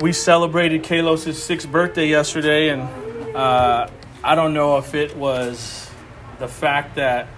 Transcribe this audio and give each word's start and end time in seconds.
we 0.00 0.12
celebrated 0.12 0.82
Kalos' 0.82 1.34
sixth 1.34 1.70
birthday 1.70 2.08
yesterday, 2.08 2.70
and 2.70 2.82
uh, 3.36 3.88
I 4.22 4.34
don't 4.34 4.54
know 4.54 4.78
if 4.78 4.94
it 4.94 5.16
was 5.16 5.90
the 6.38 6.48
fact 6.48 6.96
that 6.96 7.28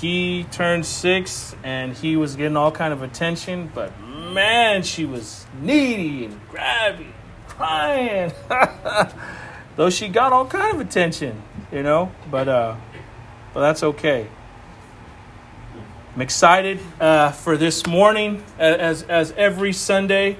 he 0.00 0.44
turned 0.50 0.86
six 0.86 1.54
and 1.62 1.92
he 1.92 2.16
was 2.16 2.36
getting 2.36 2.56
all 2.56 2.70
kind 2.70 2.92
of 2.92 3.02
attention, 3.02 3.70
but 3.74 3.92
man, 4.00 4.82
she 4.82 5.04
was 5.04 5.46
needy 5.60 6.24
and 6.24 6.40
grabby, 6.48 7.08
crying. 7.48 8.32
Though 9.76 9.90
she 9.90 10.08
got 10.08 10.32
all 10.32 10.46
kind 10.46 10.74
of 10.74 10.80
attention, 10.80 11.42
you 11.70 11.82
know, 11.82 12.10
but 12.30 12.48
uh, 12.48 12.76
but 13.54 13.60
that's 13.60 13.82
okay. 13.82 14.28
I'm 16.14 16.22
excited 16.22 16.80
uh, 17.00 17.30
for 17.30 17.56
this 17.56 17.86
morning, 17.86 18.42
as 18.58 19.04
as 19.04 19.32
every 19.36 19.72
Sunday, 19.72 20.36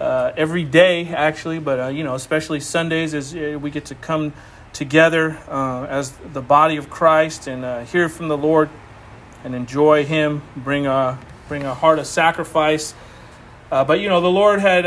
uh, 0.00 0.32
every 0.34 0.64
day 0.64 1.08
actually, 1.08 1.58
but 1.58 1.78
uh, 1.78 1.88
you 1.88 2.02
know, 2.02 2.14
especially 2.14 2.58
Sundays, 2.58 3.12
as 3.12 3.34
uh, 3.34 3.58
we 3.60 3.70
get 3.70 3.84
to 3.86 3.94
come 3.94 4.32
together 4.72 5.38
uh, 5.48 5.84
as 5.84 6.12
the 6.32 6.40
body 6.40 6.76
of 6.76 6.88
Christ 6.88 7.46
and 7.46 7.64
uh, 7.64 7.80
hear 7.84 8.08
from 8.08 8.28
the 8.28 8.38
Lord 8.38 8.70
and 9.44 9.54
enjoy 9.54 10.06
Him. 10.06 10.42
Bring 10.56 10.86
a 10.86 11.18
bring 11.48 11.64
a 11.64 11.74
heart 11.74 11.98
of 11.98 12.06
sacrifice. 12.06 12.94
but 13.68 14.00
you 14.00 14.08
know, 14.08 14.22
the 14.22 14.30
Lord 14.30 14.60
had 14.60 14.86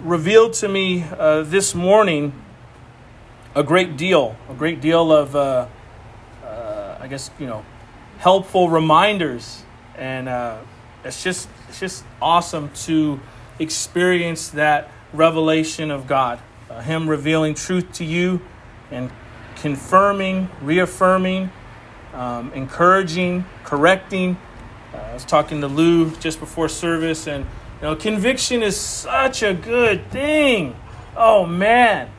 revealed 0.00 0.54
to 0.54 0.68
me 0.68 1.04
this 1.44 1.74
morning 1.74 2.32
a 3.54 3.62
great 3.62 3.96
deal, 3.96 4.36
a 4.50 4.54
great 4.54 4.80
deal 4.80 5.12
of, 5.12 5.36
I 5.36 5.68
guess 7.08 7.30
you 7.38 7.46
know, 7.46 7.64
helpful 8.18 8.70
reminders, 8.70 9.62
and 9.96 10.28
it's 11.04 11.22
just 11.22 11.48
it's 11.68 11.78
just 11.78 12.04
awesome 12.20 12.70
to 12.86 13.20
experience 13.58 14.48
that 14.50 14.90
revelation 15.12 15.90
of 15.90 16.06
God, 16.06 16.40
uh, 16.70 16.80
Him 16.80 17.08
revealing 17.08 17.54
truth 17.54 17.92
to 17.94 18.04
you, 18.04 18.40
and 18.90 19.10
confirming, 19.56 20.48
reaffirming, 20.60 21.50
um, 22.12 22.52
encouraging, 22.52 23.44
correcting. 23.64 24.36
Uh, 24.92 24.98
I 24.98 25.14
was 25.14 25.24
talking 25.24 25.60
to 25.60 25.68
Lou 25.68 26.10
just 26.16 26.40
before 26.40 26.68
service, 26.68 27.26
and 27.26 27.44
you 27.44 27.82
know, 27.82 27.96
conviction 27.96 28.62
is 28.62 28.76
such 28.76 29.42
a 29.42 29.54
good 29.54 30.10
thing. 30.10 30.76
Oh 31.16 31.46
man 31.46 32.10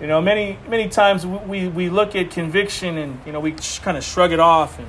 you 0.00 0.08
know, 0.08 0.20
many 0.20 0.58
many 0.68 0.88
times 0.88 1.24
we, 1.24 1.68
we 1.68 1.88
look 1.88 2.16
at 2.16 2.30
conviction 2.30 2.98
and 2.98 3.20
you 3.24 3.32
know 3.32 3.40
we 3.40 3.52
kind 3.82 3.96
of 3.96 4.02
shrug 4.02 4.32
it 4.32 4.40
off 4.40 4.78
and 4.78 4.88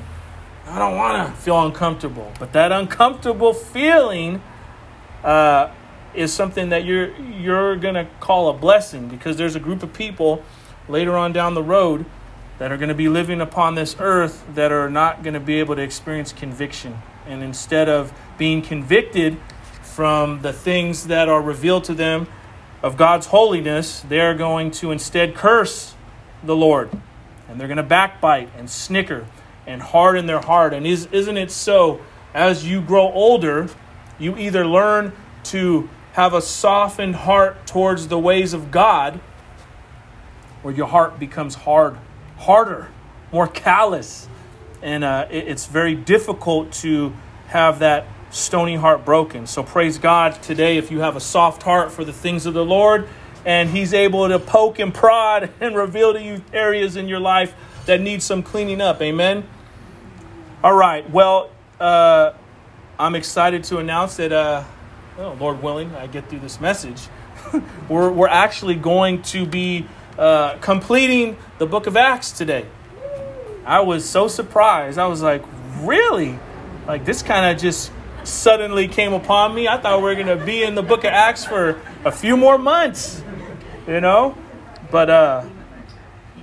I 0.68 0.80
don't 0.80 0.96
want 0.98 1.28
to 1.28 1.42
feel 1.42 1.64
uncomfortable, 1.64 2.32
but 2.40 2.54
that 2.54 2.72
uncomfortable 2.72 3.54
feeling 3.54 4.42
uh, 5.24 5.72
is 6.14 6.34
something 6.34 6.70
that 6.70 6.86
you're 6.86 7.16
you're 7.18 7.76
gonna 7.76 8.08
call 8.20 8.50
a 8.50 8.54
blessing 8.54 9.08
because 9.08 9.38
there's 9.38 9.56
a 9.56 9.60
group 9.60 9.84
of 9.84 9.94
people 9.94 10.44
later 10.88 11.18
on 11.18 11.34
down 11.34 11.54
the 11.54 11.64
road 11.64 12.06
that 12.58 12.72
are 12.72 12.78
going 12.78 12.90
to 12.90 12.96
be 12.96 13.10
living 13.10 13.42
upon 13.42 13.76
this 13.76 13.96
earth 14.00 14.46
that 14.54 14.72
are 14.72 14.90
not 14.90 15.24
going 15.24 15.34
to 15.34 15.40
be 15.40 15.60
able 15.60 15.76
to 15.76 15.82
experience 15.82 16.32
conviction, 16.32 16.98
and 17.28 17.44
instead 17.44 17.90
of 17.90 18.14
being 18.38 18.62
convicted 18.62 19.38
from 19.82 20.42
the 20.42 20.54
things 20.54 21.08
that 21.08 21.28
are 21.28 21.42
revealed 21.42 21.84
to 21.84 21.94
them 21.94 22.28
of 22.82 22.98
God's 22.98 23.28
holiness, 23.28 24.02
they're 24.02 24.36
going 24.36 24.72
to 24.72 24.92
instead 24.92 25.36
curse 25.36 25.96
the 26.44 26.56
Lord. 26.56 26.90
And 27.48 27.60
they're 27.60 27.68
going 27.68 27.78
to 27.78 27.84
backbite 27.84 28.50
and 28.58 28.70
snicker 28.70 29.26
and 29.66 29.82
harden 29.82 30.26
their 30.26 30.42
heart. 30.42 30.74
And 30.74 30.86
is, 30.86 31.08
isn't 31.12 31.38
it 31.38 31.52
so? 31.52 32.02
As 32.34 32.68
you 32.68 32.82
grow 32.82 33.12
older, 33.12 33.70
you 34.20 34.38
either 34.38 34.66
learn 34.66 35.14
to 35.46 35.90
have 36.14 36.34
a 36.34 36.42
softened 36.42 37.16
heart 37.16 37.68
towards 37.68 38.08
the 38.08 38.18
ways 38.18 38.54
of 38.54 38.72
God, 38.72 39.20
or 40.64 40.72
your 40.72 40.88
heart 40.88 41.20
becomes 41.20 41.56
hard, 41.56 41.98
harder, 42.38 42.88
more 43.32 43.48
callous. 43.48 44.28
And 44.82 45.04
uh, 45.04 45.28
it, 45.30 45.48
it's 45.48 45.66
very 45.66 45.96
difficult 45.96 46.72
to 46.74 47.14
have 47.48 47.80
that 47.80 48.08
stony 48.30 48.76
heart 48.76 49.06
broken. 49.06 49.48
So 49.48 49.64
praise 49.64 49.98
God 49.98 50.42
today 50.42 50.78
if 50.78 50.92
you 50.92 51.00
have 51.00 51.16
a 51.16 51.22
soft 51.22 51.64
heart 51.64 51.92
for 51.92 52.04
the 52.04 52.14
things 52.14 52.46
of 52.46 52.54
the 52.54 52.66
Lord 52.66 53.08
and 53.46 53.70
He's 53.70 53.94
able 53.94 54.28
to 54.28 54.40
poke 54.40 54.80
and 54.80 54.94
prod 54.94 55.52
and 55.62 55.76
reveal 55.76 56.14
to 56.14 56.22
you 56.22 56.44
areas 56.52 56.96
in 56.96 57.08
your 57.08 57.20
life 57.20 57.54
that 57.86 58.02
need 58.02 58.22
some 58.22 58.42
cleaning 58.42 58.82
up. 58.82 59.02
Amen. 59.02 59.48
All 60.64 60.74
right. 60.74 61.08
Well, 61.10 61.52
uh, 61.80 62.34
I'm 62.98 63.16
excited 63.16 63.66
to 63.66 63.80
announce 63.80 64.16
that, 64.18 64.32
uh, 64.32 64.64
oh, 65.18 65.36
Lord 65.38 65.62
willing, 65.62 65.94
I 65.96 66.08
get 66.08 66.30
through 66.30 66.40
this 66.40 66.62
message. 66.62 67.10
we're, 67.90 68.10
we're 68.10 68.30
actually 68.30 68.76
going 68.76 69.22
to 69.24 69.46
be 69.46 69.86
uh, 70.18 70.58
completing 70.60 71.36
the 71.58 71.66
book 71.66 71.88
of 71.88 71.98
Acts 71.98 72.32
today. 72.32 72.66
I 73.66 73.82
was 73.82 74.08
so 74.08 74.30
surprised. 74.30 74.98
I 74.98 75.08
was 75.08 75.22
like, 75.22 75.44
really? 75.82 76.40
Like, 76.88 77.04
this 77.04 77.22
kind 77.22 77.54
of 77.54 77.62
just 77.62 77.92
suddenly 78.24 78.88
came 78.88 79.12
upon 79.12 79.54
me. 79.54 79.68
I 79.68 79.78
thought 79.78 79.98
we 79.98 80.04
were 80.04 80.16
going 80.16 80.40
to 80.40 80.46
be 80.46 80.64
in 80.64 80.76
the 80.76 80.84
book 80.84 81.00
of 81.00 81.12
Acts 81.12 81.44
for 81.44 81.82
a 82.06 82.14
few 82.14 82.38
more 82.38 82.58
months, 82.58 83.22
you 83.88 84.00
know? 84.00 84.38
But 84.90 85.10
uh, 85.10 85.46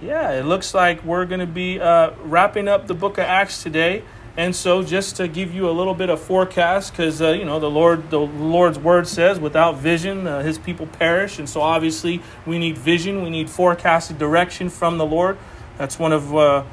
yeah, 0.03 0.33
it 0.33 0.45
looks 0.45 0.75
like 0.75 1.03
we're 1.03 1.25
going 1.25 1.41
to 1.41 1.47
be 1.47 1.81
uh, 1.81 2.11
wrapping 2.25 2.69
up 2.69 2.89
the 2.89 2.95
book 2.95 3.17
of 3.17 3.25
Acts 3.25 3.63
today. 3.63 4.03
And 4.34 4.56
so, 4.56 4.82
just 4.82 5.16
to 5.16 5.28
give 5.28 5.54
you 5.54 5.69
a 5.69 5.72
little 5.72 5.93
bit 5.93 6.09
of 6.09 6.19
forecast, 6.19 6.93
because 6.93 7.20
uh, 7.20 7.32
you 7.32 7.44
know 7.44 7.60
the 7.60 7.70
Lord, 7.70 8.09
the 8.09 8.20
Lord's 8.20 8.78
word 8.78 9.06
says, 9.06 9.38
"Without 9.38 9.76
vision, 9.76 10.26
uh, 10.26 10.43
His 10.43 10.59
people 10.59 10.87
perish." 10.87 11.38
And 11.38 11.47
so, 11.47 11.60
obviously, 11.60 12.22
we 12.47 12.59
need 12.59 12.78
vision. 12.78 13.22
We 13.22 13.28
need 13.28 13.50
forecasted 13.50 14.19
direction 14.19 14.71
from 14.71 14.97
the 14.97 15.04
Lord. 15.04 15.37
That's 15.76 15.98
one 15.98 16.12
of 16.12 16.34
uh, 16.34 16.65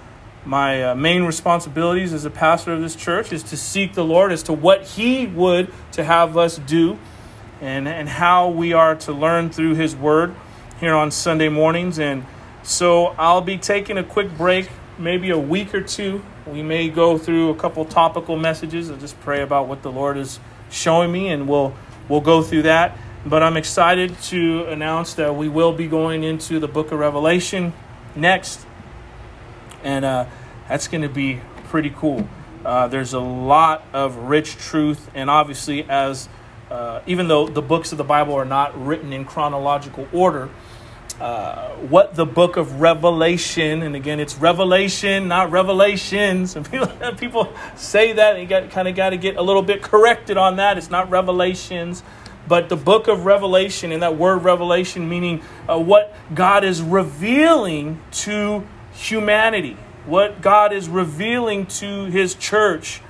my 0.46 0.84
uh, 0.92 0.96
main 0.96 1.24
responsibilities 1.24 2.14
as 2.14 2.24
a 2.24 2.30
pastor 2.30 2.74
of 2.74 2.82
this 2.82 2.96
church 2.96 3.34
is 3.34 3.44
to 3.44 3.58
seek 3.58 3.94
the 3.94 4.06
Lord 4.06 4.32
as 4.32 4.44
to 4.44 4.54
what 4.54 4.84
He 4.84 5.28
would 5.28 5.72
to 5.92 6.04
have 6.04 6.38
us 6.38 6.60
do 6.60 6.98
and, 7.62 7.88
and 7.88 8.08
how 8.08 8.50
we 8.50 8.72
are 8.72 8.96
to 8.96 9.12
learn 9.12 9.50
through 9.50 9.76
His 9.76 9.96
Word 9.96 10.34
here 10.80 10.94
on 10.96 11.12
Sunday 11.12 11.50
mornings. 11.50 12.00
And 12.00 12.26
so 12.64 13.08
I'll 13.18 13.42
be 13.42 13.58
taking 13.58 13.98
a 13.98 14.04
quick 14.04 14.38
break, 14.38 14.70
maybe 14.98 15.30
a 15.30 15.38
week 15.38 15.74
or 15.76 15.82
two. 15.82 16.22
We 16.48 16.62
may 16.62 16.90
go 16.90 17.18
through 17.18 17.50
a 17.50 17.56
couple 17.56 17.86
topical 17.86 18.38
messages. 18.38 18.90
I'll 18.90 18.98
just 18.98 19.20
pray 19.22 19.42
about 19.42 19.68
what 19.68 19.84
the 19.84 19.92
Lord 19.92 20.18
is 20.18 20.40
showing 20.72 21.12
me, 21.12 21.30
and 21.30 21.48
we'll, 21.48 21.74
we'll 22.08 22.22
go 22.22 22.42
through 22.42 22.64
that. 22.64 22.98
But 23.26 23.44
I'm 23.44 23.58
excited 23.58 24.20
to 24.24 24.66
announce 24.66 25.16
that 25.16 25.36
we 25.36 25.50
will 25.50 25.74
be 25.74 25.88
going 25.88 26.24
into 26.24 26.60
the 26.60 26.68
book 26.68 26.92
of 26.92 27.00
Revelation 27.00 27.74
next 28.16 28.66
and 29.84 30.06
uh, 30.06 30.26
that's 30.68 30.88
going 30.88 31.02
to 31.02 31.10
be 31.10 31.42
pretty 31.66 31.90
cool. 31.90 32.28
Uh, 32.66 32.88
there's 32.88 33.14
a 33.14 33.20
lot 33.20 33.86
of 33.94 34.16
rich 34.16 34.58
truth, 34.58 35.10
and 35.16 35.30
obviously, 35.30 35.90
as 35.90 36.28
uh, 36.70 37.02
even 37.08 37.28
though 37.28 37.48
the 37.48 37.62
books 37.62 37.92
of 37.92 37.98
the 37.98 38.04
Bible 38.04 38.34
are 38.34 38.46
not 38.46 38.80
written 38.86 39.14
in 39.14 39.26
chronological 39.26 40.08
order, 40.12 40.50
uh, 41.20 41.70
what 41.76 42.16
the 42.16 42.26
book 42.26 42.56
of 42.56 42.80
Revelation, 42.80 43.82
and 43.82 43.96
again, 43.96 44.20
it's 44.20 44.38
Revelation, 44.38 45.28
not 45.28 45.52
Revelations. 45.52 46.56
And 46.60 46.70
people, 46.70 46.88
people 47.18 47.54
say 47.76 48.14
that, 48.14 48.36
and 48.36 48.42
you 48.42 48.48
got, 48.48 48.70
kind 48.70 48.88
of 48.88 48.96
got 48.96 49.10
to 49.10 49.18
get 49.18 49.36
a 49.36 49.42
little 49.42 49.62
bit 49.62 49.82
corrected 49.82 50.38
on 50.38 50.56
that. 50.58 50.78
It's 50.78 50.90
not 50.90 51.10
Revelations, 51.10 52.04
but 52.48 52.70
the 52.70 52.78
book 52.78 53.08
of 53.08 53.26
Revelation, 53.26 53.92
and 53.92 54.02
that 54.02 54.18
word 54.18 54.44
revelation 54.44 55.10
meaning 55.10 55.42
uh, 55.68 55.78
what 55.78 56.14
God 56.34 56.64
is 56.64 56.82
revealing 56.82 58.02
to 58.12 58.66
humanity. 58.94 59.78
What 60.06 60.42
God 60.42 60.72
is 60.74 60.88
revealing 60.88 61.66
to 61.68 62.06
his 62.06 62.34
church 62.34 63.02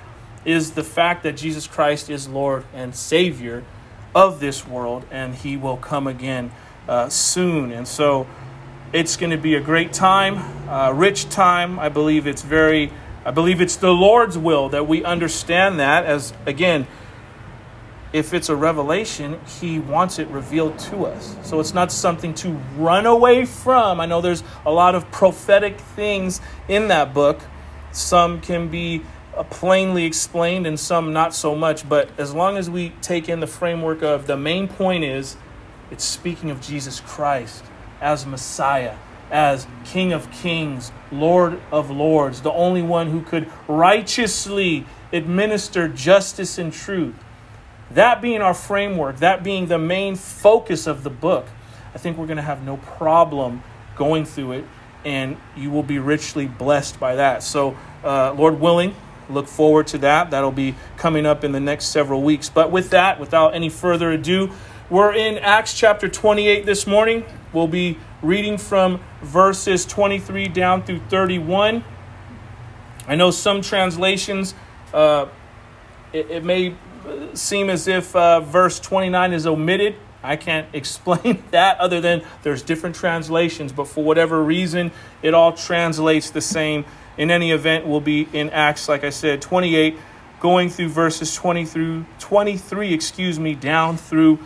is 0.46 0.72
the 0.72 0.84
fact 0.84 1.24
that 1.24 1.38
Jesus 1.38 1.68
Christ 1.68 2.10
is 2.10 2.28
Lord 2.28 2.66
and 2.74 2.96
Savior 2.96 3.64
of 4.16 4.40
this 4.40 4.68
world, 4.68 5.06
and 5.12 5.36
he 5.36 5.56
will 5.56 5.78
come 5.78 6.08
again 6.08 6.52
uh, 6.90 7.08
soon. 7.08 7.72
And 7.72 7.88
so 7.88 8.28
it's 8.92 9.16
going 9.16 9.30
to 9.30 9.38
be 9.38 9.56
a 9.56 9.62
great 9.62 9.94
time, 9.94 10.38
a 10.68 10.94
rich 10.94 11.30
time. 11.30 11.80
I 11.80 11.90
believe 11.90 12.26
it's 12.26 12.42
very, 12.42 12.92
I 13.24 13.32
believe 13.32 13.62
it's 13.62 13.76
the 13.76 13.92
Lord's 13.92 14.38
will 14.38 14.70
that 14.70 14.88
we 14.88 15.04
understand 15.04 15.80
that 15.80 16.06
as, 16.06 16.34
again, 16.48 16.88
if 18.12 18.34
it's 18.34 18.50
a 18.50 18.56
revelation, 18.56 19.40
he 19.62 19.78
wants 19.78 20.18
it 20.18 20.28
revealed 20.30 20.80
to 20.80 21.06
us. 21.06 21.36
So 21.44 21.60
it's 21.60 21.76
not 21.76 21.92
something 21.92 22.34
to 22.36 22.54
run 22.76 23.06
away 23.06 23.46
from. 23.46 24.00
I 24.00 24.08
know 24.08 24.20
there's 24.20 24.44
a 24.66 24.72
lot 24.72 24.96
of 24.96 25.12
prophetic 25.12 25.80
things 25.80 26.42
in 26.68 26.88
that 26.88 27.14
book. 27.14 27.40
Some 27.92 28.42
can 28.42 28.68
be 28.68 29.04
uh, 29.38 29.44
plainly 29.44 30.06
explained 30.06 30.66
and 30.66 30.80
some 30.80 31.14
not 31.14 31.36
so 31.36 31.54
much. 31.54 31.88
But 31.88 32.10
as 32.18 32.34
long 32.34 32.58
as 32.58 32.68
we 32.68 32.90
take 33.04 33.30
in 33.30 33.42
the 33.42 33.48
framework 33.48 34.02
of 34.02 34.26
the 34.26 34.38
main 34.38 34.68
point 34.68 35.04
is 35.04 35.38
it's 35.92 36.04
speaking 36.04 36.52
of 36.52 36.62
Jesus 36.62 37.00
Christ 37.00 37.64
as 38.02 38.26
Messiah, 38.26 38.96
as 39.32 39.68
King 39.86 40.14
of 40.14 40.32
Kings, 40.32 40.92
Lord 41.12 41.60
of 41.72 41.90
Lords, 41.90 42.42
the 42.42 42.52
only 42.52 42.82
one 42.82 43.10
who 43.10 43.22
could 43.22 43.50
righteously 43.68 44.86
administer 45.12 45.88
justice 45.88 46.58
and 46.58 46.72
truth 46.72 47.16
that 47.92 48.22
being 48.22 48.42
our 48.42 48.54
framework, 48.54 49.18
that 49.18 49.44
being 49.44 49.68
the 49.68 49.80
main 49.80 50.16
focus 50.16 50.88
of 50.88 51.04
the 51.04 51.10
book, 51.10 51.48
I 51.94 51.98
think 51.98 52.18
we're 52.18 52.28
going 52.28 52.38
to 52.38 52.44
have 52.44 52.64
no 52.64 52.78
problem 52.78 53.64
going 53.96 54.26
through 54.26 54.54
it, 54.54 54.66
and 55.04 55.38
you 55.56 55.72
will 55.72 55.84
be 55.84 55.98
richly 55.98 56.46
blessed 56.46 57.00
by 57.00 57.16
that. 57.16 57.42
So, 57.42 57.76
uh, 58.04 58.34
Lord 58.34 58.60
willing, 58.60 58.96
look 59.30 59.48
forward 59.48 59.88
to 59.88 59.98
that. 60.00 60.32
That'll 60.32 60.52
be 60.52 60.76
coming 60.98 61.26
up 61.26 61.44
in 61.44 61.52
the 61.52 61.60
next 61.60 61.86
several 61.86 62.22
weeks. 62.22 62.48
But 62.50 62.72
with 62.72 62.92
that, 62.92 63.20
without 63.20 63.56
any 63.56 63.70
further 63.70 64.12
ado, 64.12 64.52
we're 64.90 65.14
in 65.14 65.38
Acts 65.38 65.76
chapter 65.76 66.10
28 66.10 66.66
this 66.66 66.88
morning. 66.88 67.24
We'll 67.54 67.68
be 67.68 68.00
reading 68.24 68.58
from 68.58 69.00
verses 69.22 69.86
23 69.86 70.48
down 70.48 70.82
through 70.82 71.02
31. 71.10 71.84
I 73.08 73.16
know 73.16 73.30
some 73.30 73.62
translations, 73.62 74.56
uh, 74.92 75.28
it, 76.12 76.32
it, 76.32 76.44
may 76.44 76.76
seem 77.34 77.70
as 77.70 77.88
if 77.88 78.16
uh, 78.16 78.40
verse 78.40 78.80
29 78.80 79.32
is 79.32 79.46
omitted. 79.46 79.96
I 80.24 80.36
can't 80.36 80.68
explain 80.74 81.44
that 81.52 81.80
other 81.80 82.02
than 82.02 82.24
there's 82.42 82.64
different 82.64 82.96
translations, 82.96 83.72
but 83.72 83.88
for 83.88 84.04
whatever 84.04 84.44
reason, 84.44 84.92
it 85.22 85.36
all 85.36 85.54
translates 85.54 86.32
the 86.32 86.42
same. 86.42 86.84
In 87.16 87.30
any 87.30 87.52
event, 87.52 87.86
we'll 87.86 88.02
be 88.02 88.28
in 88.34 88.50
Acts, 88.50 88.90
like 88.90 89.04
I 89.04 89.12
said, 89.12 89.42
28, 89.42 89.98
going 90.40 90.70
through 90.70 90.90
verses 90.90 91.36
20 91.36 91.66
through 91.66 92.06
23, 92.18 92.94
excuse 92.94 93.40
me, 93.40 93.54
down 93.54 93.96
through 93.96 94.40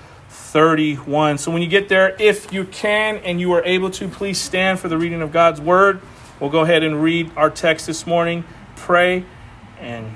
31. 0.54 1.40
So 1.40 1.50
when 1.50 1.64
you 1.64 1.68
get 1.68 1.90
there, 1.90 2.16
if 2.20 2.54
you 2.54 2.66
can 2.66 3.18
and 3.18 3.42
you 3.42 3.52
are 3.54 3.64
able 3.66 3.90
to, 3.90 4.08
please 4.08 4.40
stand 4.40 4.80
for 4.80 4.88
the 4.88 5.00
reading 5.00 5.24
of 5.24 5.32
God's 5.32 5.60
word. 5.60 6.00
We'll 6.40 6.52
go 6.52 6.62
ahead 6.62 6.84
and 6.84 7.02
read 7.02 7.32
our 7.36 7.50
text 7.50 7.88
this 7.88 8.06
morning, 8.06 8.44
pray, 8.76 9.26
and 9.80 10.16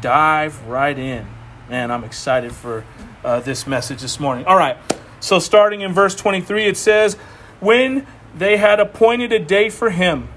dive 0.00 0.66
right 0.66 0.98
in. 0.98 1.28
Man, 1.70 1.92
I'm 1.92 2.02
excited 2.02 2.50
for 2.50 2.84
uh, 3.22 3.38
this 3.38 3.68
message 3.68 4.02
this 4.02 4.18
morning. 4.18 4.46
All 4.46 4.56
right, 4.56 4.78
so 5.20 5.38
starting 5.38 5.82
in 5.82 5.92
verse 5.92 6.16
23, 6.16 6.66
it 6.66 6.76
says, 6.76 7.14
When 7.60 8.04
they 8.34 8.56
had 8.56 8.80
appointed 8.80 9.30
a 9.30 9.38
day 9.38 9.70
for 9.70 9.90
him, 9.90 10.28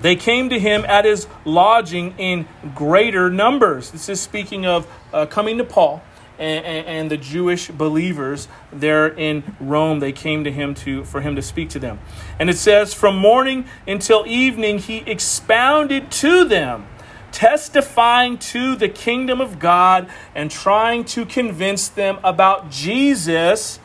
they 0.00 0.16
came 0.16 0.48
to 0.48 0.58
him 0.58 0.84
at 0.86 1.04
his 1.04 1.28
lodging 1.44 2.14
in 2.18 2.48
greater 2.74 3.30
numbers. 3.30 3.92
This 3.92 4.08
is 4.08 4.20
speaking 4.20 4.66
of 4.66 4.92
uh, 5.12 5.26
coming 5.26 5.58
to 5.58 5.64
Paul 5.64 6.02
and, 6.42 6.86
and, 6.86 7.10
the 7.10 7.16
Jewish 7.16 7.68
believers 7.68 8.48
there 8.72 9.06
in 9.06 9.56
Rome. 9.60 10.00
They 10.00 10.12
came 10.12 10.44
to 10.44 10.50
him 10.52 10.74
to 10.76 11.04
for 11.04 11.20
him 11.20 11.36
to 11.36 11.42
speak 11.42 11.70
to 11.70 11.78
them. 11.78 12.00
And 12.38 12.50
it 12.50 12.56
says, 12.56 12.92
From 12.92 13.16
morning 13.16 13.66
until 13.86 14.24
evening, 14.26 14.78
he 14.78 14.98
expounded 14.98 16.10
to 16.12 16.44
them 16.44 16.86
testifying 17.32 18.38
to 18.38 18.76
the 18.76 18.88
kingdom 18.88 19.40
of 19.40 19.58
God 19.58 20.08
and 20.34 20.50
trying 20.50 21.04
to 21.04 21.24
convince 21.24 21.88
them 21.88 22.18
about 22.22 22.70
Jesus, 22.70 23.80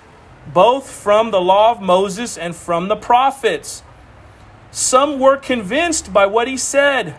both 0.53 0.89
from 0.89 1.31
the 1.31 1.41
law 1.41 1.71
of 1.71 1.81
Moses 1.81 2.37
and 2.37 2.55
from 2.55 2.89
the 2.89 2.95
prophets. 2.95 3.83
Some 4.69 5.19
were 5.19 5.37
convinced 5.37 6.13
by 6.13 6.25
what 6.25 6.47
he 6.47 6.57
said, 6.57 7.15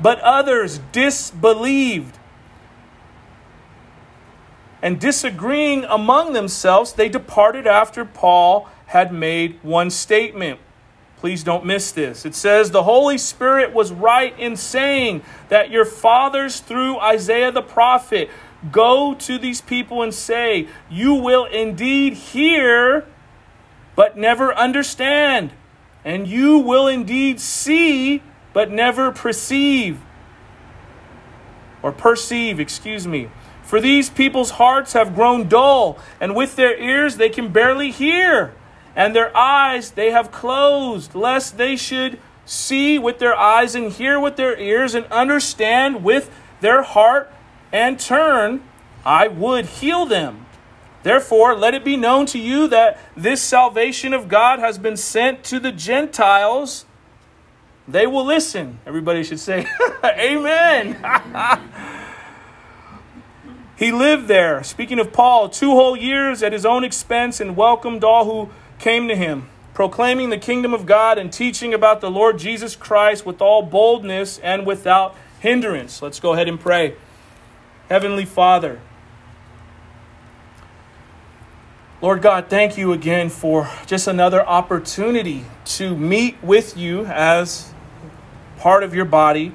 but 0.00 0.20
others 0.20 0.80
disbelieved. 0.92 2.18
And 4.84 5.00
disagreeing 5.00 5.84
among 5.84 6.34
themselves, 6.34 6.92
they 6.92 7.08
departed 7.08 7.66
after 7.66 8.04
Paul 8.04 8.68
had 8.84 9.14
made 9.14 9.58
one 9.62 9.88
statement. 9.88 10.60
Please 11.16 11.42
don't 11.42 11.64
miss 11.64 11.90
this. 11.90 12.26
It 12.26 12.34
says, 12.34 12.70
The 12.70 12.82
Holy 12.82 13.16
Spirit 13.16 13.72
was 13.72 13.92
right 13.92 14.38
in 14.38 14.56
saying 14.56 15.22
that 15.48 15.70
your 15.70 15.86
fathers, 15.86 16.60
through 16.60 16.98
Isaiah 16.98 17.50
the 17.50 17.62
prophet, 17.62 18.28
go 18.70 19.14
to 19.14 19.38
these 19.38 19.62
people 19.62 20.02
and 20.02 20.12
say, 20.12 20.68
You 20.90 21.14
will 21.14 21.46
indeed 21.46 22.12
hear, 22.12 23.06
but 23.96 24.18
never 24.18 24.54
understand. 24.54 25.52
And 26.04 26.28
you 26.28 26.58
will 26.58 26.88
indeed 26.88 27.40
see, 27.40 28.22
but 28.52 28.70
never 28.70 29.10
perceive. 29.12 29.98
Or 31.82 31.90
perceive, 31.90 32.60
excuse 32.60 33.06
me. 33.06 33.30
For 33.64 33.80
these 33.80 34.10
people's 34.10 34.52
hearts 34.52 34.92
have 34.92 35.14
grown 35.14 35.48
dull, 35.48 35.98
and 36.20 36.36
with 36.36 36.56
their 36.56 36.78
ears 36.78 37.16
they 37.16 37.28
can 37.28 37.48
barely 37.50 37.90
hear 37.90 38.54
and 38.96 39.14
their 39.14 39.36
eyes 39.36 39.92
they 39.92 40.10
have 40.10 40.30
closed, 40.30 41.14
lest 41.14 41.56
they 41.56 41.76
should 41.76 42.18
see 42.46 42.98
with 42.98 43.18
their 43.18 43.34
eyes 43.34 43.74
and 43.74 43.92
hear 43.92 44.20
with 44.20 44.36
their 44.36 44.58
ears 44.58 44.94
and 44.94 45.06
understand 45.06 46.04
with 46.04 46.30
their 46.60 46.82
heart 46.82 47.32
and 47.72 47.98
turn, 47.98 48.62
I 49.04 49.28
would 49.28 49.66
heal 49.66 50.06
them. 50.06 50.46
Therefore, 51.02 51.54
let 51.54 51.74
it 51.74 51.84
be 51.84 51.96
known 51.96 52.26
to 52.26 52.38
you 52.38 52.68
that 52.68 52.98
this 53.16 53.42
salvation 53.42 54.14
of 54.14 54.28
God 54.28 54.58
has 54.58 54.78
been 54.78 54.96
sent 54.96 55.44
to 55.44 55.58
the 55.58 55.72
Gentiles. 55.72 56.86
They 57.86 58.06
will 58.06 58.24
listen. 58.24 58.78
Everybody 58.86 59.22
should 59.22 59.40
say, 59.40 59.66
Amen. 60.04 60.96
he 63.84 63.92
lived 63.92 64.28
there, 64.28 64.62
speaking 64.62 64.98
of 64.98 65.12
Paul, 65.12 65.50
two 65.50 65.72
whole 65.72 65.94
years 65.94 66.42
at 66.42 66.54
his 66.54 66.64
own 66.64 66.84
expense 66.84 67.38
and 67.38 67.54
welcomed 67.54 68.02
all 68.02 68.24
who 68.24 68.50
came 68.78 69.08
to 69.08 69.14
him, 69.14 69.50
proclaiming 69.74 70.30
the 70.30 70.38
kingdom 70.38 70.72
of 70.72 70.86
God 70.86 71.18
and 71.18 71.30
teaching 71.30 71.74
about 71.74 72.00
the 72.00 72.10
Lord 72.10 72.38
Jesus 72.38 72.76
Christ 72.76 73.26
with 73.26 73.42
all 73.42 73.60
boldness 73.60 74.38
and 74.38 74.64
without 74.64 75.14
hindrance. 75.38 76.00
Let's 76.00 76.18
go 76.18 76.32
ahead 76.32 76.48
and 76.48 76.58
pray. 76.58 76.94
Heavenly 77.90 78.24
Father, 78.24 78.80
Lord 82.00 82.22
God, 82.22 82.48
thank 82.48 82.78
you 82.78 82.94
again 82.94 83.28
for 83.28 83.68
just 83.84 84.08
another 84.08 84.42
opportunity 84.46 85.44
to 85.66 85.94
meet 85.94 86.42
with 86.42 86.74
you 86.74 87.04
as 87.04 87.74
part 88.56 88.82
of 88.82 88.94
your 88.94 89.04
body 89.04 89.52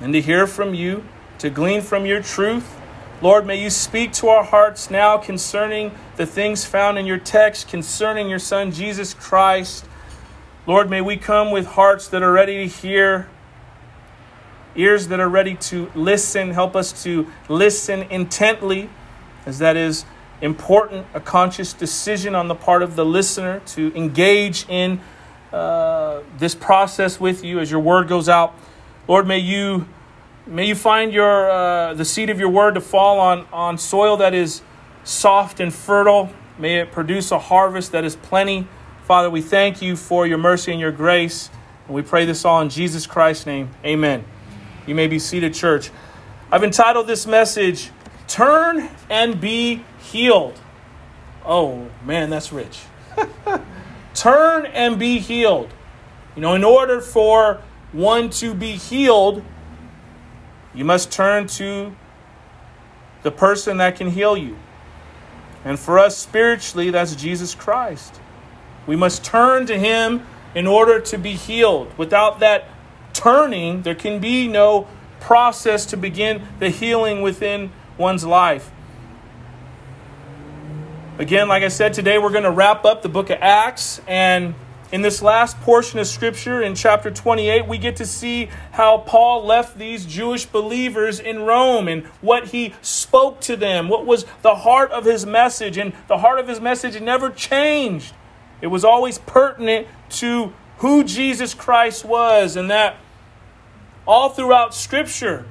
and 0.00 0.12
to 0.12 0.20
hear 0.20 0.48
from 0.48 0.74
you, 0.74 1.04
to 1.38 1.50
glean 1.50 1.82
from 1.82 2.04
your 2.04 2.20
truth 2.20 2.79
Lord, 3.22 3.44
may 3.44 3.62
you 3.62 3.68
speak 3.68 4.14
to 4.14 4.28
our 4.28 4.42
hearts 4.42 4.90
now 4.90 5.18
concerning 5.18 5.92
the 6.16 6.24
things 6.24 6.64
found 6.64 6.98
in 6.98 7.04
your 7.04 7.18
text, 7.18 7.68
concerning 7.68 8.30
your 8.30 8.38
Son, 8.38 8.72
Jesus 8.72 9.12
Christ. 9.12 9.84
Lord, 10.66 10.88
may 10.88 11.02
we 11.02 11.18
come 11.18 11.50
with 11.50 11.66
hearts 11.66 12.08
that 12.08 12.22
are 12.22 12.32
ready 12.32 12.66
to 12.66 12.74
hear, 12.74 13.28
ears 14.74 15.08
that 15.08 15.20
are 15.20 15.28
ready 15.28 15.54
to 15.56 15.92
listen. 15.94 16.52
Help 16.52 16.74
us 16.74 17.02
to 17.02 17.30
listen 17.46 18.04
intently, 18.04 18.88
as 19.44 19.58
that 19.58 19.76
is 19.76 20.06
important, 20.40 21.06
a 21.12 21.20
conscious 21.20 21.74
decision 21.74 22.34
on 22.34 22.48
the 22.48 22.54
part 22.54 22.82
of 22.82 22.96
the 22.96 23.04
listener 23.04 23.60
to 23.66 23.94
engage 23.94 24.66
in 24.66 24.98
uh, 25.52 26.22
this 26.38 26.54
process 26.54 27.20
with 27.20 27.44
you 27.44 27.58
as 27.58 27.70
your 27.70 27.80
word 27.80 28.08
goes 28.08 28.30
out. 28.30 28.54
Lord, 29.06 29.26
may 29.26 29.40
you 29.40 29.86
May 30.50 30.66
you 30.66 30.74
find 30.74 31.12
your 31.12 31.48
uh, 31.48 31.94
the 31.94 32.04
seed 32.04 32.28
of 32.28 32.40
your 32.40 32.48
word 32.48 32.74
to 32.74 32.80
fall 32.80 33.20
on, 33.20 33.46
on 33.52 33.78
soil 33.78 34.16
that 34.16 34.34
is 34.34 34.62
soft 35.04 35.60
and 35.60 35.72
fertile. 35.72 36.28
May 36.58 36.80
it 36.80 36.90
produce 36.90 37.30
a 37.30 37.38
harvest 37.38 37.92
that 37.92 38.02
is 38.02 38.16
plenty. 38.16 38.66
Father, 39.04 39.30
we 39.30 39.42
thank 39.42 39.80
you 39.80 39.94
for 39.94 40.26
your 40.26 40.38
mercy 40.38 40.72
and 40.72 40.80
your 40.80 40.90
grace. 40.90 41.50
And 41.86 41.94
we 41.94 42.02
pray 42.02 42.24
this 42.24 42.44
all 42.44 42.60
in 42.62 42.68
Jesus 42.68 43.06
Christ's 43.06 43.46
name. 43.46 43.70
Amen. 43.84 44.24
You 44.88 44.96
may 44.96 45.06
be 45.06 45.20
seated, 45.20 45.54
church. 45.54 45.92
I've 46.50 46.64
entitled 46.64 47.06
this 47.06 47.28
message, 47.28 47.90
Turn 48.26 48.90
and 49.08 49.40
Be 49.40 49.84
Healed. 50.00 50.58
Oh, 51.44 51.88
man, 52.04 52.28
that's 52.28 52.52
rich. 52.52 52.80
Turn 54.14 54.66
and 54.66 54.98
be 54.98 55.20
healed. 55.20 55.72
You 56.34 56.42
know, 56.42 56.54
in 56.54 56.64
order 56.64 57.00
for 57.00 57.62
one 57.92 58.30
to 58.30 58.52
be 58.52 58.72
healed, 58.72 59.44
you 60.74 60.84
must 60.84 61.10
turn 61.10 61.46
to 61.48 61.94
the 63.22 63.30
person 63.30 63.78
that 63.78 63.96
can 63.96 64.10
heal 64.10 64.36
you. 64.36 64.56
And 65.64 65.78
for 65.78 65.98
us 65.98 66.16
spiritually, 66.16 66.90
that's 66.90 67.14
Jesus 67.14 67.54
Christ. 67.54 68.20
We 68.86 68.96
must 68.96 69.24
turn 69.24 69.66
to 69.66 69.78
Him 69.78 70.26
in 70.54 70.66
order 70.66 71.00
to 71.00 71.18
be 71.18 71.32
healed. 71.32 71.96
Without 71.98 72.40
that 72.40 72.64
turning, 73.12 73.82
there 73.82 73.94
can 73.94 74.20
be 74.20 74.48
no 74.48 74.88
process 75.20 75.84
to 75.86 75.96
begin 75.96 76.46
the 76.58 76.70
healing 76.70 77.20
within 77.20 77.70
one's 77.98 78.24
life. 78.24 78.70
Again, 81.18 81.48
like 81.48 81.62
I 81.62 81.68
said, 81.68 81.92
today 81.92 82.16
we're 82.18 82.30
going 82.30 82.44
to 82.44 82.50
wrap 82.50 82.86
up 82.86 83.02
the 83.02 83.10
book 83.10 83.28
of 83.28 83.36
Acts 83.42 84.00
and 84.08 84.54
in 84.92 85.02
this 85.02 85.22
last 85.22 85.60
portion 85.60 85.98
of 86.00 86.06
Scripture, 86.06 86.62
in 86.62 86.74
chapter 86.74 87.10
28, 87.10 87.66
we 87.68 87.78
get 87.78 87.96
to 87.96 88.06
see 88.06 88.50
how 88.72 88.98
Paul 88.98 89.44
left 89.44 89.78
these 89.78 90.04
Jewish 90.04 90.46
believers 90.46 91.20
in 91.20 91.42
Rome 91.42 91.86
and 91.86 92.04
what 92.20 92.48
he 92.48 92.74
spoke 92.82 93.40
to 93.42 93.56
them, 93.56 93.88
what 93.88 94.04
was 94.04 94.24
the 94.42 94.56
heart 94.56 94.90
of 94.90 95.04
his 95.04 95.24
message. 95.24 95.78
And 95.78 95.92
the 96.08 96.18
heart 96.18 96.40
of 96.40 96.48
his 96.48 96.60
message 96.60 97.00
never 97.00 97.30
changed, 97.30 98.14
it 98.60 98.66
was 98.66 98.84
always 98.84 99.18
pertinent 99.18 99.86
to 100.10 100.52
who 100.78 101.04
Jesus 101.04 101.54
Christ 101.54 102.04
was, 102.04 102.56
and 102.56 102.70
that 102.70 102.96
all 104.06 104.30
throughout 104.30 104.74
Scripture, 104.74 105.46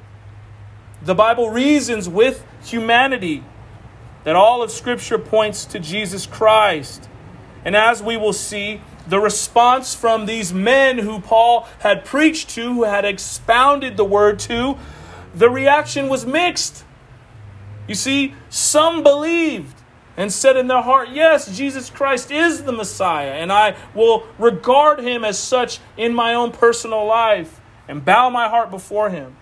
the 1.02 1.16
Bible 1.16 1.50
reasons 1.50 2.10
with 2.10 2.46
humanity 2.64 3.44
that 4.26 4.36
all 4.36 4.62
of 4.62 4.70
Scripture 4.70 5.18
points 5.18 5.66
to 5.66 5.80
Jesus 5.80 6.26
Christ. 6.26 7.08
And 7.64 7.76
as 7.76 8.04
we 8.04 8.18
will 8.18 8.34
see, 8.34 8.82
the 9.10 9.20
response 9.20 9.96
from 9.96 10.26
these 10.26 10.54
men 10.54 11.00
who 11.00 11.20
Paul 11.20 11.68
had 11.80 12.06
preached 12.06 12.50
to, 12.52 12.74
who 12.74 12.84
had 12.84 13.06
expounded 13.06 13.98
the 13.98 14.06
word 14.06 14.40
to, 14.40 14.78
the 15.34 15.50
reaction 15.50 16.10
was 16.10 16.26
mixed. 16.26 16.84
You 17.88 17.96
see, 17.96 18.36
some 18.50 19.02
believed 19.02 19.76
and 20.16 20.32
said 20.32 20.58
in 20.58 20.68
their 20.68 20.82
heart, 20.82 21.10
Yes, 21.10 21.56
Jesus 21.56 21.90
Christ 21.90 22.30
is 22.30 22.64
the 22.64 22.72
Messiah, 22.72 23.32
and 23.32 23.52
I 23.52 23.76
will 23.96 24.28
regard 24.38 25.00
him 25.00 25.24
as 25.24 25.40
such 25.40 25.80
in 25.98 26.14
my 26.14 26.34
own 26.34 26.52
personal 26.52 27.06
life 27.06 27.60
and 27.88 28.06
bow 28.06 28.30
my 28.30 28.48
heart 28.48 28.70
before 28.70 29.10
him. 29.10 29.36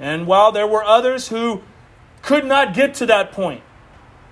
And 0.00 0.26
while 0.26 0.50
there 0.50 0.66
were 0.66 0.82
others 0.82 1.28
who 1.28 1.62
could 2.22 2.44
not 2.44 2.74
get 2.74 2.94
to 2.94 3.06
that 3.06 3.32
point, 3.32 3.62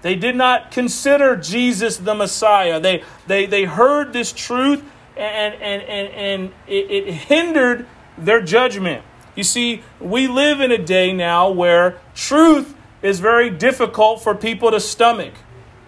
they 0.02 0.16
did 0.16 0.36
not 0.36 0.70
consider 0.70 1.36
Jesus 1.36 1.96
the 1.96 2.14
Messiah. 2.14 2.80
They, 2.80 3.04
they, 3.26 3.46
they 3.46 3.64
heard 3.64 4.12
this 4.12 4.32
truth 4.32 4.84
and, 5.16 5.54
and, 5.54 5.82
and, 5.82 6.08
and 6.14 6.52
it, 6.66 6.90
it 6.90 7.12
hindered 7.12 7.86
their 8.18 8.42
judgment. 8.42 9.04
You 9.34 9.44
see, 9.44 9.82
we 10.00 10.26
live 10.26 10.60
in 10.60 10.72
a 10.72 10.78
day 10.78 11.12
now 11.12 11.50
where 11.50 11.98
truth 12.14 12.74
is 13.00 13.20
very 13.20 13.48
difficult 13.48 14.22
for 14.22 14.34
people 14.34 14.70
to 14.70 14.80
stomach 14.80 15.34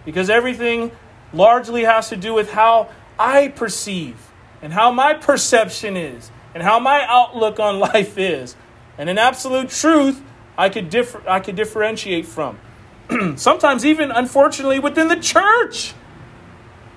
because 0.03 0.29
everything 0.29 0.91
largely 1.33 1.83
has 1.83 2.09
to 2.09 2.15
do 2.15 2.33
with 2.33 2.51
how 2.51 2.89
I 3.19 3.49
perceive 3.49 4.31
and 4.61 4.73
how 4.73 4.91
my 4.91 5.13
perception 5.13 5.95
is 5.97 6.31
and 6.53 6.63
how 6.63 6.79
my 6.79 7.05
outlook 7.07 7.59
on 7.59 7.79
life 7.93 8.17
is. 8.17 8.55
And 8.97 9.09
an 9.09 9.17
absolute 9.17 9.69
truth, 9.69 10.21
I 10.57 10.69
could, 10.69 10.89
differ, 10.89 11.21
I 11.27 11.39
could 11.41 11.55
differentiate 11.55 12.25
from. 12.25 12.57
Sometimes, 13.35 13.85
even 13.85 14.11
unfortunately, 14.11 14.79
within 14.79 15.07
the 15.07 15.19
church, 15.19 15.93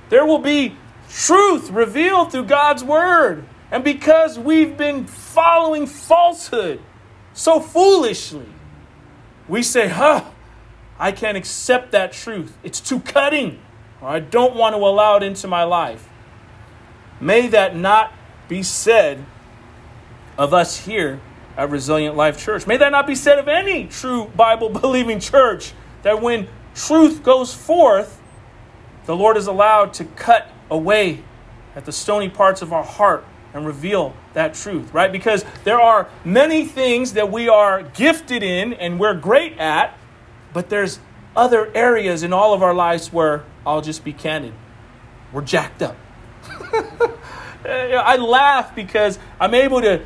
there 0.09 0.25
will 0.25 0.39
be 0.39 0.75
truth 1.09 1.71
revealed 1.71 2.33
through 2.33 2.45
God's 2.45 2.83
word. 2.85 3.45
And 3.71 3.85
because 3.85 4.39
we've 4.39 4.77
been 4.77 5.07
following 5.07 5.87
falsehood 5.87 6.81
so 7.35 7.61
foolishly, 7.61 8.47
we 9.47 9.63
say, 9.63 9.89
huh, 9.89 10.25
I 10.99 11.13
can't 11.13 11.37
accept 11.37 11.93
that 11.93 12.13
truth. 12.13 12.57
It's 12.63 12.81
too 12.81 13.01
cutting, 13.01 13.61
I 14.03 14.21
don't 14.21 14.55
want 14.55 14.75
to 14.75 14.79
allow 14.79 15.17
it 15.17 15.23
into 15.23 15.49
my 15.49 15.65
life. 15.65 16.09
May 17.21 17.49
that 17.49 17.75
not 17.75 18.13
be 18.49 18.63
said 18.63 19.25
of 20.37 20.55
us 20.55 20.87
here 20.87 21.21
at 21.57 21.69
Resilient 21.71 22.17
Life 22.17 22.43
Church. 22.43 22.67
May 22.67 22.77
that 22.77 22.93
not 22.93 23.07
be 23.07 23.17
said 23.17 23.39
of 23.39 23.49
any 23.49 23.87
true 23.87 24.27
Bible 24.37 24.69
believing 24.69 25.19
church 25.21 25.73
that 26.09 26.23
when 26.23 26.49
truth 26.75 27.23
goes 27.23 27.53
forth, 27.53 28.19
the 29.05 29.15
Lord 29.15 29.37
is 29.37 29.47
allowed 29.47 29.93
to 29.95 30.07
cut 30.07 30.51
away 30.71 31.23
at 31.77 31.85
the 31.85 31.93
stony 31.93 32.31
parts 32.31 32.63
of 32.63 32.73
our 32.73 32.83
heart 32.83 33.27
and 33.53 33.67
reveal 33.67 34.15
that 34.33 34.55
truth, 34.55 34.95
right? 34.95 35.13
Because 35.13 35.45
there 35.65 35.79
are 35.79 36.09
many 36.25 36.65
things 36.65 37.13
that 37.13 37.31
we 37.31 37.47
are 37.51 37.83
gifted 37.83 38.43
in 38.43 38.73
and 38.73 38.99
we're 38.99 39.13
great 39.13 39.59
at, 39.59 39.99
but 40.55 40.71
there's 40.71 40.99
other 41.37 41.71
areas 41.75 42.23
in 42.23 42.33
all 42.33 42.55
of 42.55 42.63
our 42.63 42.73
lives 42.73 43.13
where 43.13 43.45
I'll 43.67 43.83
just 43.83 44.03
be 44.03 44.15
candid. 44.15 44.55
We're 45.31 45.43
jacked 45.43 45.83
up. 45.83 45.97
I 47.67 48.17
laugh 48.17 48.75
because 48.75 49.19
I'm 49.39 49.53
able 49.53 49.83
to 49.83 50.03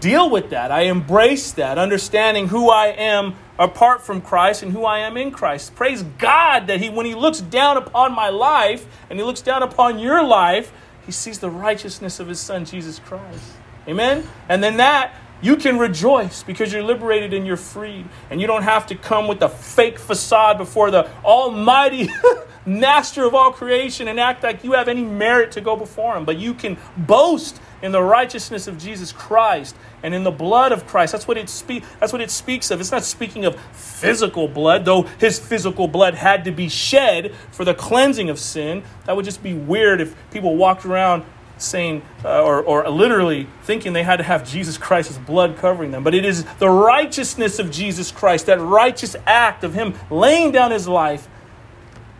deal 0.00 0.30
with 0.30 0.50
that. 0.50 0.70
I 0.70 0.82
embrace 0.82 1.52
that, 1.52 1.78
understanding 1.78 2.48
who 2.48 2.70
I 2.70 2.86
am 2.88 3.34
apart 3.58 4.02
from 4.02 4.20
Christ 4.20 4.62
and 4.62 4.72
who 4.72 4.84
I 4.84 5.00
am 5.00 5.16
in 5.16 5.30
Christ. 5.30 5.74
Praise 5.74 6.02
God 6.18 6.66
that 6.66 6.80
He, 6.80 6.90
when 6.90 7.06
He 7.06 7.14
looks 7.14 7.40
down 7.40 7.76
upon 7.76 8.12
my 8.12 8.28
life 8.28 8.86
and 9.08 9.18
He 9.18 9.24
looks 9.24 9.42
down 9.42 9.62
upon 9.62 9.98
your 9.98 10.22
life, 10.22 10.72
He 11.04 11.12
sees 11.12 11.38
the 11.38 11.50
righteousness 11.50 12.20
of 12.20 12.28
His 12.28 12.40
Son, 12.40 12.64
Jesus 12.64 12.98
Christ. 12.98 13.52
Amen? 13.88 14.26
And 14.48 14.62
then 14.62 14.78
that, 14.78 15.14
you 15.42 15.56
can 15.56 15.78
rejoice 15.78 16.42
because 16.42 16.72
you're 16.72 16.82
liberated 16.82 17.34
and 17.34 17.46
you're 17.46 17.56
freed. 17.56 18.06
And 18.30 18.40
you 18.40 18.46
don't 18.46 18.62
have 18.62 18.86
to 18.86 18.94
come 18.94 19.28
with 19.28 19.42
a 19.42 19.48
fake 19.48 19.98
facade 19.98 20.58
before 20.58 20.90
the 20.90 21.08
Almighty 21.24 22.10
Master 22.66 23.24
of 23.24 23.34
all 23.34 23.52
creation 23.52 24.08
and 24.08 24.18
act 24.18 24.42
like 24.42 24.64
you 24.64 24.72
have 24.72 24.88
any 24.88 25.04
merit 25.04 25.52
to 25.52 25.60
go 25.60 25.76
before 25.76 26.16
Him. 26.16 26.24
But 26.24 26.38
you 26.38 26.52
can 26.52 26.76
boast 26.96 27.60
in 27.86 27.92
the 27.92 28.02
righteousness 28.02 28.66
of 28.66 28.76
Jesus 28.76 29.12
Christ 29.12 29.76
and 30.02 30.12
in 30.12 30.24
the 30.24 30.30
blood 30.30 30.72
of 30.72 30.86
Christ. 30.86 31.12
That's 31.12 31.26
what 31.26 31.38
it 31.38 31.48
speak 31.48 31.84
that's 32.00 32.12
what 32.12 32.20
it 32.20 32.30
speaks 32.30 32.70
of. 32.70 32.80
It's 32.80 32.90
not 32.90 33.04
speaking 33.04 33.44
of 33.44 33.58
physical 33.72 34.48
blood, 34.48 34.84
though 34.84 35.02
his 35.02 35.38
physical 35.38 35.86
blood 35.88 36.14
had 36.14 36.44
to 36.44 36.50
be 36.50 36.68
shed 36.68 37.32
for 37.52 37.64
the 37.64 37.74
cleansing 37.74 38.28
of 38.28 38.38
sin. 38.38 38.82
That 39.04 39.16
would 39.16 39.24
just 39.24 39.42
be 39.42 39.54
weird 39.54 40.00
if 40.00 40.14
people 40.32 40.56
walked 40.56 40.84
around 40.84 41.24
saying 41.58 42.02
uh, 42.24 42.42
or, 42.42 42.60
or 42.62 42.90
literally 42.90 43.46
thinking 43.62 43.92
they 43.94 44.02
had 44.02 44.16
to 44.16 44.24
have 44.24 44.46
Jesus 44.46 44.76
Christ's 44.76 45.16
blood 45.16 45.56
covering 45.56 45.92
them. 45.92 46.04
But 46.04 46.14
it 46.14 46.24
is 46.24 46.44
the 46.58 46.68
righteousness 46.68 47.58
of 47.58 47.70
Jesus 47.70 48.10
Christ, 48.10 48.46
that 48.46 48.60
righteous 48.60 49.16
act 49.26 49.64
of 49.64 49.72
him 49.72 49.94
laying 50.10 50.52
down 50.52 50.72
his 50.72 50.86
life 50.86 51.28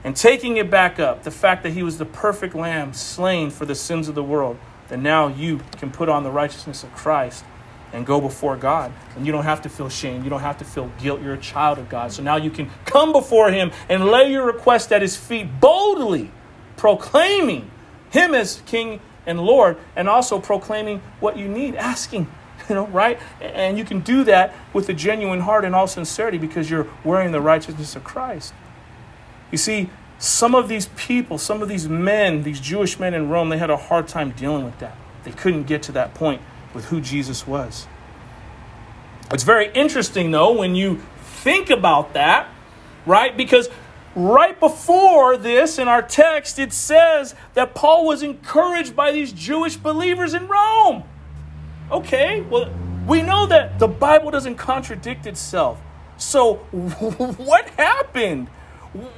and 0.05 0.17
taking 0.17 0.57
it 0.57 0.71
back 0.71 1.01
up, 1.01 1.25
the 1.25 1.31
fact 1.33 1.65
that 1.65 1.73
he 1.73 1.83
was 1.83 1.99
the 1.99 2.07
perfect 2.07 2.55
lamb 2.55 2.95
slain 2.95 3.51
for 3.51 3.67
the 3.67 3.75
sins 3.75 4.09
of 4.09 4.15
the 4.15 4.23
world 4.23 4.57
then 4.88 5.02
now 5.02 5.28
you 5.28 5.61
can 5.78 5.90
put 5.90 6.09
on 6.09 6.23
the 6.23 6.31
righteousness 6.31 6.83
of 6.85 6.93
Christ 6.95 7.45
and 7.93 8.05
go 8.05 8.21
before 8.21 8.57
God. 8.57 8.93
And 9.16 9.26
you 9.26 9.33
don't 9.33 9.45
have 9.45 9.62
to 9.62 9.69
feel 9.69 9.88
shame. 9.88 10.25
You 10.25 10.31
don't 10.31 10.40
have 10.40 10.59
to 10.59 10.64
feel 10.64 10.90
guilt. 11.00 11.23
You're 11.23 11.35
a 11.35 11.38
child 11.38 11.78
of 11.78 11.88
God. 11.88 12.12
So 12.12 12.23
now 12.23 12.37
you 12.37 12.50
can 12.50 12.71
come 12.85 13.12
before 13.12 13.50
Him 13.50 13.73
and 13.88 14.07
lay 14.07 14.31
your 14.31 14.45
request 14.45 14.93
at 14.93 15.02
His 15.02 15.16
feet 15.16 15.61
boldly, 15.61 16.31
proclaiming 16.76 17.71
Him 18.11 18.35
as 18.35 18.62
King 18.66 19.00
and 19.25 19.40
Lord, 19.40 19.76
and 19.95 20.09
also 20.09 20.40
proclaiming 20.40 21.00
what 21.21 21.37
you 21.37 21.49
need, 21.49 21.75
asking. 21.75 22.28
You 22.69 22.75
know, 22.75 22.87
right? 22.88 23.21
And 23.40 23.78
you 23.78 23.85
can 23.85 24.00
do 24.00 24.25
that 24.25 24.52
with 24.73 24.88
a 24.88 24.93
genuine 24.93 25.38
heart 25.38 25.64
and 25.64 25.73
all 25.73 25.87
sincerity 25.87 26.37
because 26.37 26.69
you're 26.69 26.88
wearing 27.05 27.31
the 27.31 27.40
righteousness 27.40 27.95
of 27.95 28.02
Christ. 28.02 28.55
You 29.52 29.59
see, 29.59 29.88
some 30.19 30.55
of 30.55 30.69
these 30.69 30.87
people, 30.97 31.39
some 31.39 31.63
of 31.63 31.69
these 31.69 31.89
men, 31.89 32.43
these 32.43 32.61
Jewish 32.61 32.99
men 32.99 33.15
in 33.15 33.29
Rome, 33.29 33.49
they 33.51 33.59
had 33.59 33.71
a 33.71 33.77
hard 33.77 34.09
time 34.09 34.31
dealing 34.31 34.65
with 34.65 34.79
that. 34.79 34.97
They 35.25 35.33
couldn't 35.33 35.65
get 35.65 35.83
to 35.85 35.93
that 35.93 36.15
point 36.15 36.41
with 36.73 36.87
who 36.87 37.01
Jesus 37.01 37.47
was. 37.47 37.87
It's 39.31 39.43
very 39.43 39.73
interesting, 39.73 40.31
though, 40.31 40.53
when 40.53 40.75
you 40.75 41.03
think 41.21 41.69
about 41.69 42.15
that, 42.15 42.49
right? 43.05 43.37
Because 43.37 43.69
right 44.15 44.59
before 44.59 45.37
this 45.37 45.79
in 45.79 45.89
our 45.89 46.03
text, 46.03 46.59
it 46.59 46.73
says 46.73 47.35
that 47.55 47.75
Paul 47.75 48.07
was 48.07 48.23
encouraged 48.23 48.97
by 48.97 49.13
these 49.13 49.33
Jewish 49.33 49.77
believers 49.77 50.33
in 50.33 50.47
Rome. 50.47 51.05
Okay, 51.91 52.41
well, 52.43 52.73
we 53.07 53.23
know 53.23 53.47
that 53.47 53.79
the 53.79 53.89
Bible 53.89 54.31
doesn't 54.31 54.57
contradict 54.57 55.27
itself. 55.27 55.81
So, 56.17 56.55
what 56.71 57.69
happened? 57.71 58.49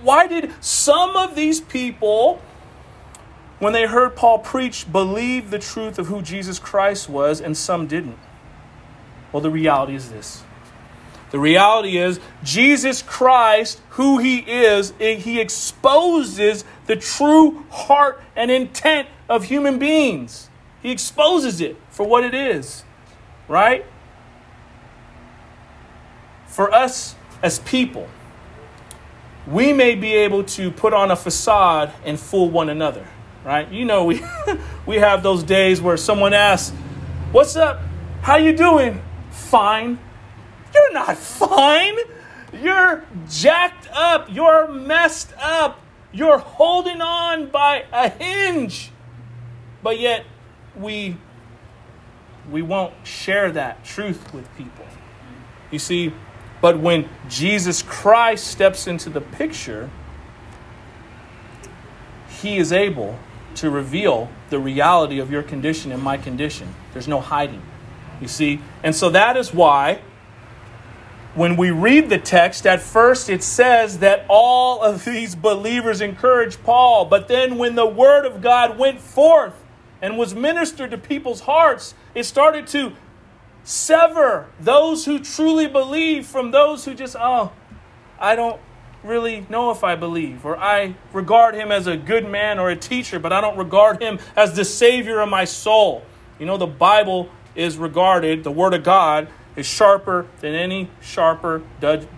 Why 0.02 0.26
did 0.26 0.52
some 0.61 1.16
of 1.16 1.35
these 1.35 1.61
people, 1.61 2.42
when 3.58 3.73
they 3.73 3.87
heard 3.87 4.16
Paul 4.16 4.38
preach, 4.38 4.90
believe 4.90 5.50
the 5.50 5.58
truth 5.58 5.99
of 5.99 6.06
who 6.06 6.23
Jesus 6.23 6.58
Christ 6.58 7.08
was 7.08 7.40
and 7.40 7.56
some 7.56 7.87
didn't? 7.87 8.18
Well, 9.32 9.40
the 9.40 9.50
reality 9.50 9.94
is 9.94 10.11
this. 10.11 10.42
The 11.30 11.38
reality 11.38 11.99
is, 11.99 12.20
Jesus 12.42 13.02
Christ, 13.02 13.80
who 13.90 14.18
He 14.18 14.38
is, 14.38 14.94
eh, 14.99 15.16
He 15.16 15.40
exposes 15.40 16.64
the 16.87 16.97
true 16.97 17.66
heart 17.70 18.23
and 18.35 18.50
intent 18.50 19.08
of 19.28 19.44
human 19.44 19.78
beings. 19.78 20.49
He 20.82 20.90
exposes 20.90 21.61
it 21.61 21.76
for 21.90 22.06
what 22.06 22.25
it 22.25 22.35
is, 22.35 22.85
right? 23.47 23.85
For 26.47 26.73
us 26.73 27.14
as 27.42 27.58
people, 27.58 28.08
we 29.50 29.73
may 29.73 29.95
be 29.95 30.14
able 30.14 30.45
to 30.45 30.71
put 30.71 30.93
on 30.93 31.11
a 31.11 31.17
facade 31.17 31.93
and 32.05 32.19
fool 32.19 32.50
one 32.50 32.69
another, 32.69 33.07
right? 33.45 33.71
You 33.71 33.85
know, 33.85 34.05
we 34.05 34.21
we 34.87 34.97
have 34.97 35.23
those 35.23 35.43
days 35.43 35.81
where 35.81 35.97
someone 35.97 36.35
asks, 36.35 36.75
"What's 37.33 37.57
up? 37.57 37.81
How 38.23 38.37
you 38.37 38.57
doing?" 38.57 39.02
Fine. 39.31 39.99
You're 40.75 40.93
not 40.93 41.17
fine. 41.17 41.97
You're 42.52 43.05
jacked 43.28 43.88
up. 43.93 44.28
You're 44.31 44.69
messed 44.69 45.33
up. 45.40 45.81
You're 46.12 46.38
holding 46.38 47.00
on 47.00 47.47
by 47.49 47.85
a 47.93 48.09
hinge. 48.09 48.90
But 49.83 49.99
yet 49.99 50.25
we 50.76 51.17
we 52.50 52.62
won't 52.62 52.95
share 53.05 53.52
that 53.52 53.85
truth 53.85 54.33
with 54.33 54.49
people. 54.57 54.87
You 55.71 55.78
see, 55.78 56.12
but 56.60 56.78
when 56.78 57.08
Jesus 57.28 57.82
Christ 57.82 58.46
steps 58.46 58.86
into 58.86 59.10
the 59.10 59.20
picture, 59.20 59.90
he 62.40 62.58
is 62.58 62.72
able 62.72 63.18
to 63.56 63.70
reveal 63.70 64.28
the 64.50 64.58
reality 64.58 65.18
of 65.18 65.30
your 65.30 65.42
condition 65.42 65.92
and 65.92 66.02
my 66.02 66.16
condition. 66.16 66.74
There's 66.92 67.08
no 67.08 67.20
hiding, 67.20 67.62
you 68.20 68.28
see? 68.28 68.60
And 68.82 68.94
so 68.94 69.10
that 69.10 69.36
is 69.36 69.52
why 69.52 70.00
when 71.34 71.56
we 71.56 71.70
read 71.70 72.08
the 72.08 72.18
text, 72.18 72.66
at 72.66 72.80
first 72.80 73.28
it 73.28 73.42
says 73.42 73.98
that 74.00 74.24
all 74.28 74.82
of 74.82 75.04
these 75.04 75.34
believers 75.34 76.00
encouraged 76.00 76.62
Paul. 76.64 77.04
But 77.04 77.28
then 77.28 77.58
when 77.58 77.74
the 77.76 77.86
word 77.86 78.24
of 78.26 78.40
God 78.40 78.78
went 78.78 79.00
forth 79.00 79.54
and 80.02 80.18
was 80.18 80.34
ministered 80.34 80.90
to 80.90 80.98
people's 80.98 81.42
hearts, 81.42 81.94
it 82.14 82.24
started 82.24 82.66
to 82.68 82.92
sever 83.68 84.46
those 84.58 85.04
who 85.04 85.18
truly 85.18 85.66
believe 85.66 86.26
from 86.26 86.50
those 86.52 86.87
who 86.87 86.94
just, 86.94 87.14
oh, 87.20 87.52
I 88.18 88.34
don't 88.34 88.58
really 89.04 89.46
know 89.50 89.70
if 89.70 89.84
I 89.84 89.94
believe, 89.94 90.46
or 90.46 90.56
I 90.56 90.94
regard 91.12 91.54
him 91.54 91.70
as 91.70 91.87
a 91.87 91.94
good 91.94 92.26
man 92.26 92.58
or 92.58 92.70
a 92.70 92.76
teacher, 92.76 93.18
but 93.18 93.30
I 93.30 93.42
don't 93.42 93.58
regard 93.58 94.02
him 94.02 94.20
as 94.34 94.56
the 94.56 94.64
Savior 94.64 95.20
of 95.20 95.28
my 95.28 95.44
soul. 95.44 96.02
You 96.38 96.46
know, 96.46 96.56
the 96.56 96.66
Bible 96.66 97.28
is 97.54 97.76
regarded, 97.76 98.42
the 98.42 98.50
Word 98.50 98.72
of 98.72 98.84
God 98.84 99.28
is 99.54 99.66
sharper 99.66 100.26
than 100.40 100.54
any 100.54 100.88
sharper 101.02 101.62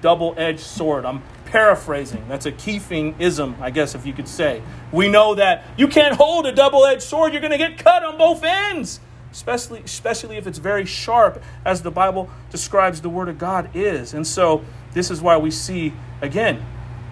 double 0.00 0.34
edged 0.36 0.60
sword. 0.60 1.04
I'm 1.04 1.20
paraphrasing. 1.46 2.28
That's 2.28 2.46
a 2.46 2.52
Keefing 2.52 3.16
ism, 3.18 3.56
I 3.60 3.70
guess, 3.70 3.96
if 3.96 4.06
you 4.06 4.12
could 4.12 4.28
say. 4.28 4.62
We 4.92 5.08
know 5.08 5.34
that 5.34 5.64
you 5.76 5.88
can't 5.88 6.14
hold 6.14 6.46
a 6.46 6.52
double 6.52 6.86
edged 6.86 7.02
sword, 7.02 7.32
you're 7.32 7.40
going 7.40 7.50
to 7.50 7.58
get 7.58 7.76
cut 7.76 8.04
on 8.04 8.16
both 8.16 8.44
ends. 8.44 9.00
Especially, 9.32 9.80
especially 9.84 10.36
if 10.36 10.46
it's 10.46 10.58
very 10.58 10.84
sharp, 10.84 11.42
as 11.64 11.82
the 11.82 11.90
Bible 11.90 12.28
describes 12.50 13.00
the 13.00 13.08
Word 13.08 13.28
of 13.28 13.38
God 13.38 13.70
is. 13.74 14.12
And 14.12 14.26
so, 14.26 14.64
this 14.92 15.10
is 15.10 15.20
why 15.20 15.36
we 15.36 15.50
see, 15.50 15.92
again, 16.20 16.64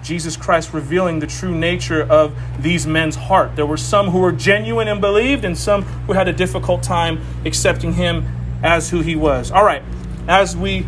Jesus 0.02 0.36
Christ 0.36 0.72
revealing 0.72 1.18
the 1.18 1.26
true 1.26 1.54
nature 1.54 2.02
of 2.02 2.36
these 2.60 2.86
men's 2.86 3.16
heart. 3.16 3.56
There 3.56 3.66
were 3.66 3.76
some 3.76 4.10
who 4.10 4.18
were 4.18 4.32
genuine 4.32 4.88
and 4.88 5.00
believed, 5.00 5.44
and 5.44 5.56
some 5.56 5.82
who 5.82 6.12
had 6.12 6.28
a 6.28 6.32
difficult 6.32 6.82
time 6.82 7.20
accepting 7.44 7.94
him 7.94 8.26
as 8.62 8.90
who 8.90 9.00
he 9.00 9.16
was. 9.16 9.50
All 9.50 9.64
right, 9.64 9.82
as 10.26 10.56
we 10.56 10.86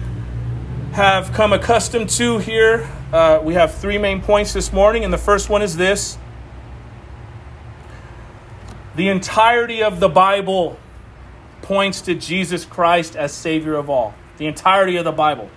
have 0.93 1.33
come 1.33 1.53
accustomed 1.53 2.09
to 2.11 2.39
here, 2.39 2.89
uh, 3.13 3.41
we 3.43 3.55
have 3.55 3.75
three 3.75 3.99
main 3.99 4.21
points 4.21 4.53
this 4.53 4.73
morning, 4.73 5.05
and 5.05 5.13
the 5.13 5.19
first 5.19 5.49
one 5.49 5.63
is 5.63 5.77
this 5.77 6.19
the 8.97 9.09
entirety 9.09 9.83
of 9.83 10.01
the 10.01 10.09
Bible 10.09 10.77
points 11.71 12.00
to 12.00 12.17
Jesus 12.17 12.65
Christ 12.65 13.15
as 13.15 13.33
Savior 13.33 13.77
of 13.77 13.89
all. 13.89 14.12
The 14.39 14.49
entirety 14.49 14.97
of 14.97 15.05
the 15.05 15.12
Bible. 15.12 15.49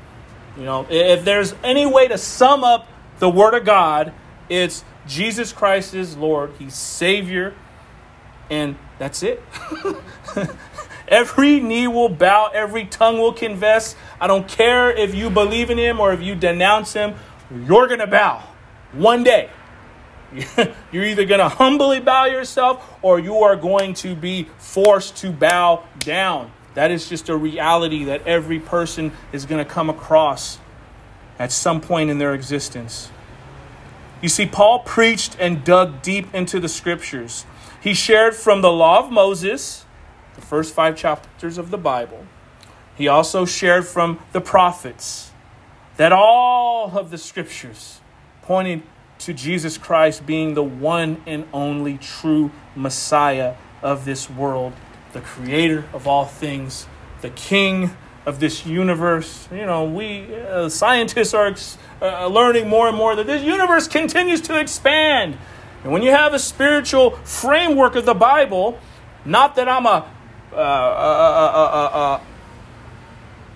You 0.56 0.64
know, 0.64 0.86
if 0.88 1.26
there's 1.26 1.56
any 1.64 1.88
way 1.88 2.08
to 2.08 2.20
sum 2.20 2.64
up 2.64 2.88
the 3.18 3.28
Word 3.28 3.56
of 3.56 3.66
God, 3.66 4.14
it's 4.48 4.86
Jesus 5.08 5.52
Christ 5.52 5.96
is 5.96 6.16
Lord, 6.16 6.52
He's 6.60 6.76
Savior, 6.76 7.56
and 8.52 8.76
that's 9.00 9.24
it. 9.24 9.42
Every 11.08 11.60
knee 11.60 11.88
will 11.88 12.10
bow, 12.10 12.52
every 12.54 12.86
tongue 12.86 13.18
will 13.18 13.34
confess. 13.34 13.96
I 14.22 14.28
don't 14.28 14.48
care 14.48 14.92
if 14.92 15.16
you 15.16 15.32
believe 15.32 15.72
in 15.72 15.78
him 15.78 16.00
or 16.00 16.14
if 16.14 16.22
you 16.22 16.34
denounce 16.34 16.94
him, 16.94 17.16
you're 17.52 17.88
going 17.88 18.00
to 18.00 18.08
bow 18.08 18.42
one 18.94 19.24
day. 19.24 19.50
You're 20.92 21.06
either 21.06 21.26
going 21.26 21.40
to 21.40 21.50
humbly 21.50 22.00
bow 22.00 22.26
yourself 22.26 22.98
or 23.02 23.20
you 23.20 23.38
are 23.44 23.56
going 23.56 23.94
to 23.96 24.16
be 24.16 24.48
forced 24.58 25.18
to 25.18 25.32
bow 25.32 25.84
down. 26.00 26.52
That 26.74 26.92
is 26.92 27.08
just 27.08 27.30
a 27.30 27.38
reality 27.38 28.06
that 28.06 28.26
every 28.26 28.60
person 28.60 29.12
is 29.32 29.46
going 29.46 29.64
to 29.64 29.70
come 29.70 29.90
across 29.90 30.60
at 31.38 31.52
some 31.52 31.82
point 31.82 32.10
in 32.10 32.18
their 32.18 32.34
existence. 32.34 33.12
You 34.22 34.30
see, 34.30 34.46
Paul 34.46 34.80
preached 34.80 35.36
and 35.40 35.64
dug 35.64 36.02
deep 36.02 36.34
into 36.34 36.60
the 36.60 36.70
scriptures. 36.70 37.46
He 37.82 37.94
shared 37.94 38.36
from 38.36 38.62
the 38.62 38.72
law 38.72 39.00
of 39.00 39.12
Moses 39.12 39.86
the 40.36 40.42
first 40.42 40.74
five 40.74 40.96
chapters 40.96 41.58
of 41.58 41.70
the 41.70 41.78
Bible. 41.78 42.26
He 42.96 43.08
also 43.08 43.46
shared 43.46 43.86
from 43.86 44.20
the 44.32 44.42
prophets 44.42 45.32
that 45.98 46.12
all 46.12 46.98
of 46.98 47.12
the 47.12 47.18
scriptures 47.18 48.00
pointed 48.44 48.84
to 49.20 49.34
Jesus 49.34 49.78
Christ 49.78 50.26
being 50.26 50.54
the 50.54 50.64
one 50.64 51.22
and 51.26 51.46
only 51.54 51.98
true 51.98 52.52
Messiah 52.76 53.56
of 53.82 54.06
this 54.06 54.30
world, 54.30 54.74
the 55.14 55.22
creator 55.22 55.86
of 55.94 56.08
all 56.08 56.26
things, 56.26 56.88
the 57.22 57.30
king 57.30 57.96
of 58.26 58.40
this 58.40 58.66
universe. 58.66 59.48
You 59.52 59.66
know, 59.66 59.86
we 59.86 60.36
uh, 60.36 60.70
scientists 60.70 61.34
are 61.34 61.56
uh, 62.02 62.28
learning 62.28 62.68
more 62.68 62.88
and 62.88 62.98
more 62.98 63.16
that 63.16 63.28
this 63.28 63.44
universe 63.44 63.88
continues 63.88 64.42
to 64.42 64.60
expand. 64.60 65.38
And 65.84 65.92
when 65.92 66.02
you 66.02 66.12
have 66.12 66.34
a 66.34 66.40
spiritual 66.40 67.12
framework 67.24 67.96
of 67.96 68.06
the 68.06 68.14
Bible, 68.14 68.80
not 69.26 69.56
that 69.56 69.68
I'm 69.68 69.86
a 69.86 70.10
uh, 70.54 70.56
uh, 70.56 70.60
uh, 70.60 72.22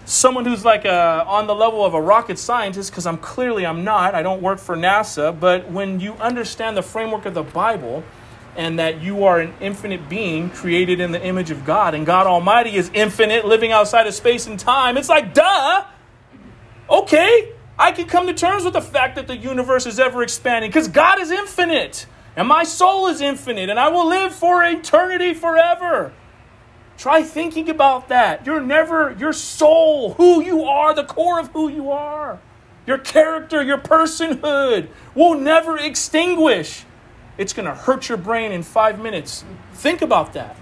someone 0.07 0.45
who's 0.45 0.63
like 0.63 0.85
uh, 0.85 1.25
on 1.27 1.47
the 1.47 1.53
level 1.53 1.83
of 1.83 1.93
a 1.93 2.01
rocket 2.01 2.39
scientist, 2.39 2.91
because 2.91 3.05
I'm 3.05 3.17
clearly 3.17 3.65
I'm 3.65 3.83
not. 3.83 4.15
I 4.15 4.23
don't 4.23 4.41
work 4.41 4.57
for 4.57 4.75
NASA. 4.75 5.37
But 5.37 5.69
when 5.69 5.99
you 5.99 6.13
understand 6.13 6.77
the 6.77 6.81
framework 6.81 7.25
of 7.25 7.33
the 7.33 7.43
Bible, 7.43 8.03
and 8.55 8.79
that 8.79 9.01
you 9.01 9.25
are 9.25 9.39
an 9.39 9.53
infinite 9.59 10.09
being 10.09 10.49
created 10.49 10.99
in 10.99 11.11
the 11.11 11.23
image 11.23 11.51
of 11.51 11.63
God, 11.63 11.93
and 11.93 12.05
God 12.05 12.25
Almighty 12.25 12.75
is 12.75 12.89
infinite, 12.93 13.45
living 13.45 13.71
outside 13.71 14.07
of 14.07 14.13
space 14.15 14.47
and 14.47 14.59
time, 14.59 14.97
it's 14.97 15.09
like, 15.09 15.33
duh. 15.33 15.85
Okay, 16.89 17.51
I 17.77 17.91
can 17.91 18.07
come 18.07 18.27
to 18.27 18.33
terms 18.33 18.63
with 18.63 18.73
the 18.73 18.81
fact 18.81 19.17
that 19.17 19.27
the 19.27 19.35
universe 19.35 19.85
is 19.85 19.99
ever 19.99 20.23
expanding 20.23 20.71
because 20.71 20.87
God 20.87 21.19
is 21.19 21.31
infinite, 21.31 22.07
and 22.37 22.47
my 22.47 22.63
soul 22.63 23.07
is 23.07 23.19
infinite, 23.19 23.69
and 23.69 23.77
I 23.77 23.89
will 23.89 24.07
live 24.07 24.33
for 24.33 24.63
eternity 24.63 25.33
forever. 25.33 26.13
Try 26.97 27.21
thinking 27.21 27.69
about 27.69 28.10
that. 28.10 28.45
You're 28.45 28.60
never, 28.60 29.15
your 29.19 29.33
soul, 29.33 30.13
who 30.15 30.41
you 30.41 30.63
are, 30.63 30.95
the 30.95 31.03
core 31.03 31.39
of 31.39 31.49
who 31.49 31.69
you 31.69 31.91
are, 31.91 32.39
your 32.88 32.97
character, 32.97 33.62
your 33.62 33.77
personhood 33.77 34.89
will 35.13 35.38
never 35.38 35.77
extinguish. 35.77 36.86
It's 37.38 37.53
going 37.53 37.67
to 37.67 37.75
hurt 37.75 38.10
your 38.10 38.17
brain 38.17 38.51
in 38.51 38.63
five 38.63 38.99
minutes. 38.99 39.45
Think 39.73 40.01
about 40.01 40.33
that 40.33 40.57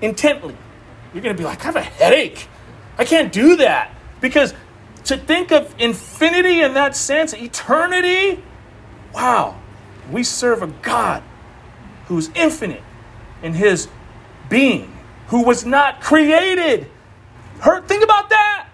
intently. 0.00 0.56
You're 1.12 1.22
going 1.22 1.36
to 1.36 1.40
be 1.40 1.44
like, 1.44 1.60
I 1.60 1.64
have 1.64 1.76
a 1.76 1.82
headache. 1.82 2.48
I 2.96 3.04
can't 3.04 3.30
do 3.30 3.56
that. 3.56 3.94
Because 4.20 4.54
to 5.04 5.18
think 5.18 5.52
of 5.52 5.74
infinity 5.78 6.62
in 6.62 6.74
that 6.74 6.96
sense, 6.96 7.34
eternity, 7.34 8.42
wow, 9.12 9.58
we 10.10 10.22
serve 10.22 10.62
a 10.62 10.68
God 10.68 11.22
who's 12.06 12.30
infinite 12.34 12.82
in 13.42 13.54
his 13.54 13.88
being 14.48 14.89
who 15.30 15.44
was 15.44 15.64
not 15.64 16.00
created. 16.00 16.88
Hurt, 17.60 17.86
think 17.86 18.02
about 18.02 18.30
that. 18.30 18.66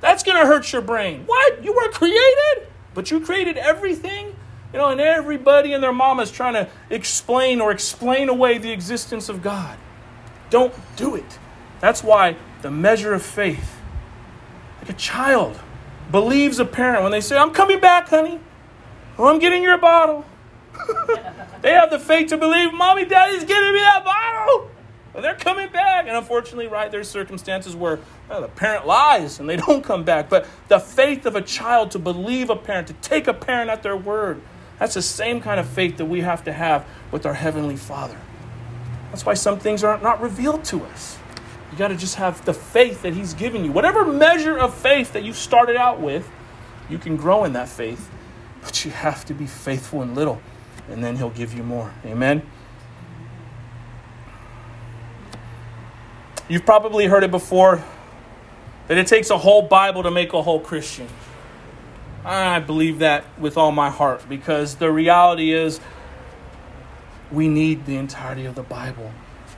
That's 0.00 0.22
going 0.22 0.40
to 0.40 0.46
hurt 0.46 0.72
your 0.72 0.80
brain. 0.80 1.24
What? 1.26 1.62
You 1.64 1.72
were 1.72 1.88
created? 1.90 2.68
But 2.94 3.10
you 3.10 3.20
created 3.20 3.56
everything? 3.56 4.26
You 4.72 4.78
know, 4.78 4.88
and 4.90 5.00
everybody 5.00 5.72
and 5.72 5.82
their 5.82 5.92
mama 5.92 6.22
is 6.22 6.30
trying 6.30 6.54
to 6.54 6.68
explain 6.88 7.60
or 7.60 7.72
explain 7.72 8.28
away 8.28 8.58
the 8.58 8.70
existence 8.70 9.28
of 9.28 9.42
God. 9.42 9.76
Don't 10.50 10.72
do 10.94 11.16
it. 11.16 11.38
That's 11.80 12.04
why 12.04 12.36
the 12.62 12.70
measure 12.70 13.12
of 13.12 13.22
faith, 13.22 13.80
like 14.80 14.90
a 14.90 14.94
child, 14.94 15.58
believes 16.12 16.60
a 16.60 16.64
parent 16.64 17.02
when 17.02 17.10
they 17.10 17.20
say, 17.20 17.36
I'm 17.36 17.50
coming 17.50 17.80
back, 17.80 18.08
honey, 18.08 18.38
or 19.18 19.30
I'm 19.30 19.40
getting 19.40 19.64
your 19.64 19.78
bottle. 19.78 20.24
they 21.60 21.72
have 21.72 21.90
the 21.90 21.98
faith 21.98 22.28
to 22.28 22.36
believe, 22.36 22.72
Mommy, 22.72 23.04
Daddy's 23.04 23.42
getting 23.42 23.72
me 23.72 23.80
that 23.80 24.04
bottle. 24.04 24.70
They're 25.22 25.34
coming 25.34 25.70
back. 25.70 26.06
And 26.06 26.16
unfortunately, 26.16 26.66
right, 26.66 26.90
there's 26.90 27.08
circumstances 27.08 27.76
where 27.76 28.00
well, 28.28 28.40
the 28.40 28.48
parent 28.48 28.86
lies 28.86 29.38
and 29.38 29.48
they 29.48 29.56
don't 29.68 29.82
come 29.82 30.04
back. 30.04 30.28
But 30.28 30.46
the 30.68 30.80
faith 30.80 31.26
of 31.26 31.36
a 31.36 31.42
child 31.42 31.92
to 31.92 31.98
believe 31.98 32.50
a 32.50 32.56
parent, 32.56 32.88
to 32.88 32.94
take 32.94 33.26
a 33.26 33.34
parent 33.34 33.70
at 33.70 33.82
their 33.82 33.96
word, 33.96 34.40
that's 34.78 34.94
the 34.94 35.02
same 35.02 35.40
kind 35.40 35.60
of 35.60 35.68
faith 35.68 35.98
that 35.98 36.06
we 36.06 36.20
have 36.22 36.44
to 36.44 36.52
have 36.52 36.86
with 37.10 37.26
our 37.26 37.34
Heavenly 37.34 37.76
Father. 37.76 38.18
That's 39.10 39.24
why 39.24 39.34
some 39.34 39.60
things 39.60 39.84
are 39.84 39.98
not 40.00 40.20
revealed 40.20 40.64
to 40.66 40.82
us. 40.84 41.16
You 41.70 41.78
got 41.78 41.88
to 41.88 41.96
just 41.96 42.16
have 42.16 42.44
the 42.44 42.54
faith 42.54 43.02
that 43.02 43.14
He's 43.14 43.34
given 43.34 43.64
you. 43.64 43.72
Whatever 43.72 44.04
measure 44.04 44.58
of 44.58 44.74
faith 44.74 45.12
that 45.12 45.22
you 45.22 45.32
started 45.32 45.76
out 45.76 46.00
with, 46.00 46.28
you 46.90 46.98
can 46.98 47.16
grow 47.16 47.44
in 47.44 47.52
that 47.52 47.68
faith. 47.68 48.10
But 48.62 48.84
you 48.84 48.90
have 48.90 49.24
to 49.26 49.34
be 49.34 49.46
faithful 49.46 50.02
in 50.02 50.14
little, 50.14 50.40
and 50.88 51.04
then 51.04 51.16
He'll 51.16 51.30
give 51.30 51.54
you 51.54 51.62
more. 51.62 51.92
Amen. 52.04 52.42
You've 56.48 56.66
probably 56.66 57.06
heard 57.06 57.24
it 57.24 57.30
before 57.30 57.82
that 58.88 58.98
it 58.98 59.06
takes 59.06 59.30
a 59.30 59.38
whole 59.38 59.62
Bible 59.62 60.02
to 60.02 60.10
make 60.10 60.34
a 60.34 60.42
whole 60.42 60.60
Christian. 60.60 61.08
I 62.24 62.60
believe 62.60 62.98
that 62.98 63.24
with 63.38 63.56
all 63.56 63.72
my 63.72 63.90
heart 63.90 64.28
because 64.28 64.76
the 64.76 64.90
reality 64.90 65.52
is 65.52 65.80
we 67.32 67.48
need 67.48 67.86
the 67.86 67.96
entirety 67.96 68.44
of 68.44 68.54
the 68.54 68.62
Bible. 68.62 69.10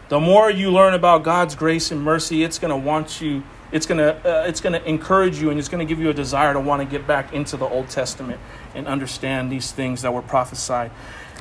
The 0.09 0.20
more 0.20 0.49
you 0.49 0.70
learn 0.70 0.94
about 0.94 1.25
God's 1.25 1.57
grace 1.57 1.90
and 1.90 2.01
mercy, 2.01 2.44
it's 2.44 2.59
going 2.59 2.70
to 2.70 2.77
want 2.77 3.20
you 3.20 3.42
it's 3.72 3.85
going 3.85 3.99
to 3.99 4.14
uh, 4.14 4.46
it's 4.46 4.61
going 4.61 4.72
to 4.72 4.88
encourage 4.88 5.40
you 5.40 5.51
and 5.51 5.59
it's 5.59 5.68
going 5.68 5.85
to 5.85 5.88
give 5.92 6.01
you 6.01 6.09
a 6.09 6.14
desire 6.14 6.53
to 6.53 6.61
want 6.61 6.81
to 6.81 6.87
get 6.87 7.05
back 7.05 7.33
into 7.33 7.57
the 7.57 7.66
Old 7.66 7.88
Testament 7.88 8.40
and 8.77 8.87
understand 8.87 9.51
these 9.51 9.72
things 9.72 10.03
that 10.03 10.14
were 10.14 10.22
prophesied 10.22 10.92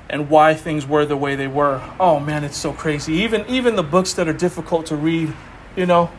and 0.10 0.30
why 0.30 0.54
things 0.54 0.86
were 0.86 1.06
the 1.06 1.18
way 1.18 1.36
they 1.36 1.48
were. 1.48 1.82
Oh 2.00 2.20
man, 2.20 2.44
it's 2.44 2.58
so 2.58 2.74
crazy. 2.74 3.14
Even 3.14 3.46
even 3.48 3.76
the 3.76 3.84
books 3.84 4.14
that 4.14 4.28
are 4.28 4.34
difficult 4.34 4.88
to 4.88 4.96
read, 4.96 5.34
you 5.76 5.86
know, 5.86 6.12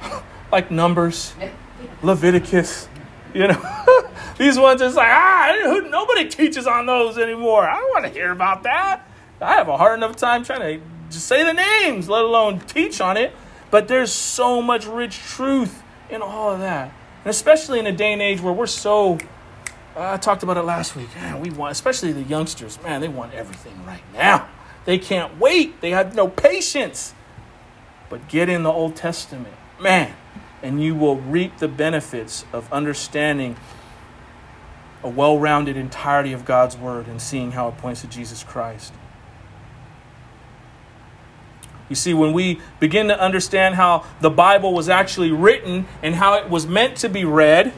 like 0.52 0.70
Numbers, 0.70 1.34
Leviticus, 2.02 2.88
you 3.32 3.48
know. 3.48 4.06
these 4.38 4.58
ones 4.58 4.80
it's 4.80 4.96
like, 4.96 5.10
ah, 5.10 5.80
nobody 5.88 6.28
teaches 6.28 6.66
on 6.66 6.86
those 6.86 7.18
anymore. 7.18 7.68
I 7.68 7.76
don't 7.76 7.90
want 7.90 8.04
to 8.06 8.10
hear 8.10 8.30
about 8.30 8.62
that. 8.64 9.02
I 9.40 9.54
have 9.54 9.68
a 9.68 9.76
hard 9.76 9.98
enough 9.98 10.16
time 10.16 10.44
trying 10.44 10.60
to 10.60 10.86
just 11.10 11.26
say 11.26 11.44
the 11.44 11.52
names, 11.52 12.08
let 12.08 12.24
alone 12.24 12.60
teach 12.60 13.00
on 13.00 13.16
it. 13.16 13.34
But 13.70 13.88
there's 13.88 14.12
so 14.12 14.62
much 14.62 14.86
rich 14.86 15.18
truth 15.18 15.82
in 16.08 16.22
all 16.22 16.50
of 16.50 16.60
that. 16.60 16.92
And 17.24 17.30
especially 17.30 17.78
in 17.78 17.86
a 17.86 17.92
day 17.92 18.12
and 18.12 18.22
age 18.22 18.40
where 18.40 18.52
we're 18.52 18.66
so 18.66 19.18
I 19.96 20.16
talked 20.16 20.42
about 20.42 20.56
it 20.56 20.62
last 20.62 20.96
week. 20.96 21.14
Man, 21.14 21.40
we 21.40 21.50
want, 21.50 21.72
especially 21.72 22.12
the 22.12 22.22
youngsters, 22.22 22.82
man, 22.82 23.00
they 23.00 23.08
want 23.08 23.32
everything 23.32 23.84
right 23.86 24.02
now. 24.12 24.48
They 24.84 24.98
can't 24.98 25.38
wait. 25.38 25.80
They 25.80 25.90
have 25.90 26.14
no 26.14 26.28
patience. 26.28 27.14
But 28.08 28.28
get 28.28 28.48
in 28.48 28.64
the 28.64 28.72
Old 28.72 28.96
Testament, 28.96 29.54
man, 29.80 30.14
and 30.62 30.82
you 30.82 30.94
will 30.94 31.16
reap 31.16 31.58
the 31.58 31.68
benefits 31.68 32.44
of 32.52 32.70
understanding 32.72 33.56
a 35.02 35.08
well 35.08 35.38
rounded 35.38 35.76
entirety 35.76 36.32
of 36.32 36.44
God's 36.44 36.76
Word 36.76 37.06
and 37.06 37.20
seeing 37.20 37.52
how 37.52 37.68
it 37.68 37.78
points 37.78 38.00
to 38.00 38.06
Jesus 38.06 38.42
Christ. 38.42 38.92
You 41.88 41.96
see, 41.96 42.14
when 42.14 42.32
we 42.32 42.60
begin 42.80 43.08
to 43.08 43.20
understand 43.20 43.74
how 43.74 44.06
the 44.20 44.30
Bible 44.30 44.72
was 44.72 44.88
actually 44.88 45.30
written 45.30 45.86
and 46.02 46.14
how 46.14 46.34
it 46.34 46.48
was 46.48 46.66
meant 46.66 46.96
to 46.98 47.08
be 47.08 47.24
read, 47.24 47.72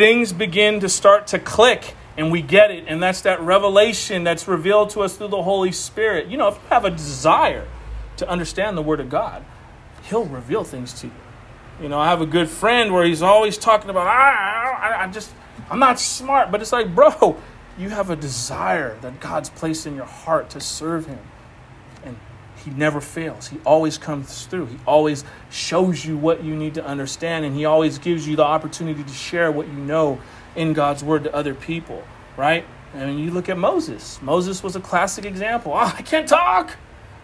things 0.00 0.32
begin 0.32 0.80
to 0.80 0.88
start 0.88 1.26
to 1.26 1.38
click 1.38 1.94
and 2.16 2.32
we 2.32 2.40
get 2.40 2.70
it. 2.70 2.84
And 2.86 3.02
that's 3.02 3.20
that 3.20 3.38
revelation 3.42 4.24
that's 4.24 4.48
revealed 4.48 4.88
to 4.90 5.02
us 5.02 5.14
through 5.14 5.28
the 5.28 5.42
Holy 5.42 5.72
Spirit. 5.72 6.28
You 6.28 6.38
know, 6.38 6.48
if 6.48 6.54
you 6.54 6.60
have 6.70 6.86
a 6.86 6.90
desire 6.90 7.68
to 8.16 8.26
understand 8.26 8.78
the 8.78 8.82
Word 8.82 9.00
of 9.00 9.10
God, 9.10 9.44
He'll 10.04 10.24
reveal 10.24 10.64
things 10.64 10.94
to 11.00 11.08
you. 11.08 11.12
You 11.82 11.90
know, 11.90 11.98
I 11.98 12.06
have 12.06 12.22
a 12.22 12.26
good 12.26 12.48
friend 12.48 12.94
where 12.94 13.04
he's 13.04 13.20
always 13.20 13.58
talking 13.58 13.90
about, 13.90 14.06
ah, 14.06 14.10
I, 14.10 15.04
I 15.04 15.06
just, 15.08 15.34
I'm 15.70 15.78
not 15.78 16.00
smart. 16.00 16.50
But 16.50 16.62
it's 16.62 16.72
like, 16.72 16.94
bro, 16.94 17.36
you 17.78 17.90
have 17.90 18.08
a 18.08 18.16
desire 18.16 18.96
that 19.02 19.20
God's 19.20 19.50
placed 19.50 19.86
in 19.86 19.96
your 19.96 20.06
heart 20.06 20.48
to 20.50 20.60
serve 20.60 21.04
Him. 21.04 21.20
He 22.64 22.70
never 22.70 23.00
fails. 23.00 23.48
He 23.48 23.58
always 23.64 23.98
comes 23.98 24.46
through. 24.46 24.66
He 24.66 24.78
always 24.86 25.24
shows 25.50 26.04
you 26.04 26.16
what 26.16 26.44
you 26.44 26.54
need 26.54 26.74
to 26.74 26.84
understand. 26.84 27.44
And 27.44 27.54
He 27.54 27.64
always 27.64 27.98
gives 27.98 28.26
you 28.28 28.36
the 28.36 28.44
opportunity 28.44 29.02
to 29.02 29.12
share 29.12 29.50
what 29.50 29.66
you 29.66 29.74
know 29.74 30.20
in 30.54 30.72
God's 30.72 31.02
Word 31.02 31.24
to 31.24 31.34
other 31.34 31.54
people, 31.54 32.02
right? 32.36 32.64
And 32.94 33.20
you 33.20 33.30
look 33.30 33.48
at 33.48 33.56
Moses. 33.56 34.20
Moses 34.20 34.62
was 34.62 34.76
a 34.76 34.80
classic 34.80 35.24
example. 35.24 35.72
Oh, 35.72 35.94
I 35.96 36.02
can't 36.02 36.28
talk. 36.28 36.76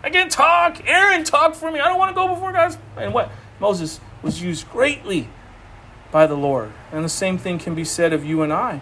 I 0.02 0.10
can't 0.10 0.30
talk. 0.30 0.86
Aaron, 0.86 1.24
talk 1.24 1.54
for 1.54 1.70
me. 1.70 1.80
I 1.80 1.88
don't 1.88 1.98
want 1.98 2.10
to 2.10 2.14
go 2.14 2.28
before 2.28 2.52
God's. 2.52 2.78
And 2.96 3.12
what? 3.12 3.30
Moses 3.58 4.00
was 4.22 4.40
used 4.42 4.70
greatly 4.70 5.28
by 6.12 6.26
the 6.26 6.36
Lord. 6.36 6.72
And 6.92 7.04
the 7.04 7.08
same 7.08 7.38
thing 7.38 7.58
can 7.58 7.74
be 7.74 7.84
said 7.84 8.12
of 8.12 8.24
you 8.24 8.42
and 8.42 8.52
I. 8.52 8.80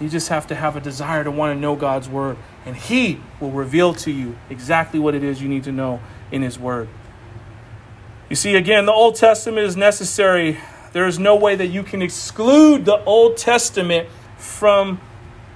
You 0.00 0.08
just 0.08 0.28
have 0.28 0.46
to 0.48 0.54
have 0.54 0.76
a 0.76 0.80
desire 0.80 1.22
to 1.22 1.30
want 1.30 1.56
to 1.56 1.60
know 1.60 1.76
God's 1.76 2.08
word, 2.08 2.36
and 2.64 2.76
He 2.76 3.20
will 3.40 3.50
reveal 3.50 3.94
to 3.94 4.10
you 4.10 4.36
exactly 4.50 4.98
what 4.98 5.14
it 5.14 5.22
is 5.22 5.42
you 5.42 5.48
need 5.48 5.64
to 5.64 5.72
know 5.72 6.00
in 6.30 6.42
His 6.42 6.58
word. 6.58 6.88
You 8.30 8.36
see, 8.36 8.56
again, 8.56 8.86
the 8.86 8.92
Old 8.92 9.16
Testament 9.16 9.66
is 9.66 9.76
necessary. 9.76 10.58
There 10.92 11.06
is 11.06 11.18
no 11.18 11.36
way 11.36 11.56
that 11.56 11.66
you 11.66 11.82
can 11.82 12.02
exclude 12.02 12.84
the 12.84 13.02
Old 13.04 13.36
Testament 13.36 14.08
from 14.38 15.00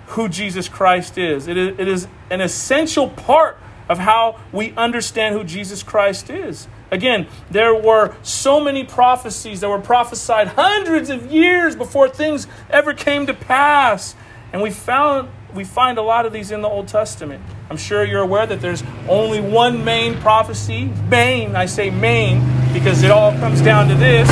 who 0.09 0.29
Jesus 0.29 0.69
Christ 0.69 1.19
is. 1.19 1.49
It 1.49 1.57
is, 1.57 1.79
it 1.79 1.89
is 1.89 2.09
an 2.31 2.41
essential 2.41 3.09
part 3.09 3.59
of 3.89 3.99
how 3.99 4.39
we 4.53 4.73
understand 4.73 5.35
who 5.35 5.45
Jesus 5.45 5.83
Christ 5.83 6.31
is. 6.31 6.69
Again, 6.91 7.27
there 7.51 7.75
were 7.75 8.15
so 8.23 8.61
many 8.61 8.85
prophecies 8.85 9.61
that 9.61 9.69
were 9.69 9.79
prophesied 9.79 10.49
hundreds 10.49 11.11
of 11.11 11.31
years 11.31 11.77
before 11.77 12.09
things 12.09 12.47
ever 12.71 12.95
came 12.95 13.27
to 13.27 13.35
pass. 13.35 14.15
And 14.53 14.63
we 14.63 14.71
found 14.71 15.29
we 15.55 15.65
find 15.65 15.99
a 15.99 16.03
lot 16.03 16.27
of 16.27 16.33
these 16.33 16.51
in 16.51 16.63
the 16.63 16.69
Old 16.69 16.89
Testament. 16.89 17.43
I'm 17.71 17.77
sure 17.77 18.05
you're 18.05 18.23
aware 18.23 18.47
that 18.47 18.61
there's 18.61 18.83
only 19.09 19.41
one 19.41 19.85
main 19.85 20.17
prophecy. 20.19 20.87
Main, 21.09 21.57
I 21.57 21.67
say 21.67 21.91
main, 21.91 22.43
because 22.73 23.03
it 23.03 23.11
all 23.11 23.33
comes 23.33 23.61
down 23.61 23.89
to 23.89 23.95
this. 23.95 24.29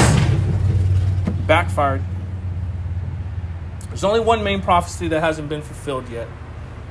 Backfired. 1.46 2.02
There's 3.88 4.04
only 4.04 4.20
one 4.20 4.44
main 4.44 4.60
prophecy 4.60 5.08
that 5.08 5.20
hasn't 5.20 5.48
been 5.48 5.62
fulfilled 5.62 6.08
yet, 6.10 6.28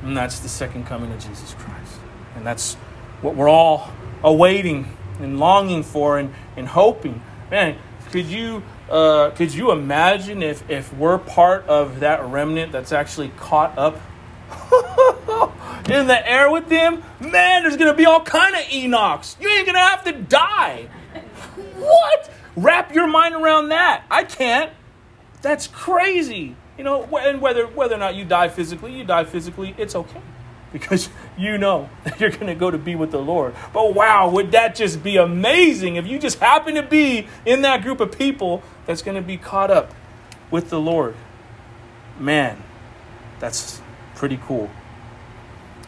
and 0.02 0.16
that's 0.16 0.40
the 0.40 0.48
second 0.48 0.86
coming 0.86 1.12
of 1.12 1.20
Jesus 1.20 1.54
Christ. 1.54 2.00
And 2.34 2.44
that's 2.44 2.74
what 3.20 3.36
we're 3.36 3.48
all 3.48 3.92
awaiting 4.24 4.96
and 5.20 5.38
longing 5.38 5.82
for 5.82 6.18
and, 6.18 6.34
and 6.56 6.66
hoping. 6.66 7.22
Man, 7.50 7.76
could 8.10 8.26
you 8.26 8.62
uh, 8.90 9.30
could 9.30 9.52
you 9.52 9.72
imagine 9.72 10.42
if, 10.42 10.68
if 10.70 10.92
we're 10.94 11.18
part 11.18 11.66
of 11.66 12.00
that 12.00 12.24
remnant 12.24 12.72
that's 12.72 12.92
actually 12.92 13.30
caught 13.36 13.76
up 13.76 14.00
in 15.90 16.06
the 16.06 16.22
air 16.24 16.50
with 16.50 16.68
them? 16.68 17.02
Man, 17.20 17.62
there's 17.62 17.76
gonna 17.76 17.94
be 17.94 18.06
all 18.06 18.20
kind 18.20 18.54
of 18.54 18.62
Enochs. 18.62 19.40
You 19.40 19.48
ain't 19.48 19.66
gonna 19.66 19.78
have 19.78 20.04
to 20.04 20.12
die. 20.12 20.88
What? 21.76 22.30
Wrap 22.56 22.94
your 22.94 23.06
mind 23.06 23.34
around 23.34 23.68
that. 23.68 24.04
I 24.10 24.24
can't. 24.24 24.72
That's 25.42 25.66
crazy. 25.66 26.56
You 26.78 26.84
know, 26.84 27.04
and 27.16 27.40
whether 27.40 27.66
whether 27.66 27.94
or 27.94 27.98
not 27.98 28.14
you 28.14 28.24
die 28.24 28.48
physically, 28.48 28.96
you 28.96 29.04
die 29.04 29.24
physically, 29.24 29.74
it's 29.78 29.94
okay 29.94 30.20
because 30.72 31.08
you 31.38 31.58
know 31.58 31.88
that 32.04 32.20
you're 32.20 32.30
going 32.30 32.46
to 32.46 32.54
go 32.54 32.70
to 32.70 32.78
be 32.78 32.94
with 32.94 33.10
the 33.10 33.20
Lord. 33.20 33.54
But 33.72 33.94
wow, 33.94 34.28
would 34.30 34.52
that 34.52 34.74
just 34.74 35.02
be 35.02 35.16
amazing 35.16 35.96
if 35.96 36.06
you 36.06 36.18
just 36.18 36.38
happen 36.38 36.74
to 36.74 36.82
be 36.82 37.26
in 37.44 37.62
that 37.62 37.82
group 37.82 38.00
of 38.00 38.16
people 38.16 38.62
that's 38.86 39.02
going 39.02 39.16
to 39.16 39.22
be 39.22 39.36
caught 39.36 39.70
up 39.70 39.94
with 40.50 40.70
the 40.70 40.80
Lord? 40.80 41.16
Man, 42.18 42.62
that's 43.38 43.80
pretty 44.16 44.38
cool. 44.42 44.68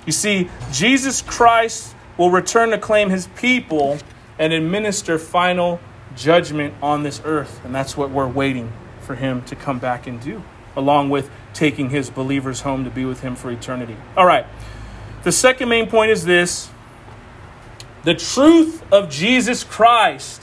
You 0.06 0.12
see, 0.12 0.48
Jesus 0.72 1.20
Christ 1.20 1.94
will 2.16 2.30
return 2.30 2.70
to 2.70 2.78
claim 2.78 3.10
his 3.10 3.26
people 3.36 3.98
and 4.38 4.52
administer 4.52 5.18
final 5.18 5.80
judgment 6.16 6.74
on 6.82 7.02
this 7.02 7.20
earth. 7.24 7.60
And 7.64 7.74
that's 7.74 7.96
what 7.96 8.10
we're 8.10 8.28
waiting 8.28 8.72
for 9.00 9.14
him 9.14 9.42
to 9.46 9.56
come 9.56 9.78
back 9.78 10.06
and 10.06 10.20
do, 10.20 10.42
along 10.76 11.10
with 11.10 11.30
taking 11.54 11.90
his 11.90 12.10
believers 12.10 12.60
home 12.60 12.84
to 12.84 12.90
be 12.90 13.04
with 13.04 13.20
him 13.20 13.34
for 13.34 13.50
eternity. 13.50 13.96
All 14.16 14.26
right. 14.26 14.46
The 15.24 15.32
second 15.32 15.68
main 15.68 15.88
point 15.88 16.10
is 16.10 16.24
this 16.24 16.70
the 18.04 18.14
truth 18.14 18.82
of 18.92 19.10
Jesus 19.10 19.64
Christ 19.64 20.42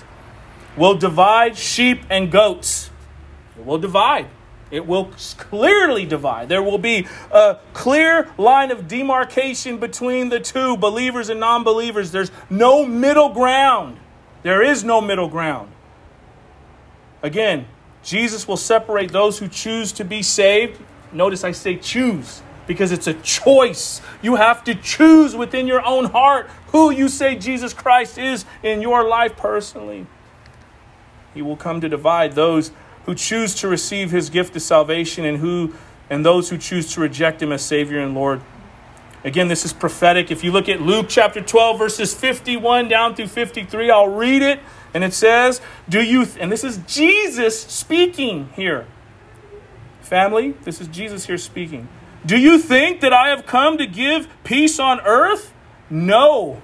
will 0.75 0.95
divide 0.95 1.57
sheep 1.57 2.01
and 2.09 2.31
goats. 2.31 2.91
It 3.57 3.65
will 3.65 3.77
divide. 3.77 4.27
It 4.71 4.87
will 4.87 5.11
clearly 5.37 6.05
divide. 6.05 6.49
There 6.49 6.63
will 6.63 6.77
be 6.77 7.07
a 7.31 7.59
clear 7.73 8.29
line 8.37 8.71
of 8.71 8.87
demarcation 8.87 9.77
between 9.77 10.29
the 10.29 10.39
two, 10.39 10.75
believers 10.77 11.29
and 11.29 11.39
non 11.39 11.63
believers. 11.63 12.11
There's 12.11 12.31
no 12.49 12.85
middle 12.85 13.29
ground. 13.29 13.99
There 14.43 14.61
is 14.61 14.83
no 14.83 15.01
middle 15.01 15.27
ground. 15.27 15.71
Again, 17.21 17.67
Jesus 18.03 18.47
will 18.47 18.57
separate 18.57 19.11
those 19.11 19.39
who 19.39 19.47
choose 19.47 19.91
to 19.93 20.03
be 20.03 20.21
saved. 20.21 20.79
Notice 21.11 21.43
I 21.43 21.51
say 21.51 21.75
choose 21.75 22.41
because 22.67 22.91
it's 22.91 23.07
a 23.07 23.13
choice. 23.15 24.01
You 24.21 24.35
have 24.35 24.63
to 24.65 24.75
choose 24.75 25.35
within 25.35 25.67
your 25.67 25.85
own 25.85 26.05
heart 26.05 26.49
who 26.67 26.91
you 26.91 27.07
say 27.07 27.35
Jesus 27.35 27.73
Christ 27.73 28.17
is 28.17 28.45
in 28.63 28.81
your 28.81 29.07
life 29.07 29.35
personally. 29.37 30.05
He 31.33 31.41
will 31.41 31.57
come 31.57 31.81
to 31.81 31.89
divide 31.89 32.33
those 32.33 32.71
who 33.05 33.15
choose 33.15 33.55
to 33.55 33.67
receive 33.67 34.11
his 34.11 34.29
gift 34.29 34.55
of 34.55 34.61
salvation 34.61 35.25
and 35.25 35.37
who 35.37 35.73
and 36.09 36.23
those 36.23 36.49
who 36.49 36.57
choose 36.57 36.93
to 36.93 37.01
reject 37.01 37.41
him 37.41 37.51
as 37.51 37.63
savior 37.63 37.99
and 37.99 38.13
lord. 38.13 38.41
Again, 39.23 39.47
this 39.47 39.65
is 39.65 39.73
prophetic. 39.73 40.29
If 40.29 40.43
you 40.43 40.51
look 40.51 40.69
at 40.69 40.81
Luke 40.81 41.07
chapter 41.09 41.41
12 41.41 41.79
verses 41.79 42.13
51 42.13 42.87
down 42.87 43.15
through 43.15 43.27
53, 43.27 43.89
I'll 43.89 44.07
read 44.07 44.41
it 44.41 44.59
and 44.93 45.03
it 45.03 45.13
says, 45.13 45.61
"Do 45.89 46.01
you 46.01 46.25
th-, 46.25 46.37
and 46.39 46.51
this 46.51 46.63
is 46.63 46.77
Jesus 46.87 47.59
speaking 47.59 48.49
here. 48.55 48.85
Family, 50.01 50.53
this 50.63 50.79
is 50.79 50.87
Jesus 50.87 51.25
here 51.25 51.37
speaking. 51.37 51.87
Do 52.25 52.37
you 52.37 52.59
think 52.59 53.01
that 53.01 53.13
I 53.13 53.29
have 53.29 53.45
come 53.45 53.77
to 53.77 53.85
give 53.85 54.27
peace 54.43 54.79
on 54.79 54.99
earth? 55.01 55.53
No, 55.89 56.61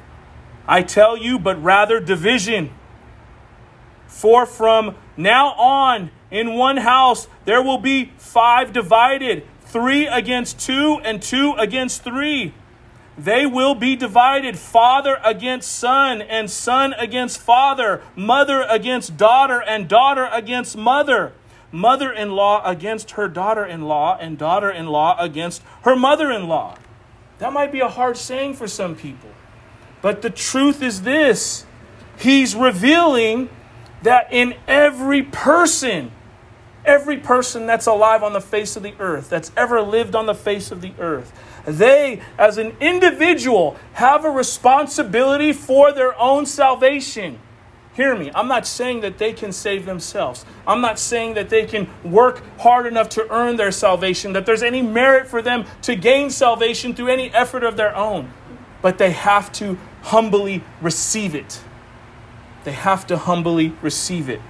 I 0.68 0.82
tell 0.82 1.18
you, 1.18 1.38
but 1.38 1.62
rather 1.62 2.00
division. 2.00 2.72
For 4.08 4.46
from 4.46 4.96
now 5.18 5.54
on, 5.54 6.12
in 6.32 6.56
one 6.56 6.78
house, 6.78 7.28
there 7.46 7.62
will 7.62 7.78
be 7.78 8.14
five 8.18 8.74
divided 8.74 9.46
three 9.62 10.08
against 10.08 10.60
two, 10.60 11.00
and 11.04 11.22
two 11.22 11.54
against 11.58 12.04
three. 12.04 12.54
They 13.18 13.46
will 13.46 13.76
be 13.76 13.96
divided 13.96 14.58
father 14.58 15.20
against 15.24 15.72
son, 15.72 16.22
and 16.22 16.50
son 16.50 16.94
against 16.94 17.40
father, 17.40 18.02
mother 18.16 18.66
against 18.68 19.18
daughter, 19.18 19.62
and 19.62 19.88
daughter 19.88 20.28
against 20.32 20.76
mother 20.76 21.34
mother 21.72 22.12
in 22.12 22.32
law 22.32 22.62
against 22.66 23.12
her 23.12 23.28
daughter 23.28 23.66
in 23.66 23.84
law, 23.84 24.18
and 24.20 24.38
daughter 24.38 24.70
in 24.70 24.88
law 24.88 25.16
against 25.20 25.62
her 25.84 25.96
mother 25.96 26.32
in 26.32 26.48
law. 26.48 26.78
That 27.40 27.54
might 27.54 27.72
be 27.72 27.80
a 27.80 27.88
hard 27.88 28.18
saying 28.18 28.56
for 28.56 28.68
some 28.68 28.96
people. 28.96 29.30
But 30.02 30.22
the 30.22 30.30
truth 30.30 30.82
is 30.82 31.04
this 31.04 31.66
He's 32.18 32.56
revealing 32.56 33.50
that 34.04 34.32
in 34.32 34.56
every 34.68 35.24
person, 35.24 36.12
Every 36.84 37.18
person 37.18 37.68
that's 37.68 37.86
alive 37.86 38.24
on 38.24 38.34
the 38.34 38.42
face 38.42 38.76
of 38.76 38.84
the 38.84 38.96
earth, 39.00 39.30
that's 39.30 39.52
ever 39.56 39.82
lived 39.82 40.16
on 40.16 40.26
the 40.26 40.34
face 40.34 40.72
of 40.72 40.82
the 40.82 40.94
earth, 41.00 41.32
they, 41.66 42.22
as 42.38 42.58
an 42.58 42.76
individual, 42.80 43.78
have 43.94 44.26
a 44.26 44.32
responsibility 44.32 45.54
for 45.54 45.92
their 45.92 46.20
own 46.20 46.46
salvation. 46.46 47.40
Hear 47.94 48.16
me. 48.16 48.32
I'm 48.34 48.48
not 48.48 48.66
saying 48.66 49.02
that 49.02 49.18
they 49.18 49.34
can 49.34 49.52
save 49.52 49.86
themselves. 49.86 50.46
I'm 50.66 50.82
not 50.82 50.98
saying 50.98 51.34
that 51.34 51.50
they 51.50 51.66
can 51.66 51.90
work 52.04 52.42
hard 52.60 52.86
enough 52.86 53.10
to 53.10 53.30
earn 53.30 53.58
their 53.58 53.72
salvation, 53.72 54.34
that 54.34 54.46
there's 54.46 54.64
any 54.64 54.82
merit 54.82 55.28
for 55.28 55.42
them 55.42 55.66
to 55.84 55.96
gain 55.96 56.30
salvation 56.30 56.96
through 56.96 57.10
any 57.10 57.32
effort 57.34 57.64
of 57.64 57.78
their 57.78 57.96
own. 57.96 58.32
But 58.82 58.98
they 58.98 59.12
have 59.12 59.52
to 59.54 59.78
humbly 60.04 60.64
receive 60.82 61.36
it. 61.36 61.62
They 62.64 62.72
have 62.72 63.06
to 63.08 63.18
humbly 63.18 63.74
receive 63.82 64.30
it. 64.30 64.42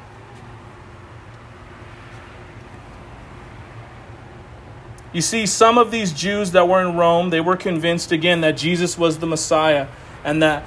You 5.13 5.21
see, 5.21 5.45
some 5.45 5.77
of 5.77 5.91
these 5.91 6.13
Jews 6.13 6.51
that 6.51 6.67
were 6.67 6.81
in 6.81 6.95
Rome, 6.95 7.31
they 7.31 7.41
were 7.41 7.57
convinced 7.57 8.11
again 8.11 8.41
that 8.41 8.55
Jesus 8.55 8.97
was 8.97 9.19
the 9.19 9.27
Messiah 9.27 9.87
and 10.23 10.41
that 10.41 10.63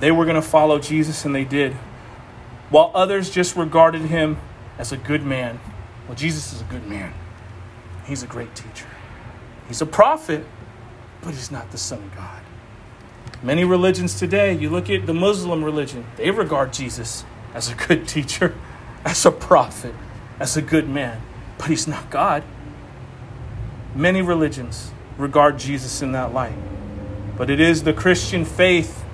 they 0.00 0.10
were 0.10 0.24
going 0.24 0.36
to 0.36 0.42
follow 0.42 0.78
Jesus, 0.78 1.24
and 1.24 1.34
they 1.34 1.44
did. 1.44 1.74
While 2.70 2.90
others 2.94 3.30
just 3.30 3.54
regarded 3.54 4.02
him 4.02 4.38
as 4.78 4.92
a 4.92 4.96
good 4.96 5.22
man. 5.22 5.60
Well, 6.08 6.16
Jesus 6.16 6.52
is 6.52 6.62
a 6.62 6.64
good 6.64 6.86
man. 6.86 7.12
He's 8.06 8.22
a 8.22 8.26
great 8.26 8.54
teacher. 8.54 8.86
He's 9.68 9.82
a 9.82 9.86
prophet, 9.86 10.44
but 11.22 11.34
he's 11.34 11.50
not 11.50 11.70
the 11.70 11.78
Son 11.78 11.98
of 11.98 12.14
God. 12.16 12.42
Many 13.42 13.64
religions 13.64 14.18
today, 14.18 14.52
you 14.52 14.70
look 14.70 14.90
at 14.90 15.06
the 15.06 15.14
Muslim 15.14 15.62
religion, 15.62 16.06
they 16.16 16.30
regard 16.30 16.72
Jesus 16.72 17.24
as 17.54 17.70
a 17.70 17.74
good 17.74 18.08
teacher, 18.08 18.54
as 19.04 19.24
a 19.24 19.30
prophet, 19.30 19.94
as 20.38 20.56
a 20.56 20.62
good 20.62 20.88
man, 20.88 21.20
but 21.58 21.68
he's 21.68 21.86
not 21.86 22.10
God. 22.10 22.42
Many 23.94 24.22
religions 24.22 24.92
regard 25.18 25.58
Jesus 25.58 26.02
in 26.02 26.12
that 26.12 26.32
light. 26.32 26.56
But 27.36 27.50
it 27.50 27.60
is 27.60 27.82
the 27.82 27.92
Christian 27.92 28.44
faith 28.44 29.04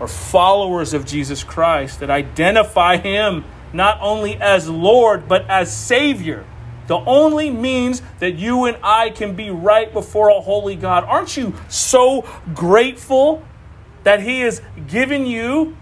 or 0.00 0.08
followers 0.08 0.94
of 0.94 1.04
Jesus 1.04 1.42
Christ 1.42 2.00
that 2.00 2.10
identify 2.10 2.96
him 2.96 3.44
not 3.72 3.98
only 4.00 4.36
as 4.36 4.68
Lord, 4.68 5.28
but 5.28 5.48
as 5.48 5.74
Savior. 5.74 6.44
The 6.86 6.96
only 6.96 7.50
means 7.50 8.02
that 8.18 8.36
you 8.36 8.64
and 8.64 8.78
I 8.82 9.10
can 9.10 9.34
be 9.34 9.50
right 9.50 9.92
before 9.92 10.30
a 10.30 10.40
holy 10.40 10.74
God. 10.74 11.04
Aren't 11.04 11.36
you 11.36 11.54
so 11.68 12.26
grateful 12.54 13.44
that 14.04 14.22
He 14.22 14.40
has 14.40 14.62
given 14.86 15.26
you 15.26 15.76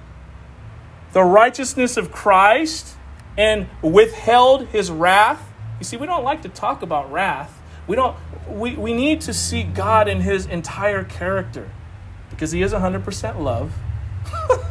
the 1.13 1.23
righteousness 1.23 1.97
of 1.97 2.11
Christ 2.11 2.97
and 3.39 3.69
withheld 3.83 4.67
His 4.69 4.91
wrath? 4.91 5.53
You 5.79 5.85
see, 5.85 5.97
we 5.97 6.07
don't 6.07 6.25
like 6.25 6.43
to 6.43 6.49
talk 6.49 6.83
about 6.83 7.13
wrath. 7.13 7.56
We 7.87 7.97
don't 7.97 8.17
we, 8.49 8.75
we 8.77 8.93
need 8.93 9.21
to 9.23 9.35
see 9.35 9.63
God 9.63 10.09
in 10.09 10.21
his 10.21 10.47
entire 10.47 11.05
character 11.05 11.71
because 12.31 12.53
he 12.53 12.63
is 12.63 12.73
100% 12.73 13.41
love, 13.41 13.73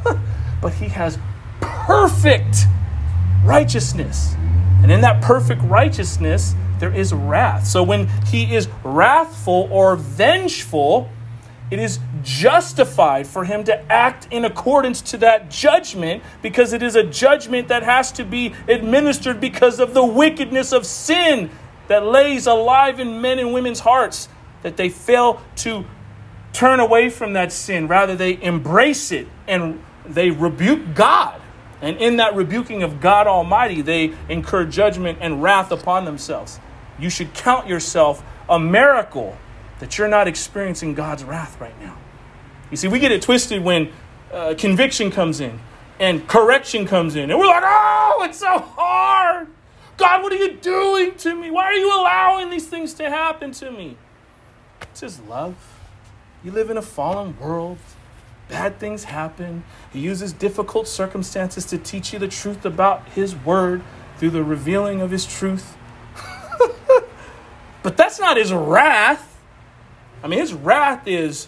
but 0.61 0.73
he 0.73 0.87
has 0.89 1.17
perfect 1.59 2.65
righteousness. 3.43 4.35
And 4.81 4.91
in 4.91 5.01
that 5.01 5.21
perfect 5.21 5.61
righteousness, 5.63 6.53
there 6.79 6.93
is 6.93 7.13
wrath. 7.13 7.67
So 7.67 7.81
when 7.83 8.07
he 8.27 8.55
is 8.55 8.67
wrathful 8.83 9.67
or 9.71 9.95
vengeful, 9.95 11.09
it 11.71 11.79
is 11.79 11.99
justified 12.21 13.25
for 13.25 13.45
him 13.45 13.63
to 13.63 13.91
act 13.91 14.27
in 14.29 14.45
accordance 14.45 15.01
to 15.01 15.17
that 15.17 15.49
judgment 15.49 16.21
because 16.41 16.73
it 16.73 16.83
is 16.83 16.95
a 16.95 17.03
judgment 17.03 17.69
that 17.69 17.81
has 17.81 18.11
to 18.13 18.23
be 18.23 18.53
administered 18.67 19.41
because 19.41 19.79
of 19.79 19.93
the 19.93 20.05
wickedness 20.05 20.71
of 20.71 20.85
sin 20.85 21.49
that 21.87 22.05
lays 22.05 22.47
alive 22.47 22.99
in 22.99 23.21
men 23.21 23.39
and 23.39 23.53
women's 23.53 23.79
hearts 23.81 24.29
that 24.63 24.77
they 24.77 24.89
fail 24.89 25.41
to 25.57 25.85
turn 26.53 26.79
away 26.79 27.09
from 27.09 27.33
that 27.33 27.51
sin. 27.51 27.87
Rather, 27.87 28.15
they 28.15 28.41
embrace 28.41 29.11
it 29.11 29.27
and 29.47 29.83
they 30.05 30.31
rebuke 30.31 30.95
God. 30.95 31.41
And 31.81 31.97
in 31.97 32.17
that 32.17 32.35
rebuking 32.35 32.81
of 32.81 33.01
God 33.01 33.27
Almighty, 33.27 33.81
they 33.81 34.13
incur 34.29 34.65
judgment 34.65 35.19
and 35.21 35.43
wrath 35.43 35.71
upon 35.71 36.05
themselves. 36.05 36.59
You 36.97 37.09
should 37.09 37.33
count 37.33 37.67
yourself 37.67 38.23
a 38.49 38.59
miracle 38.59 39.37
that 39.79 39.97
you're 39.97 40.07
not 40.07 40.27
experiencing 40.27 40.93
God's 40.93 41.23
wrath 41.23 41.59
right 41.59 41.79
now. 41.81 41.97
You 42.71 42.77
see, 42.77 42.87
we 42.87 42.99
get 42.99 43.11
it 43.11 43.21
twisted 43.21 43.63
when 43.63 43.91
uh, 44.31 44.55
conviction 44.57 45.11
comes 45.11 45.41
in 45.41 45.59
and 45.99 46.27
correction 46.27 46.85
comes 46.85 47.15
in, 47.15 47.29
and 47.29 47.39
we're 47.39 47.47
like, 47.47 47.63
oh, 47.65 48.25
it's 48.27 48.39
so 48.39 48.59
hard. 48.59 49.47
God, 49.97 50.23
what 50.23 50.33
are 50.33 50.37
you 50.37 50.53
doing 50.53 51.15
to 51.15 51.35
me? 51.35 51.51
Why 51.51 51.65
are 51.65 51.73
you 51.73 51.87
allowing 51.87 52.49
these 52.49 52.67
things 52.67 52.93
to 52.95 53.09
happen 53.09 53.51
to 53.53 53.71
me? 53.71 53.97
It's 54.81 55.01
His 55.01 55.19
love. 55.21 55.55
You 56.43 56.51
live 56.51 56.69
in 56.69 56.77
a 56.77 56.81
fallen 56.81 57.39
world. 57.39 57.77
Bad 58.49 58.79
things 58.79 59.05
happen. 59.05 59.63
He 59.91 59.99
uses 59.99 60.33
difficult 60.33 60.87
circumstances 60.87 61.65
to 61.65 61.77
teach 61.77 62.13
you 62.13 62.19
the 62.19 62.27
truth 62.27 62.65
about 62.65 63.07
His 63.09 63.35
word 63.35 63.81
through 64.17 64.31
the 64.31 64.43
revealing 64.43 65.01
of 65.01 65.11
His 65.11 65.25
truth. 65.25 65.77
but 67.83 67.97
that's 67.97 68.19
not 68.19 68.37
His 68.37 68.53
wrath. 68.53 69.39
I 70.21 70.27
mean, 70.27 70.39
His 70.39 70.53
wrath 70.53 71.07
is, 71.07 71.47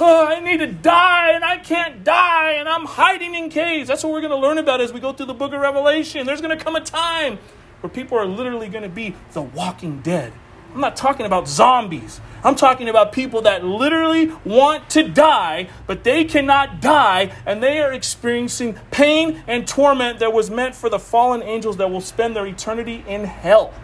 oh, 0.00 0.26
I 0.26 0.40
need 0.40 0.58
to 0.58 0.66
die 0.66 1.32
and 1.32 1.44
I 1.44 1.58
can't 1.58 2.04
die 2.04 2.52
and 2.52 2.68
I'm 2.68 2.84
hiding 2.84 3.34
in 3.34 3.50
caves. 3.50 3.88
That's 3.88 4.02
what 4.02 4.12
we're 4.12 4.20
going 4.20 4.32
to 4.32 4.36
learn 4.36 4.58
about 4.58 4.80
as 4.80 4.92
we 4.92 5.00
go 5.00 5.12
through 5.12 5.26
the 5.26 5.34
book 5.34 5.52
of 5.52 5.60
Revelation. 5.60 6.26
There's 6.26 6.40
going 6.40 6.56
to 6.56 6.62
come 6.62 6.76
a 6.76 6.80
time 6.80 7.38
where 7.80 7.90
people 7.90 8.18
are 8.18 8.26
literally 8.26 8.68
going 8.68 8.84
to 8.84 8.88
be 8.88 9.14
the 9.32 9.42
walking 9.42 10.00
dead. 10.00 10.32
I'm 10.74 10.80
not 10.80 10.96
talking 10.96 11.26
about 11.26 11.48
zombies. 11.48 12.20
I'm 12.42 12.54
talking 12.54 12.88
about 12.88 13.12
people 13.12 13.42
that 13.42 13.64
literally 13.64 14.32
want 14.44 14.88
to 14.90 15.06
die, 15.06 15.68
but 15.86 16.02
they 16.02 16.24
cannot 16.24 16.80
die, 16.80 17.32
and 17.44 17.62
they 17.62 17.80
are 17.80 17.92
experiencing 17.92 18.78
pain 18.90 19.42
and 19.46 19.68
torment 19.68 20.18
that 20.20 20.32
was 20.32 20.50
meant 20.50 20.74
for 20.74 20.88
the 20.88 20.98
fallen 20.98 21.42
angels 21.42 21.76
that 21.76 21.90
will 21.90 22.00
spend 22.00 22.34
their 22.34 22.46
eternity 22.46 23.04
in 23.06 23.24
hell. 23.24 23.74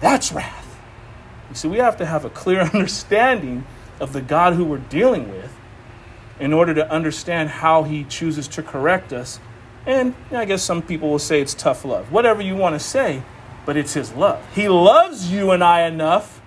That's 0.00 0.32
wrath. 0.32 0.78
You 1.48 1.54
see, 1.54 1.68
we 1.68 1.78
have 1.78 1.96
to 1.98 2.06
have 2.06 2.24
a 2.24 2.30
clear 2.30 2.60
understanding 2.74 3.64
of 4.00 4.12
the 4.12 4.22
God 4.22 4.54
who 4.54 4.64
we're 4.64 4.78
dealing 4.78 5.30
with 5.30 5.52
in 6.40 6.52
order 6.52 6.74
to 6.74 6.90
understand 6.90 7.48
how 7.48 7.84
he 7.84 8.04
chooses 8.04 8.48
to 8.48 8.62
correct 8.62 9.12
us 9.12 9.38
and 9.86 10.14
I 10.30 10.44
guess 10.44 10.62
some 10.62 10.82
people 10.82 11.10
will 11.10 11.18
say 11.18 11.40
it's 11.40 11.54
tough 11.54 11.84
love. 11.84 12.10
Whatever 12.10 12.40
you 12.40 12.56
want 12.56 12.74
to 12.74 12.78
say, 12.78 13.22
but 13.66 13.76
it's 13.76 13.94
His 13.94 14.12
love. 14.12 14.42
He 14.54 14.68
loves 14.68 15.30
you 15.30 15.50
and 15.50 15.62
I 15.62 15.82
enough 15.82 16.40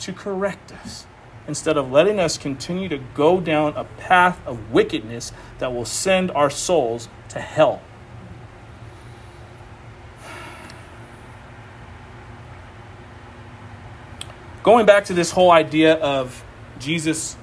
to 0.00 0.12
correct 0.12 0.72
us 0.72 1.06
instead 1.46 1.76
of 1.76 1.90
letting 1.90 2.18
us 2.18 2.38
continue 2.38 2.88
to 2.88 2.98
go 3.14 3.40
down 3.40 3.76
a 3.76 3.84
path 3.84 4.44
of 4.46 4.72
wickedness 4.72 5.32
that 5.58 5.72
will 5.72 5.84
send 5.84 6.30
our 6.30 6.50
souls 6.50 7.08
to 7.28 7.40
hell. 7.40 7.80
Going 14.62 14.84
back 14.84 15.06
to 15.06 15.14
this 15.14 15.30
whole 15.30 15.50
idea 15.50 15.94
of 15.94 16.44
Jesus 16.80 17.36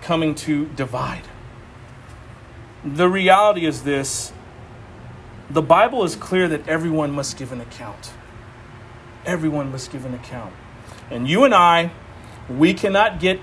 coming 0.00 0.34
to 0.34 0.66
divide. 0.66 1.24
The 2.84 3.08
reality 3.08 3.66
is 3.66 3.82
this 3.82 4.32
the 5.50 5.62
Bible 5.62 6.04
is 6.04 6.16
clear 6.16 6.48
that 6.48 6.66
everyone 6.66 7.12
must 7.12 7.36
give 7.36 7.52
an 7.52 7.60
account. 7.60 8.12
Everyone 9.26 9.70
must 9.70 9.92
give 9.92 10.04
an 10.04 10.14
account. 10.14 10.54
And 11.10 11.28
you 11.28 11.44
and 11.44 11.54
I, 11.54 11.92
we 12.48 12.72
cannot 12.72 13.20
get 13.20 13.38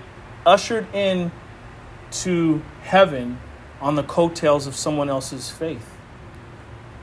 ushered 0.46 0.88
in 0.94 1.32
to 2.12 2.64
heaven 2.82 3.40
on 3.80 3.96
the 3.96 4.04
coattails 4.04 4.66
of 4.66 4.76
someone 4.76 5.10
else's 5.10 5.50
faith. 5.50 5.96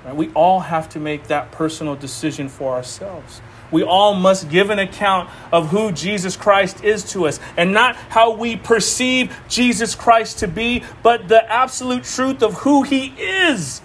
Right? 0.04 0.14
We 0.14 0.30
all 0.30 0.60
have 0.60 0.88
to 0.90 1.00
make 1.00 1.28
that 1.28 1.52
personal 1.52 1.94
decision 1.94 2.48
for 2.48 2.74
ourselves. 2.74 3.40
We 3.70 3.82
all 3.82 4.14
must 4.14 4.48
give 4.48 4.70
an 4.70 4.78
account 4.78 5.30
of 5.52 5.70
who 5.70 5.92
Jesus 5.92 6.36
Christ 6.36 6.84
is 6.84 7.10
to 7.12 7.26
us 7.26 7.40
and 7.56 7.72
not 7.72 7.96
how 7.96 8.32
we 8.32 8.56
perceive 8.56 9.36
Jesus 9.48 9.94
Christ 9.94 10.38
to 10.40 10.48
be, 10.48 10.84
but 11.02 11.28
the 11.28 11.50
absolute 11.50 12.04
truth 12.04 12.42
of 12.42 12.54
who 12.54 12.82
he 12.82 13.06
is 13.18 13.82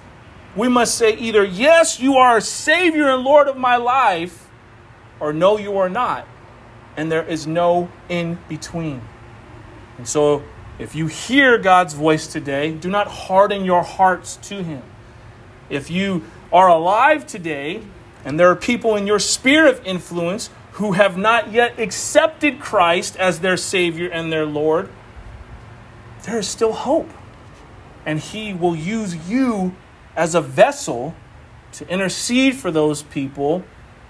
we 0.55 0.67
must 0.67 0.95
say 0.95 1.15
either, 1.15 1.43
Yes, 1.43 1.99
you 1.99 2.17
are 2.17 2.37
a 2.37 2.41
Savior 2.41 3.09
and 3.09 3.23
Lord 3.23 3.47
of 3.47 3.57
my 3.57 3.77
life, 3.77 4.49
or 5.19 5.33
No, 5.33 5.57
you 5.57 5.77
are 5.77 5.89
not. 5.89 6.27
And 6.97 7.11
there 7.11 7.23
is 7.23 7.47
no 7.47 7.89
in 8.09 8.37
between. 8.49 9.01
And 9.97 10.07
so, 10.07 10.43
if 10.77 10.95
you 10.95 11.07
hear 11.07 11.57
God's 11.57 11.93
voice 11.93 12.27
today, 12.27 12.73
do 12.73 12.89
not 12.89 13.07
harden 13.07 13.63
your 13.63 13.83
hearts 13.83 14.37
to 14.43 14.63
Him. 14.63 14.81
If 15.69 15.89
you 15.89 16.23
are 16.51 16.67
alive 16.67 17.25
today, 17.25 17.81
and 18.23 18.39
there 18.39 18.49
are 18.49 18.55
people 18.55 18.95
in 18.95 19.07
your 19.07 19.19
sphere 19.19 19.67
of 19.67 19.83
influence 19.85 20.49
who 20.73 20.93
have 20.93 21.17
not 21.17 21.51
yet 21.51 21.79
accepted 21.79 22.59
Christ 22.59 23.15
as 23.17 23.39
their 23.39 23.57
Savior 23.57 24.09
and 24.09 24.31
their 24.31 24.45
Lord, 24.45 24.89
there 26.23 26.39
is 26.39 26.47
still 26.47 26.73
hope. 26.73 27.09
And 28.05 28.19
He 28.19 28.53
will 28.53 28.75
use 28.75 29.29
you 29.29 29.75
as 30.15 30.35
a 30.35 30.41
vessel 30.41 31.15
to 31.73 31.87
intercede 31.87 32.55
for 32.55 32.71
those 32.71 33.03
people 33.03 33.63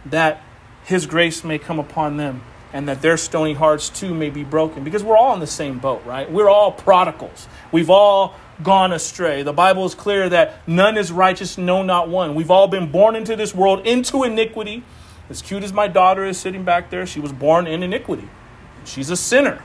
that 0.06 0.42
his 0.84 1.06
grace 1.06 1.44
may 1.44 1.60
come 1.60 1.80
upon 1.80 2.18
them 2.18 2.42
and 2.74 2.88
that 2.88 3.02
their 3.02 3.18
stony 3.18 3.54
hearts 3.54 3.90
too 3.90 4.14
may 4.14 4.30
be 4.30 4.44
broken 4.44 4.84
because 4.84 5.04
we're 5.04 5.18
all 5.18 5.34
in 5.34 5.40
the 5.40 5.48
same 5.48 5.78
boat, 5.78 6.04
right? 6.06 6.32
We're 6.32 6.50
all 6.50 6.72
prodigals. 6.72 7.48
We've 7.72 7.90
all 7.90 8.36
gone 8.64 8.92
astray. 8.92 9.44
The 9.44 9.54
Bible 9.54 9.86
is 9.86 9.96
clear 9.96 10.30
that 10.30 10.68
none 10.68 10.98
is 10.98 11.12
righteous, 11.12 11.58
no, 11.58 11.84
not 11.84 12.10
one. 12.10 12.36
We've 12.36 12.52
all 12.52 12.68
been 12.68 12.92
born 12.92 13.16
into 13.16 13.36
this 13.36 13.54
world 13.56 13.86
into 13.86 14.24
iniquity. 14.24 14.84
As 15.30 15.42
cute 15.42 15.64
as 15.64 15.72
my 15.72 15.88
daughter 15.88 16.26
is 16.26 16.38
sitting 16.38 16.64
back 16.64 16.90
there, 16.90 17.06
she 17.06 17.20
was 17.20 17.32
born 17.32 17.68
in 17.68 17.84
iniquity. 17.84 18.28
She's 18.84 19.10
a 19.10 19.16
sinner. 19.16 19.64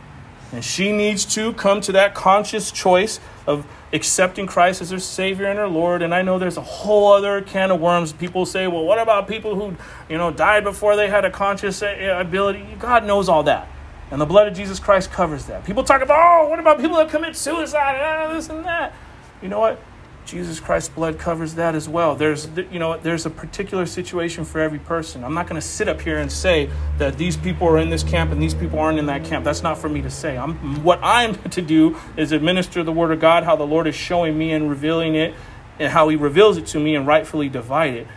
And 0.52 0.64
she 0.64 0.92
needs 0.92 1.24
to 1.34 1.52
come 1.54 1.80
to 1.82 1.92
that 1.92 2.14
conscious 2.14 2.70
choice 2.70 3.18
of 3.48 3.66
accepting 3.92 4.46
Christ 4.46 4.80
as 4.80 4.90
her 4.90 5.00
Savior 5.00 5.46
and 5.46 5.58
her 5.58 5.66
Lord. 5.66 6.02
And 6.02 6.14
I 6.14 6.22
know 6.22 6.38
there's 6.38 6.56
a 6.56 6.62
whole 6.62 7.12
other 7.12 7.42
can 7.42 7.72
of 7.72 7.80
worms. 7.80 8.12
People 8.12 8.46
say, 8.46 8.68
well, 8.68 8.84
what 8.84 9.00
about 9.00 9.26
people 9.26 9.56
who, 9.56 9.76
you 10.08 10.16
know, 10.16 10.30
died 10.30 10.62
before 10.62 10.94
they 10.94 11.08
had 11.08 11.24
a 11.24 11.30
conscious 11.30 11.82
ability? 11.82 12.64
God 12.78 13.04
knows 13.04 13.28
all 13.28 13.42
that. 13.42 13.68
And 14.10 14.20
the 14.20 14.26
blood 14.26 14.46
of 14.46 14.54
Jesus 14.54 14.78
Christ 14.78 15.10
covers 15.10 15.46
that. 15.46 15.64
People 15.64 15.82
talk 15.82 16.00
about, 16.00 16.18
oh, 16.18 16.48
what 16.48 16.60
about 16.60 16.80
people 16.80 16.96
that 16.96 17.08
commit 17.08 17.36
suicide? 17.36 18.00
Ah, 18.00 18.32
this 18.32 18.48
and 18.48 18.64
that. 18.64 18.94
You 19.42 19.48
know 19.48 19.58
what? 19.58 19.80
Jesus 20.26 20.58
Christ's 20.58 20.88
blood 20.88 21.18
covers 21.20 21.54
that 21.54 21.76
as 21.76 21.88
well. 21.88 22.16
There's, 22.16 22.48
you 22.70 22.80
know, 22.80 22.98
there's 22.98 23.26
a 23.26 23.30
particular 23.30 23.86
situation 23.86 24.44
for 24.44 24.60
every 24.60 24.80
person. 24.80 25.22
I'm 25.22 25.34
not 25.34 25.46
going 25.46 25.60
to 25.60 25.66
sit 25.66 25.88
up 25.88 26.00
here 26.00 26.18
and 26.18 26.30
say 26.30 26.68
that 26.98 27.16
these 27.16 27.36
people 27.36 27.68
are 27.68 27.78
in 27.78 27.90
this 27.90 28.02
camp 28.02 28.32
and 28.32 28.42
these 28.42 28.54
people 28.54 28.80
aren't 28.80 28.98
in 28.98 29.06
that 29.06 29.24
camp. 29.24 29.44
That's 29.44 29.62
not 29.62 29.78
for 29.78 29.88
me 29.88 30.02
to 30.02 30.10
say. 30.10 30.36
I'm, 30.36 30.82
what 30.82 30.98
I'm 31.02 31.34
to 31.50 31.62
do 31.62 31.96
is 32.16 32.32
administer 32.32 32.82
the 32.82 32.92
word 32.92 33.12
of 33.12 33.20
God, 33.20 33.44
how 33.44 33.54
the 33.54 33.66
Lord 33.66 33.86
is 33.86 33.94
showing 33.94 34.36
me 34.36 34.52
and 34.52 34.68
revealing 34.68 35.14
it, 35.14 35.32
and 35.78 35.92
how 35.92 36.08
He 36.08 36.16
reveals 36.16 36.56
it 36.56 36.66
to 36.68 36.80
me 36.80 36.96
and 36.96 37.06
rightfully 37.06 37.48
divide 37.48 37.94
it. 37.94 38.08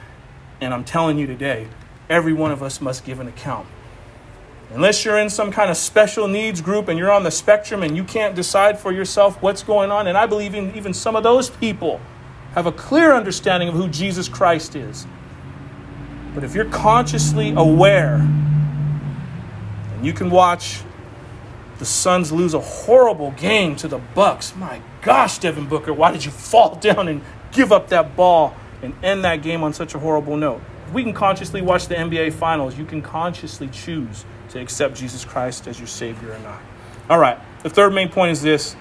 And 0.61 0.73
I'm 0.73 0.83
telling 0.83 1.19
you 1.19 1.27
today, 1.27 1.67
every 2.09 2.33
one 2.33 2.51
of 2.51 2.63
us 2.63 2.81
must 2.81 3.05
give 3.05 3.19
an 3.19 3.27
account. 3.27 3.67
Unless 4.71 5.03
you're 5.03 5.17
in 5.17 5.29
some 5.29 5.51
kind 5.51 5.71
of 5.71 5.77
special 5.77 6.27
needs 6.27 6.61
group 6.61 6.87
and 6.89 6.99
you're 6.99 7.11
on 7.11 7.23
the 7.23 7.31
spectrum 7.31 7.81
and 7.81 7.97
you 7.97 8.03
can't 8.03 8.35
decide 8.35 8.77
for 8.77 8.91
yourself 8.91 9.41
what's 9.41 9.63
going 9.63 9.89
on, 9.91 10.07
and 10.07 10.17
I 10.17 10.27
believe 10.27 10.53
in, 10.53 10.75
even 10.75 10.93
some 10.93 11.15
of 11.15 11.23
those 11.23 11.49
people 11.49 11.99
have 12.53 12.65
a 12.65 12.71
clear 12.71 13.13
understanding 13.13 13.69
of 13.69 13.75
who 13.75 13.87
Jesus 13.87 14.29
Christ 14.29 14.75
is. 14.75 15.07
But 16.35 16.43
if 16.43 16.53
you're 16.53 16.65
consciously 16.65 17.53
aware, 17.55 18.15
and 18.15 20.05
you 20.05 20.13
can 20.13 20.29
watch 20.29 20.81
the 21.79 21.85
Suns 21.85 22.31
lose 22.31 22.53
a 22.53 22.59
horrible 22.59 23.31
game 23.31 23.75
to 23.77 23.87
the 23.87 23.97
Bucks. 23.97 24.55
My 24.55 24.81
gosh, 25.01 25.39
Devin 25.39 25.67
Booker, 25.67 25.93
why 25.93 26.11
did 26.11 26.25
you 26.25 26.31
fall 26.51 26.75
down 26.75 27.07
and 27.07 27.21
give 27.51 27.71
up 27.71 27.87
that 27.89 28.15
ball 28.15 28.55
and 28.83 28.93
end 29.03 29.23
that 29.23 29.41
game 29.41 29.63
on 29.63 29.73
such 29.73 29.95
a 29.95 29.99
horrible 29.99 30.37
note? 30.37 30.61
We 30.91 31.03
can 31.03 31.13
consciously 31.13 31.61
watch 31.61 31.87
the 31.87 31.95
NBA 31.95 32.33
Finals, 32.33 32.77
you 32.77 32.85
can 32.85 33.01
consciously 33.01 33.67
choose 33.67 34.25
to 34.49 34.59
accept 34.59 34.95
Jesus 34.95 35.23
Christ 35.25 35.67
as 35.67 35.79
your 35.79 35.87
Savior 35.87 36.33
or 36.33 36.39
not. 36.39 36.61
All 37.09 37.19
right, 37.19 37.39
the 37.63 37.69
third 37.69 37.93
main 37.93 38.09
point 38.09 38.31
is 38.31 38.41
this 38.41 38.75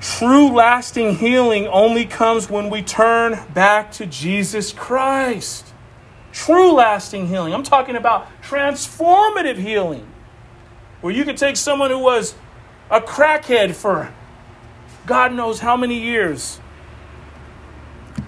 true 0.00 0.50
lasting 0.52 1.16
healing 1.16 1.66
only 1.68 2.06
comes 2.06 2.48
when 2.48 2.70
we 2.70 2.82
turn 2.82 3.38
back 3.52 3.92
to 3.92 4.06
Jesus 4.06 4.72
Christ. 4.72 5.66
True 6.32 6.72
lasting 6.72 7.26
healing. 7.26 7.52
I'm 7.52 7.64
talking 7.64 7.96
about 7.96 8.28
transformative 8.42 9.56
healing, 9.56 10.06
where 11.00 11.12
you 11.12 11.24
could 11.24 11.36
take 11.36 11.56
someone 11.56 11.90
who 11.90 11.98
was 11.98 12.34
a 12.90 13.00
crackhead 13.00 13.74
for 13.74 14.12
God 15.06 15.32
knows 15.32 15.60
how 15.60 15.76
many 15.76 15.98
years, 15.98 16.60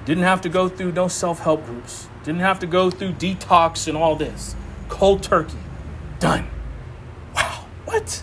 didn't 0.05 0.25
have 0.25 0.41
to 0.41 0.49
go 0.49 0.69
through 0.69 0.93
no 0.93 1.09
self 1.09 1.41
help 1.41 1.65
groups, 1.65 2.09
didn't 2.25 2.41
have 2.41 2.59
to 2.61 2.67
go 2.67 2.91
through 2.91 3.13
detox 3.13 3.89
and 3.89 3.97
all 3.97 4.17
this. 4.17 4.55
Cold 4.89 5.23
turkey 5.23 5.59
done. 6.21 6.49
Wow, 7.35 7.67
what? 7.85 8.23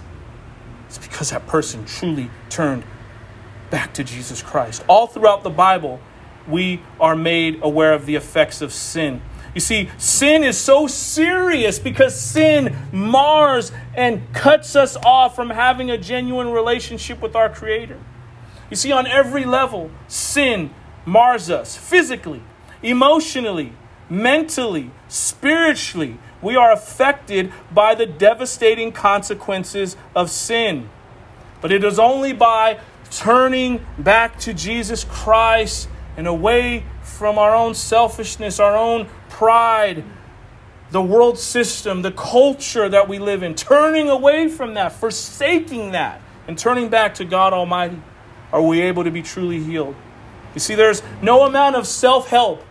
It's 0.88 0.98
because 0.98 1.32
that 1.32 1.48
person 1.48 1.86
truly 1.86 2.30
turned 2.50 2.84
back 3.70 3.94
to 3.96 4.04
Jesus 4.04 4.42
Christ. 4.42 4.84
All 4.88 5.08
throughout 5.08 5.44
the 5.44 5.50
Bible, 5.50 6.00
we 6.48 6.82
are 7.00 7.16
made 7.16 7.60
aware 7.62 7.94
of 7.94 8.06
the 8.06 8.16
effects 8.16 8.62
of 8.62 8.74
sin. 8.74 9.22
You 9.54 9.62
see, 9.62 9.90
sin 9.98 10.44
is 10.44 10.58
so 10.58 10.88
serious 10.88 11.80
because 11.80 12.20
sin 12.20 12.76
mars 12.92 13.72
and 13.96 14.32
cuts 14.34 14.76
us 14.76 14.96
off 14.98 15.36
from 15.36 15.50
having 15.50 15.90
a 15.90 15.98
genuine 15.98 16.50
relationship 16.50 17.22
with 17.22 17.36
our 17.36 17.50
Creator. 17.50 18.00
You 18.70 18.76
see, 18.76 18.92
on 18.92 19.08
every 19.08 19.46
level, 19.46 19.90
sin 20.08 20.74
mars 21.06 21.50
us 21.50 21.76
physically, 21.76 22.44
emotionally, 22.84 23.74
mentally, 24.10 24.92
spiritually, 25.08 26.18
we 26.42 26.56
are 26.56 26.72
affected 26.72 27.52
by 27.74 27.96
the 27.96 28.06
devastating 28.06 28.92
consequences 28.92 29.98
of 30.16 30.30
sin. 30.30 30.90
But 31.62 31.72
it 31.72 31.84
is 31.84 32.00
only 32.00 32.34
by 32.34 32.80
turning 33.12 33.86
back 33.98 34.40
to 34.40 34.54
Jesus 34.54 35.04
Christ 35.04 35.90
and 36.16 36.28
away 36.28 36.86
from 37.02 37.38
our 37.38 37.56
own 37.56 37.74
selfishness, 37.74 38.60
our 38.60 38.76
own 38.76 39.08
pride, 39.30 40.04
the 40.92 41.02
world 41.02 41.38
system, 41.38 42.02
the 42.02 42.12
culture 42.12 42.90
that 42.90 43.08
we 43.08 43.20
live 43.20 43.44
in, 43.44 43.56
turning 43.56 44.10
away 44.10 44.48
from 44.50 44.74
that, 44.76 44.92
forsaking 44.92 45.92
that, 45.92 46.22
and 46.48 46.58
turning 46.58 46.90
back 46.90 47.14
to 47.16 47.26
God 47.26 47.54
Almighty, 47.54 48.02
are 48.52 48.62
we 48.62 48.82
able 48.82 49.04
to 49.04 49.12
be 49.12 49.22
truly 49.22 49.62
healed. 49.62 49.96
You 50.56 50.60
see, 50.60 50.74
there's 50.76 51.04
no 51.22 51.46
amount 51.46 51.76
of 51.76 51.86
self 51.86 52.28
help, 52.30 52.64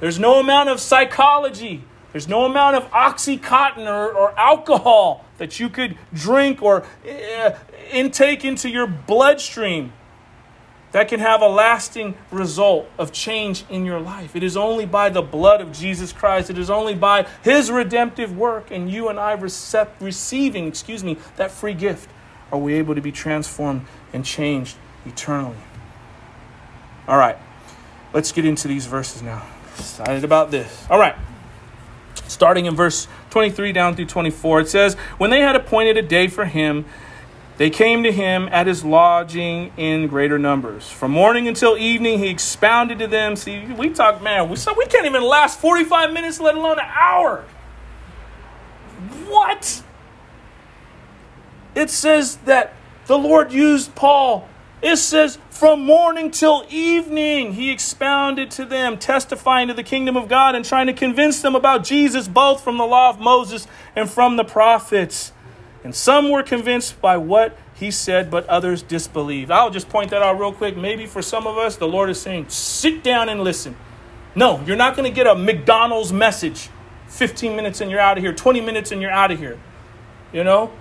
there's 0.00 0.18
no 0.18 0.40
amount 0.40 0.68
of 0.68 0.80
psychology, 0.80 1.82
there's 2.12 2.28
no 2.28 2.44
amount 2.44 2.76
of 2.76 2.90
Oxycontin 2.90 3.86
or, 3.86 4.10
or 4.12 4.38
alcohol 4.38 5.24
that 5.38 5.60
you 5.60 5.68
could 5.68 5.96
drink 6.14 6.62
or 6.62 6.84
uh, 7.06 7.50
intake 7.92 8.44
into 8.44 8.68
your 8.70 8.86
bloodstream 8.86 9.92
that 10.92 11.08
can 11.08 11.20
have 11.20 11.42
a 11.42 11.48
lasting 11.48 12.14
result 12.30 12.88
of 12.98 13.12
change 13.12 13.64
in 13.68 13.84
your 13.84 14.00
life. 14.00 14.34
It 14.34 14.42
is 14.42 14.56
only 14.56 14.86
by 14.86 15.10
the 15.10 15.20
blood 15.20 15.60
of 15.60 15.72
Jesus 15.72 16.10
Christ. 16.12 16.48
It 16.48 16.56
is 16.56 16.70
only 16.70 16.94
by 16.94 17.26
his 17.42 17.70
redemptive 17.70 18.34
work 18.36 18.70
and 18.70 18.90
you 18.90 19.08
and 19.08 19.20
I 19.20 19.36
recept, 19.36 19.90
receiving, 20.00 20.66
excuse 20.66 21.04
me, 21.04 21.18
that 21.36 21.50
free 21.50 21.74
gift 21.74 22.08
are 22.50 22.58
we 22.58 22.74
able 22.74 22.94
to 22.94 23.02
be 23.02 23.12
transformed 23.12 23.84
and 24.12 24.24
changed 24.24 24.76
eternally. 25.04 25.56
All 27.06 27.18
right. 27.18 27.36
Let's 28.14 28.32
get 28.32 28.46
into 28.46 28.66
these 28.66 28.86
verses 28.86 29.20
now. 29.20 29.46
Excited 29.78 30.24
about 30.24 30.50
this. 30.50 30.86
All 30.90 30.98
right 30.98 31.16
starting 32.28 32.66
in 32.66 32.74
verse 32.74 33.08
23 33.30 33.72
down 33.72 33.96
through 33.96 34.06
24. 34.06 34.60
It 34.60 34.68
says, 34.68 34.94
When 35.18 35.30
they 35.30 35.40
had 35.40 35.56
appointed 35.56 35.96
a 35.96 36.02
day 36.02 36.28
for 36.28 36.44
him, 36.44 36.84
they 37.58 37.70
came 37.70 38.02
to 38.02 38.12
him 38.12 38.48
at 38.52 38.66
his 38.66 38.84
lodging 38.84 39.72
in 39.76 40.08
greater 40.08 40.38
numbers. 40.38 40.90
From 40.90 41.12
morning 41.12 41.48
until 41.48 41.78
evening, 41.78 42.18
he 42.18 42.28
expounded 42.28 42.98
to 42.98 43.06
them. 43.06 43.34
See, 43.34 43.64
we 43.64 43.90
talk, 43.90 44.22
man, 44.22 44.50
we, 44.50 44.56
so 44.56 44.74
we 44.76 44.84
can't 44.86 45.06
even 45.06 45.22
last 45.22 45.58
45 45.60 46.12
minutes, 46.12 46.38
let 46.38 46.54
alone 46.54 46.78
an 46.78 46.86
hour. 46.86 47.44
What? 49.26 49.82
It 51.74 51.90
says 51.90 52.36
that 52.44 52.74
the 53.06 53.16
Lord 53.16 53.52
used 53.52 53.94
Paul 53.94 54.48
it 54.82 54.96
says, 54.98 55.38
from 55.56 55.80
morning 55.80 56.30
till 56.30 56.66
evening, 56.68 57.54
he 57.54 57.70
expounded 57.70 58.50
to 58.52 58.64
them, 58.64 58.98
testifying 58.98 59.68
to 59.68 59.74
the 59.74 59.82
kingdom 59.82 60.16
of 60.16 60.28
God 60.28 60.54
and 60.54 60.64
trying 60.64 60.86
to 60.86 60.92
convince 60.92 61.40
them 61.40 61.54
about 61.54 61.82
Jesus, 61.82 62.28
both 62.28 62.62
from 62.62 62.76
the 62.76 62.84
law 62.84 63.08
of 63.08 63.18
Moses 63.18 63.66
and 63.96 64.08
from 64.08 64.36
the 64.36 64.44
prophets. 64.44 65.32
And 65.82 65.94
some 65.94 66.30
were 66.30 66.42
convinced 66.42 67.00
by 67.00 67.16
what 67.16 67.56
he 67.74 67.90
said, 67.90 68.30
but 68.30 68.46
others 68.46 68.82
disbelieved. 68.82 69.50
I'll 69.50 69.70
just 69.70 69.88
point 69.88 70.10
that 70.10 70.22
out 70.22 70.38
real 70.38 70.52
quick. 70.52 70.76
Maybe 70.76 71.06
for 71.06 71.22
some 71.22 71.46
of 71.46 71.56
us, 71.56 71.76
the 71.76 71.88
Lord 71.88 72.10
is 72.10 72.20
saying, 72.20 72.50
sit 72.50 73.02
down 73.02 73.28
and 73.28 73.40
listen. 73.40 73.76
No, 74.34 74.62
you're 74.66 74.76
not 74.76 74.94
going 74.94 75.10
to 75.10 75.14
get 75.14 75.26
a 75.26 75.34
McDonald's 75.34 76.12
message. 76.12 76.68
15 77.08 77.56
minutes 77.56 77.80
and 77.80 77.90
you're 77.90 78.00
out 78.00 78.18
of 78.18 78.22
here, 78.22 78.32
20 78.32 78.60
minutes 78.60 78.92
and 78.92 79.00
you're 79.00 79.10
out 79.10 79.30
of 79.30 79.38
here. 79.38 79.58
You 80.32 80.44
know, 80.44 80.72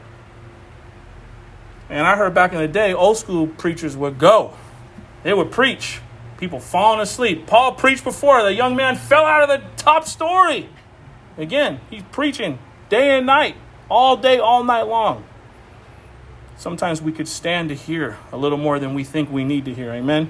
and 1.89 2.05
I 2.05 2.15
heard 2.15 2.33
back 2.33 2.51
in 2.51 2.57
the 2.57 2.67
day, 2.67 2.93
old 2.93 3.17
school 3.17 3.47
preachers 3.47 3.95
would 3.95 4.17
go. 4.17 4.53
They 5.25 5.33
would 5.33 5.49
preach. 5.49 6.01
People 6.37 6.59
falling 6.59 6.99
asleep. 6.99 7.47
Paul 7.47 7.73
preached 7.73 8.03
before. 8.03 8.43
The 8.43 8.53
young 8.53 8.75
man 8.75 8.95
fell 8.95 9.25
out 9.25 9.41
of 9.41 9.49
the 9.49 9.67
top 9.75 10.05
story. 10.05 10.69
Again, 11.35 11.81
he's 11.89 12.03
preaching 12.11 12.59
day 12.89 13.17
and 13.17 13.25
night, 13.25 13.55
all 13.89 14.17
day, 14.17 14.37
all 14.37 14.63
night 14.63 14.83
long. 14.83 15.25
Sometimes 16.57 17.01
we 17.01 17.11
could 17.11 17.27
stand 17.27 17.69
to 17.69 17.75
hear 17.75 18.19
a 18.31 18.37
little 18.37 18.59
more 18.59 18.77
than 18.77 18.93
we 18.93 19.03
think 19.03 19.31
we 19.31 19.43
need 19.43 19.65
to 19.65 19.73
hear. 19.73 19.91
Amen. 19.91 20.29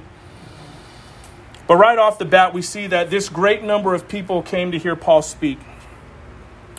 But 1.67 1.75
right 1.75 1.97
off 1.97 2.17
the 2.17 2.23
bat, 2.23 2.53
we 2.53 2.61
see 2.61 2.87
that 2.87 3.09
this 3.09 3.27
great 3.27 3.63
number 3.63 3.93
of 3.93 4.07
people 4.07 4.41
came 4.43 4.71
to 4.71 4.79
hear 4.79 4.95
Paul 4.95 5.21
speak. 5.21 5.59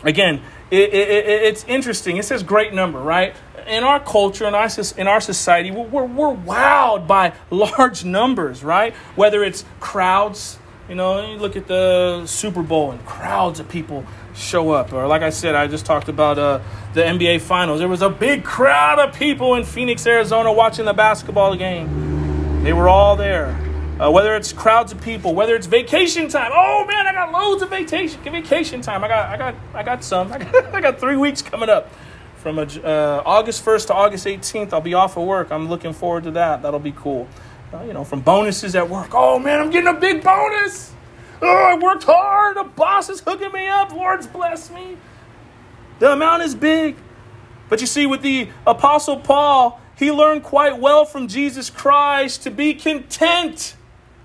Again, 0.03 0.41
it, 0.71 0.91
it, 0.91 1.07
it, 1.07 1.25
it's 1.43 1.63
interesting. 1.65 2.17
It 2.17 2.25
says 2.25 2.41
great 2.41 2.73
number, 2.73 2.99
right? 2.99 3.35
In 3.67 3.83
our 3.83 3.99
culture, 3.99 4.47
in 4.47 4.55
our, 4.55 4.69
in 4.97 5.07
our 5.07 5.19
society, 5.19 5.71
we're, 5.71 6.05
we're 6.05 6.35
wowed 6.35 7.05
by 7.05 7.33
large 7.51 8.05
numbers, 8.05 8.63
right? 8.63 8.93
Whether 9.15 9.43
it's 9.43 9.65
crowds, 9.79 10.57
You 10.87 10.95
know, 10.95 11.29
you 11.29 11.37
look 11.37 11.57
at 11.57 11.67
the 11.67 12.25
Super 12.25 12.63
Bowl 12.63 12.91
and 12.91 13.05
crowds 13.05 13.59
of 13.59 13.67
people 13.67 14.05
show 14.33 14.71
up. 14.71 14.93
Or, 14.93 15.05
like 15.07 15.21
I 15.21 15.31
said, 15.31 15.53
I 15.53 15.67
just 15.67 15.85
talked 15.85 16.07
about 16.07 16.39
uh, 16.39 16.61
the 16.93 17.01
NBA 17.01 17.41
Finals. 17.41 17.79
There 17.79 17.89
was 17.89 18.01
a 18.01 18.09
big 18.09 18.45
crowd 18.45 18.99
of 18.99 19.13
people 19.13 19.55
in 19.55 19.65
Phoenix, 19.65 20.07
Arizona 20.07 20.53
watching 20.53 20.85
the 20.85 20.93
basketball 20.93 21.55
game. 21.57 22.63
They 22.63 22.71
were 22.71 22.87
all 22.87 23.17
there. 23.17 23.49
Uh, 23.99 24.11
whether 24.11 24.35
it's 24.35 24.53
crowds 24.53 24.91
of 24.91 25.01
people, 25.01 25.33
whether 25.33 25.55
it's 25.55 25.65
vacation 25.65 26.29
time. 26.29 26.51
Oh 26.53 26.85
man, 26.85 27.07
I 27.07 27.13
got 27.13 27.31
loads 27.31 27.63
of 27.63 27.69
vacation 27.71 28.21
vacation 28.21 28.79
time. 28.79 29.03
I 29.03 29.07
got 29.07 29.29
I 29.29 29.37
got 29.37 29.55
I 29.73 29.81
got 29.81 30.03
some. 30.03 30.31
I 30.31 30.37
got, 30.43 30.75
I 30.75 30.81
got 30.81 30.99
three 30.99 31.17
weeks 31.17 31.41
coming 31.41 31.67
up 31.67 31.91
from 32.37 32.59
uh, 32.59 33.21
August 33.25 33.65
1st 33.65 33.87
to 33.87 33.93
August 33.93 34.25
18th. 34.25 34.73
I'll 34.73 34.81
be 34.81 34.93
off 34.93 35.17
of 35.17 35.25
work. 35.25 35.51
I'm 35.51 35.67
looking 35.67 35.93
forward 35.93 36.23
to 36.23 36.31
that. 36.31 36.61
That'll 36.61 36.79
be 36.79 36.93
cool. 36.93 37.27
Uh, 37.73 37.83
you 37.83 37.93
know, 37.93 38.03
from 38.03 38.21
bonuses 38.21 38.75
at 38.75 38.89
work. 38.89 39.09
Oh 39.13 39.39
man, 39.39 39.59
I'm 39.59 39.69
getting 39.69 39.89
a 39.89 39.99
big 39.99 40.23
bonus. 40.23 40.93
Oh, 41.41 41.47
I 41.47 41.77
worked 41.77 42.03
hard. 42.03 42.57
The 42.57 42.63
boss 42.63 43.09
is 43.09 43.19
hooking 43.19 43.51
me 43.51 43.67
up. 43.67 43.91
Lord's 43.91 44.25
blessed 44.25 44.73
me. 44.73 44.97
The 45.99 46.13
amount 46.13 46.43
is 46.43 46.55
big. 46.55 46.95
But 47.69 47.81
you 47.81 47.87
see, 47.87 48.05
with 48.05 48.21
the 48.21 48.49
Apostle 48.65 49.17
Paul, 49.17 49.81
he 49.97 50.11
learned 50.11 50.43
quite 50.43 50.79
well 50.79 51.05
from 51.05 51.27
Jesus 51.27 51.69
Christ 51.69 52.43
to 52.43 52.51
be 52.51 52.73
content, 52.73 53.75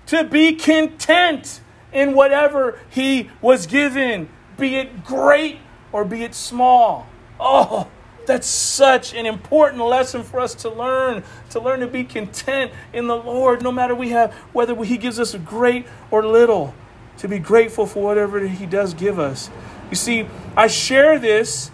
to 0.05 0.23
be 0.23 0.53
content 0.55 1.59
in 1.91 2.13
whatever 2.13 2.79
he 2.89 3.29
was 3.41 3.67
given, 3.67 4.29
be 4.57 4.75
it 4.75 5.03
great 5.03 5.57
or 5.91 6.05
be 6.05 6.23
it 6.23 6.33
small. 6.33 7.07
Oh, 7.39 7.89
that's 8.25 8.47
such 8.47 9.13
an 9.13 9.25
important 9.25 9.83
lesson 9.83 10.23
for 10.23 10.39
us 10.39 10.55
to 10.55 10.69
learn, 10.69 11.23
to 11.51 11.59
learn 11.59 11.79
to 11.81 11.87
be 11.87 12.03
content 12.03 12.71
in 12.91 13.07
the 13.07 13.17
Lord, 13.17 13.61
no 13.61 13.71
matter 13.71 13.95
we 13.95 14.09
have 14.09 14.33
whether 14.53 14.75
He 14.83 14.97
gives 14.97 15.19
us 15.19 15.35
great 15.35 15.85
or 16.11 16.25
little, 16.25 16.73
to 17.17 17.27
be 17.27 17.39
grateful 17.39 17.85
for 17.85 18.03
whatever 18.03 18.45
He 18.47 18.65
does 18.65 18.93
give 18.93 19.19
us. 19.19 19.49
You 19.89 19.95
see, 19.95 20.27
I 20.57 20.67
share 20.67 21.19
this 21.19 21.71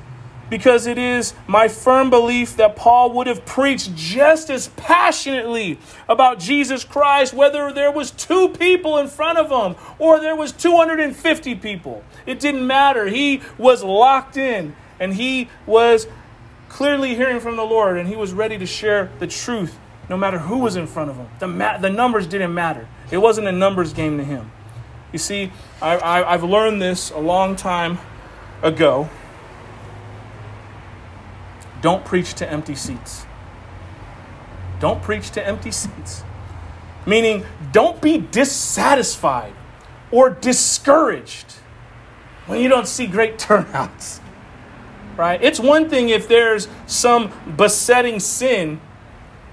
because 0.49 0.87
it 0.87 0.97
is 0.97 1.33
my 1.47 1.67
firm 1.67 2.09
belief 2.09 2.57
that 2.57 2.75
Paul 2.75 3.13
would 3.13 3.27
have 3.27 3.45
preached 3.45 3.95
just 3.95 4.49
as 4.49 4.69
passionately 4.69 5.77
about 6.07 6.39
Jesus 6.39 6.83
Christ 6.83 7.33
whether 7.33 7.71
there 7.71 7.91
was 7.91 8.11
two 8.11 8.49
people 8.49 8.97
in 8.97 9.07
front 9.07 9.37
of 9.37 9.49
him 9.51 9.79
or 9.99 10.19
there 10.19 10.35
was 10.35 10.51
250 10.51 11.55
people. 11.55 12.03
It 12.25 12.39
didn't 12.39 12.65
matter. 12.65 13.07
He 13.07 13.41
was 13.57 13.83
locked 13.83 14.37
in 14.37 14.75
and 14.99 15.13
he 15.13 15.49
was 15.65 16.07
clearly 16.69 17.15
hearing 17.15 17.39
from 17.39 17.57
the 17.57 17.65
Lord, 17.65 17.97
and 17.97 18.07
he 18.07 18.15
was 18.15 18.31
ready 18.31 18.57
to 18.57 18.65
share 18.65 19.11
the 19.19 19.27
truth 19.27 19.77
no 20.07 20.17
matter 20.17 20.39
who 20.39 20.59
was 20.59 20.75
in 20.75 20.87
front 20.87 21.09
of 21.09 21.17
him. 21.17 21.27
The, 21.39 21.47
ma- 21.47 21.77
the 21.77 21.89
numbers 21.89 22.25
didn't 22.27 22.53
matter, 22.53 22.87
it 23.11 23.17
wasn't 23.17 23.47
a 23.47 23.51
numbers 23.51 23.93
game 23.93 24.17
to 24.17 24.23
him. 24.23 24.51
You 25.11 25.19
see, 25.19 25.51
I, 25.81 25.97
I, 25.97 26.33
I've 26.33 26.43
learned 26.43 26.81
this 26.81 27.09
a 27.11 27.17
long 27.17 27.55
time 27.55 27.97
ago. 28.61 29.09
Don't 31.81 32.05
preach 32.05 32.33
to 32.35 32.49
empty 32.49 32.75
seats. 32.75 33.25
Don't 34.79 35.01
preach 35.01 35.31
to 35.31 35.45
empty 35.45 35.71
seats. 35.71 36.23
Meaning, 37.05 37.45
don't 37.71 38.01
be 38.01 38.17
dissatisfied 38.17 39.53
or 40.11 40.29
discouraged 40.29 41.53
when 42.45 42.59
you 42.59 42.69
don't 42.69 42.87
see 42.87 43.07
great 43.07 43.39
turnouts 43.39 44.19
right? 45.19 45.43
It's 45.43 45.59
one 45.59 45.89
thing 45.89 46.07
if 46.07 46.29
there's 46.29 46.69
some 46.87 47.33
besetting 47.57 48.21
sin 48.21 48.79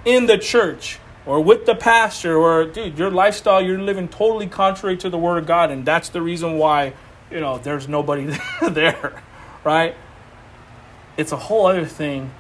in 0.05 0.27
the 0.27 0.39
church 0.39 1.01
or 1.27 1.41
with 1.41 1.67
the 1.67 1.75
pastor 1.75 2.37
or 2.37 2.67
dude, 2.67 2.97
your 2.97 3.11
lifestyle 3.11 3.61
you're 3.61 3.81
living 3.81 4.07
totally 4.07 4.47
contrary 4.47 4.97
to 4.99 5.11
the 5.11 5.19
word 5.19 5.39
of 5.39 5.47
God 5.47 5.73
and 5.73 5.85
that's 5.85 6.09
the 6.09 6.23
reason 6.23 6.57
why, 6.57 6.93
you 7.33 7.41
know, 7.41 7.59
there's 7.59 7.89
nobody 7.89 8.33
there, 8.71 9.21
right? 9.65 9.97
It's 11.17 11.33
a 11.33 11.37
whole 11.37 11.67
other 11.67 11.85
thing 11.85 12.31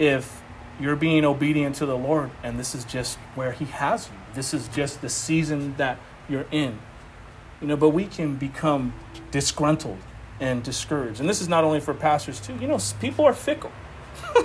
if 0.00 0.42
you're 0.80 0.96
being 0.96 1.24
obedient 1.24 1.76
to 1.76 1.86
the 1.86 1.96
Lord 1.96 2.32
and 2.42 2.58
this 2.58 2.74
is 2.74 2.84
just 2.84 3.16
where 3.36 3.52
he 3.52 3.66
has 3.66 4.08
you. 4.08 4.18
This 4.34 4.52
is 4.52 4.66
just 4.66 5.02
the 5.02 5.08
season 5.08 5.76
that 5.76 5.98
you're 6.28 6.46
in. 6.50 6.80
You 7.60 7.68
know, 7.68 7.76
but 7.76 7.90
we 7.90 8.06
can 8.06 8.34
become 8.34 8.92
disgruntled 9.30 9.98
and 10.40 10.62
discouraged. 10.62 11.20
And 11.20 11.28
this 11.28 11.40
is 11.40 11.48
not 11.48 11.64
only 11.64 11.80
for 11.80 11.94
pastors 11.94 12.40
too. 12.40 12.54
You 12.56 12.68
know, 12.68 12.78
people 13.00 13.24
are 13.24 13.32
fickle, 13.32 13.72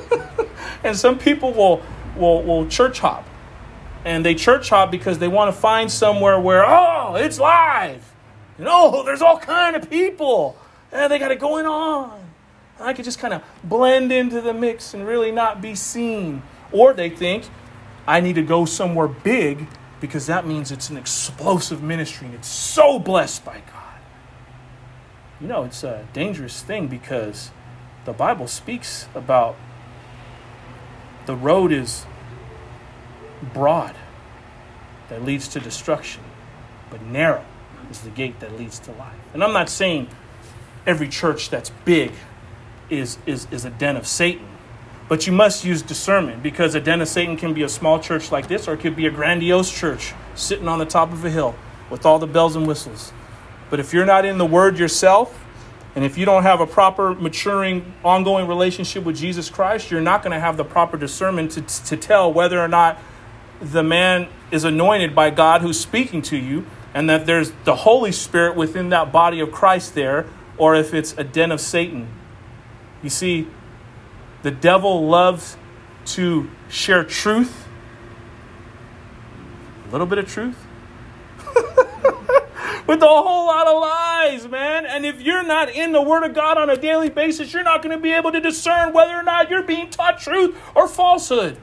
and 0.83 0.95
some 0.95 1.17
people 1.17 1.53
will 1.53 1.81
will 2.15 2.43
will 2.43 2.67
church 2.67 2.99
hop, 2.99 3.27
and 4.05 4.25
they 4.25 4.35
church 4.35 4.69
hop 4.69 4.91
because 4.91 5.19
they 5.19 5.27
want 5.27 5.53
to 5.53 5.59
find 5.59 5.91
somewhere 5.91 6.39
where 6.39 6.65
oh 6.65 7.15
it's 7.15 7.39
live, 7.39 8.13
you 8.57 8.65
know, 8.65 9.03
there's 9.05 9.21
all 9.21 9.39
kind 9.39 9.75
of 9.75 9.89
people, 9.89 10.57
and 10.91 11.11
they 11.11 11.19
got 11.19 11.31
it 11.31 11.39
going 11.39 11.65
on. 11.65 12.19
And 12.79 12.87
I 12.87 12.93
could 12.93 13.05
just 13.05 13.19
kind 13.19 13.33
of 13.33 13.43
blend 13.63 14.11
into 14.11 14.41
the 14.41 14.53
mix 14.53 14.93
and 14.93 15.05
really 15.05 15.31
not 15.31 15.61
be 15.61 15.75
seen. 15.75 16.41
Or 16.71 16.93
they 16.93 17.09
think 17.09 17.45
I 18.07 18.21
need 18.21 18.35
to 18.35 18.41
go 18.41 18.65
somewhere 18.65 19.07
big 19.07 19.67
because 19.99 20.25
that 20.27 20.47
means 20.47 20.71
it's 20.71 20.89
an 20.89 20.97
explosive 20.97 21.83
ministry 21.83 22.27
and 22.27 22.35
it's 22.35 22.47
so 22.47 22.97
blessed 22.97 23.45
by 23.45 23.61
God 23.71 23.80
you 25.41 25.47
know, 25.47 25.63
it's 25.63 25.83
a 25.83 26.07
dangerous 26.13 26.61
thing 26.61 26.87
because 26.87 27.49
the 28.05 28.13
Bible 28.13 28.47
speaks 28.47 29.07
about 29.15 29.55
the 31.25 31.35
road 31.35 31.71
is 31.71 32.05
broad 33.53 33.95
that 35.09 35.23
leads 35.23 35.47
to 35.49 35.59
destruction, 35.59 36.23
but 36.89 37.01
narrow 37.01 37.43
is 37.89 38.01
the 38.01 38.09
gate 38.09 38.39
that 38.39 38.57
leads 38.57 38.77
to 38.79 38.91
life. 38.91 39.17
And 39.33 39.43
I'm 39.43 39.53
not 39.53 39.69
saying 39.69 40.09
every 40.85 41.07
church 41.07 41.49
that's 41.49 41.71
big 41.85 42.11
is, 42.89 43.17
is, 43.25 43.47
is 43.51 43.65
a 43.65 43.71
den 43.71 43.97
of 43.97 44.05
Satan, 44.05 44.47
but 45.09 45.25
you 45.25 45.33
must 45.33 45.65
use 45.65 45.81
discernment 45.81 46.43
because 46.43 46.75
a 46.75 46.79
den 46.79 47.01
of 47.01 47.07
Satan 47.07 47.35
can 47.35 47.53
be 47.53 47.63
a 47.63 47.69
small 47.69 47.99
church 47.99 48.31
like 48.31 48.47
this, 48.47 48.67
or 48.67 48.73
it 48.73 48.79
could 48.79 48.95
be 48.95 49.07
a 49.07 49.11
grandiose 49.11 49.71
church 49.71 50.13
sitting 50.35 50.67
on 50.67 50.79
the 50.79 50.85
top 50.85 51.11
of 51.11 51.25
a 51.25 51.29
hill 51.29 51.55
with 51.89 52.05
all 52.05 52.19
the 52.19 52.27
bells 52.27 52.55
and 52.55 52.67
whistles. 52.67 53.11
But 53.71 53.79
if 53.79 53.93
you're 53.93 54.05
not 54.05 54.25
in 54.25 54.37
the 54.37 54.45
Word 54.45 54.77
yourself, 54.77 55.43
and 55.95 56.05
if 56.05 56.17
you 56.17 56.25
don't 56.25 56.43
have 56.43 56.59
a 56.59 56.67
proper, 56.67 57.15
maturing, 57.15 57.93
ongoing 58.03 58.47
relationship 58.47 59.05
with 59.05 59.15
Jesus 59.15 59.49
Christ, 59.49 59.89
you're 59.89 60.01
not 60.01 60.23
going 60.23 60.33
to 60.33 60.39
have 60.39 60.57
the 60.57 60.65
proper 60.65 60.97
discernment 60.97 61.51
to, 61.51 61.61
to 61.85 61.97
tell 61.97 62.31
whether 62.31 62.59
or 62.59 62.67
not 62.67 62.99
the 63.61 63.81
man 63.81 64.27
is 64.51 64.65
anointed 64.65 65.15
by 65.15 65.29
God 65.29 65.61
who's 65.61 65.79
speaking 65.79 66.21
to 66.23 66.37
you, 66.37 66.65
and 66.93 67.09
that 67.09 67.25
there's 67.25 67.53
the 67.63 67.77
Holy 67.77 68.11
Spirit 68.11 68.57
within 68.57 68.89
that 68.89 69.13
body 69.13 69.39
of 69.39 69.53
Christ 69.53 69.95
there, 69.95 70.27
or 70.57 70.75
if 70.75 70.93
it's 70.93 71.13
a 71.17 71.23
den 71.23 71.51
of 71.51 71.61
Satan. 71.61 72.09
You 73.01 73.09
see, 73.09 73.47
the 74.43 74.51
devil 74.51 75.07
loves 75.07 75.55
to 76.07 76.49
share 76.67 77.05
truth, 77.05 77.67
a 79.87 79.91
little 79.93 80.07
bit 80.07 80.17
of 80.17 80.27
truth, 80.27 80.57
with 82.91 83.01
a 83.01 83.07
whole 83.07 83.45
lot 83.47 83.67
of 83.67 83.79
lies, 83.79 84.45
man. 84.49 84.85
And 84.85 85.05
if 85.05 85.21
you're 85.21 85.43
not 85.43 85.69
in 85.69 85.93
the 85.93 86.01
Word 86.01 86.23
of 86.23 86.33
God 86.33 86.57
on 86.57 86.69
a 86.69 86.75
daily 86.75 87.09
basis, 87.09 87.53
you're 87.53 87.63
not 87.63 87.81
going 87.81 87.95
to 87.95 88.01
be 88.01 88.11
able 88.11 88.33
to 88.33 88.41
discern 88.41 88.91
whether 88.91 89.13
or 89.13 89.23
not 89.23 89.49
you're 89.49 89.63
being 89.63 89.89
taught 89.89 90.19
truth 90.19 90.57
or 90.75 90.89
falsehood. 90.89 91.55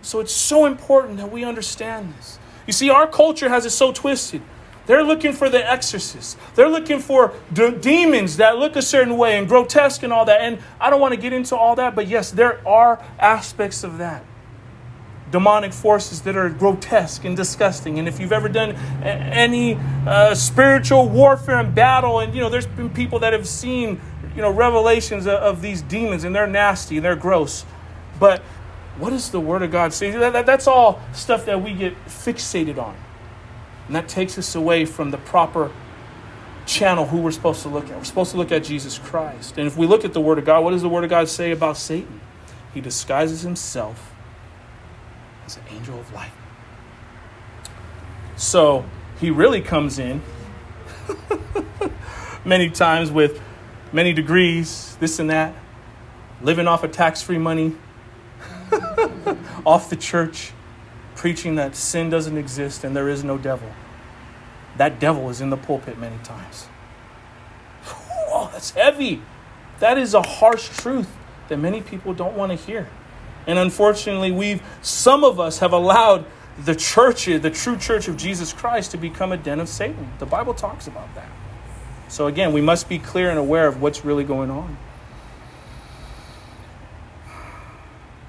So 0.00 0.18
it's 0.18 0.32
so 0.32 0.64
important 0.64 1.18
that 1.18 1.30
we 1.30 1.44
understand 1.44 2.14
this. 2.14 2.38
You 2.66 2.72
see, 2.72 2.88
our 2.88 3.06
culture 3.06 3.50
has 3.50 3.66
it 3.66 3.70
so 3.70 3.92
twisted. 3.92 4.40
They're 4.86 5.04
looking 5.04 5.34
for 5.34 5.50
the 5.50 5.62
exorcists. 5.62 6.38
They're 6.54 6.70
looking 6.70 7.00
for 7.00 7.34
de- 7.52 7.72
demons 7.72 8.38
that 8.38 8.56
look 8.56 8.74
a 8.74 8.82
certain 8.82 9.18
way 9.18 9.36
and 9.36 9.46
grotesque 9.46 10.02
and 10.02 10.10
all 10.10 10.24
that. 10.24 10.40
And 10.40 10.58
I 10.80 10.88
don't 10.88 11.02
want 11.02 11.12
to 11.12 11.20
get 11.20 11.34
into 11.34 11.54
all 11.54 11.76
that, 11.76 11.94
but 11.94 12.08
yes, 12.08 12.30
there 12.30 12.66
are 12.66 12.98
aspects 13.18 13.84
of 13.84 13.98
that 13.98 14.24
demonic 15.32 15.72
forces 15.72 16.22
that 16.22 16.36
are 16.36 16.48
grotesque 16.48 17.24
and 17.24 17.36
disgusting. 17.36 17.98
And 17.98 18.06
if 18.06 18.20
you've 18.20 18.32
ever 18.32 18.48
done 18.48 18.72
any 19.02 19.74
uh, 20.06 20.34
spiritual 20.34 21.08
warfare 21.08 21.58
and 21.58 21.74
battle, 21.74 22.20
and 22.20 22.32
you 22.34 22.40
know, 22.40 22.48
there's 22.48 22.66
been 22.66 22.90
people 22.90 23.18
that 23.20 23.32
have 23.32 23.48
seen, 23.48 24.00
you 24.36 24.42
know, 24.42 24.50
revelations 24.50 25.26
of, 25.26 25.34
of 25.34 25.62
these 25.62 25.82
demons, 25.82 26.22
and 26.22 26.36
they're 26.36 26.46
nasty 26.46 26.96
and 26.96 27.04
they're 27.04 27.16
gross. 27.16 27.64
But 28.20 28.42
what 28.98 29.10
does 29.10 29.30
the 29.30 29.40
Word 29.40 29.62
of 29.62 29.72
God 29.72 29.92
say? 29.92 30.10
That, 30.10 30.34
that, 30.34 30.46
that's 30.46 30.68
all 30.68 31.00
stuff 31.12 31.46
that 31.46 31.62
we 31.62 31.72
get 31.72 31.96
fixated 32.06 32.78
on. 32.78 32.94
And 33.86 33.96
that 33.96 34.08
takes 34.08 34.38
us 34.38 34.54
away 34.54 34.84
from 34.84 35.10
the 35.10 35.18
proper 35.18 35.72
channel 36.66 37.06
who 37.06 37.16
we're 37.18 37.32
supposed 37.32 37.62
to 37.62 37.68
look 37.68 37.88
at. 37.88 37.96
We're 37.96 38.04
supposed 38.04 38.30
to 38.32 38.36
look 38.36 38.52
at 38.52 38.62
Jesus 38.64 38.98
Christ. 38.98 39.56
And 39.56 39.66
if 39.66 39.76
we 39.76 39.86
look 39.86 40.04
at 40.04 40.12
the 40.12 40.20
Word 40.20 40.38
of 40.38 40.44
God, 40.44 40.62
what 40.62 40.70
does 40.70 40.82
the 40.82 40.88
Word 40.90 41.04
of 41.04 41.10
God 41.10 41.28
say 41.28 41.50
about 41.50 41.78
Satan? 41.78 42.20
He 42.74 42.80
disguises 42.80 43.42
himself 43.42 44.11
an 45.56 45.62
angel 45.70 45.98
of 45.98 46.12
light. 46.12 46.30
So 48.36 48.84
he 49.20 49.30
really 49.30 49.60
comes 49.60 49.98
in 49.98 50.22
many 52.44 52.70
times 52.70 53.10
with 53.10 53.40
many 53.92 54.12
degrees, 54.12 54.96
this 55.00 55.18
and 55.18 55.30
that, 55.30 55.54
living 56.40 56.66
off 56.66 56.82
of 56.82 56.92
tax 56.92 57.22
free 57.22 57.38
money, 57.38 57.76
off 59.66 59.90
the 59.90 59.96
church, 59.96 60.52
preaching 61.14 61.54
that 61.56 61.76
sin 61.76 62.10
doesn't 62.10 62.36
exist 62.36 62.84
and 62.84 62.96
there 62.96 63.08
is 63.08 63.22
no 63.22 63.38
devil. 63.38 63.68
that 64.76 64.98
devil 64.98 65.28
is 65.28 65.40
in 65.40 65.50
the 65.50 65.56
pulpit 65.56 65.98
many 65.98 66.16
times. 66.24 66.66
Oh, 68.28 68.48
that's 68.52 68.70
heavy. 68.70 69.20
That 69.78 69.98
is 69.98 70.14
a 70.14 70.22
harsh 70.22 70.68
truth 70.70 71.08
that 71.48 71.58
many 71.58 71.82
people 71.82 72.14
don't 72.14 72.34
want 72.34 72.50
to 72.50 72.56
hear. 72.56 72.88
And 73.46 73.58
unfortunately, 73.58 74.32
we've 74.32 74.62
some 74.82 75.24
of 75.24 75.40
us 75.40 75.58
have 75.58 75.72
allowed 75.72 76.24
the 76.64 76.74
church, 76.74 77.26
the 77.26 77.50
true 77.50 77.76
church 77.76 78.08
of 78.08 78.16
Jesus 78.16 78.52
Christ, 78.52 78.90
to 78.92 78.96
become 78.96 79.32
a 79.32 79.36
den 79.36 79.58
of 79.60 79.68
Satan. 79.68 80.12
The 80.18 80.26
Bible 80.26 80.54
talks 80.54 80.86
about 80.86 81.12
that. 81.14 81.28
So 82.08 82.26
again, 82.26 82.52
we 82.52 82.60
must 82.60 82.88
be 82.88 82.98
clear 82.98 83.30
and 83.30 83.38
aware 83.38 83.66
of 83.66 83.80
what's 83.80 84.04
really 84.04 84.24
going 84.24 84.50
on. 84.50 84.76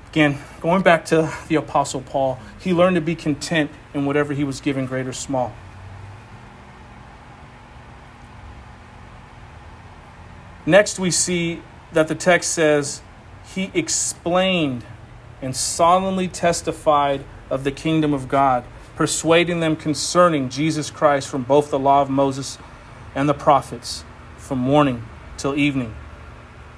Again, 0.10 0.38
going 0.62 0.84
back 0.84 1.06
to 1.06 1.34
the 1.48 1.56
Apostle 1.56 2.02
Paul, 2.02 2.40
he 2.60 2.72
learned 2.72 2.96
to 2.96 3.02
be 3.02 3.16
content 3.16 3.72
in 3.94 4.06
whatever 4.06 4.34
he 4.34 4.44
was 4.44 4.62
given, 4.62 4.86
great 4.86 5.08
or 5.08 5.14
small. 5.14 5.54
Next, 10.66 10.98
we 10.98 11.12
see 11.12 11.62
that 11.92 12.08
the 12.08 12.16
text 12.16 12.54
says, 12.54 13.02
He 13.54 13.70
explained 13.74 14.86
and 15.44 15.56
solemnly 15.56 16.28
testified 16.28 17.24
of 17.50 17.64
the 17.64 17.72
kingdom 17.72 18.14
of 18.14 18.28
God, 18.28 18.64
persuading 18.96 19.60
them 19.60 19.76
concerning 19.76 20.50
Jesus 20.50 20.90
Christ 20.90 21.28
from 21.28 21.44
both 21.44 21.70
the 21.70 21.78
law 21.78 22.02
of 22.02 22.10
Moses 22.10 22.58
and 23.14 23.28
the 23.28 23.34
prophets, 23.34 24.06
from 24.38 24.58
morning 24.58 25.04
till 25.38 25.56
evening. 25.56 25.94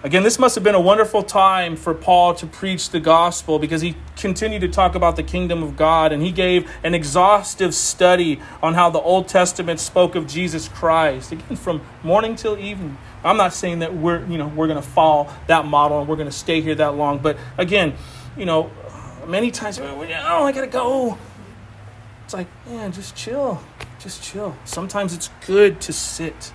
Again, 0.04 0.22
this 0.22 0.38
must 0.38 0.54
have 0.54 0.64
been 0.64 0.76
a 0.76 0.82
wonderful 0.82 1.24
time 1.24 1.76
for 1.76 1.94
Paul 1.96 2.36
to 2.36 2.46
preach 2.46 2.92
the 2.92 3.00
gospel 3.00 3.58
because 3.58 3.82
he 3.82 3.96
continued 4.16 4.62
to 4.62 4.68
talk 4.68 4.94
about 4.94 5.16
the 5.16 5.24
kingdom 5.24 5.64
of 5.64 5.76
God 5.76 6.12
and 6.12 6.22
he 6.22 6.32
gave 6.32 6.70
an 6.84 6.94
exhaustive 6.94 7.74
study 7.74 8.40
on 8.62 8.76
how 8.76 8.92
the 8.92 9.00
Old 9.00 9.28
Testament 9.28 9.80
spoke 9.80 10.14
of 10.14 10.28
Jesus 10.28 10.68
Christ. 10.68 11.32
Again, 11.32 11.56
from 11.56 11.82
morning 12.04 12.36
till 12.36 12.58
evening. 12.60 13.00
I'm 13.24 13.38
not 13.38 13.54
saying 13.54 13.80
that 13.80 13.96
we're, 13.96 14.24
you 14.28 14.38
know, 14.38 14.48
we're 14.48 14.68
going 14.68 14.82
to 14.82 14.88
follow 14.88 15.28
that 15.48 15.66
model 15.66 16.00
and 16.00 16.08
we're 16.08 16.18
going 16.18 16.30
to 16.30 16.38
stay 16.38 16.62
here 16.62 16.76
that 16.76 16.94
long, 16.94 17.18
but 17.18 17.36
again, 17.58 17.96
you 18.38 18.46
know, 18.46 18.72
many 19.28 19.52
times, 19.52 19.80
oh, 19.80 20.02
I 20.02 20.52
got 20.52 20.62
to 20.62 20.68
go. 20.68 21.18
It's 22.24 22.34
like, 22.34 22.48
man, 22.68 22.92
just 22.92 23.16
chill. 23.16 23.62
Just 24.00 24.24
chill. 24.24 24.56
Sometimes 24.66 25.14
it's 25.14 25.30
good 25.46 25.82
to 25.82 25.94
sit 25.94 26.54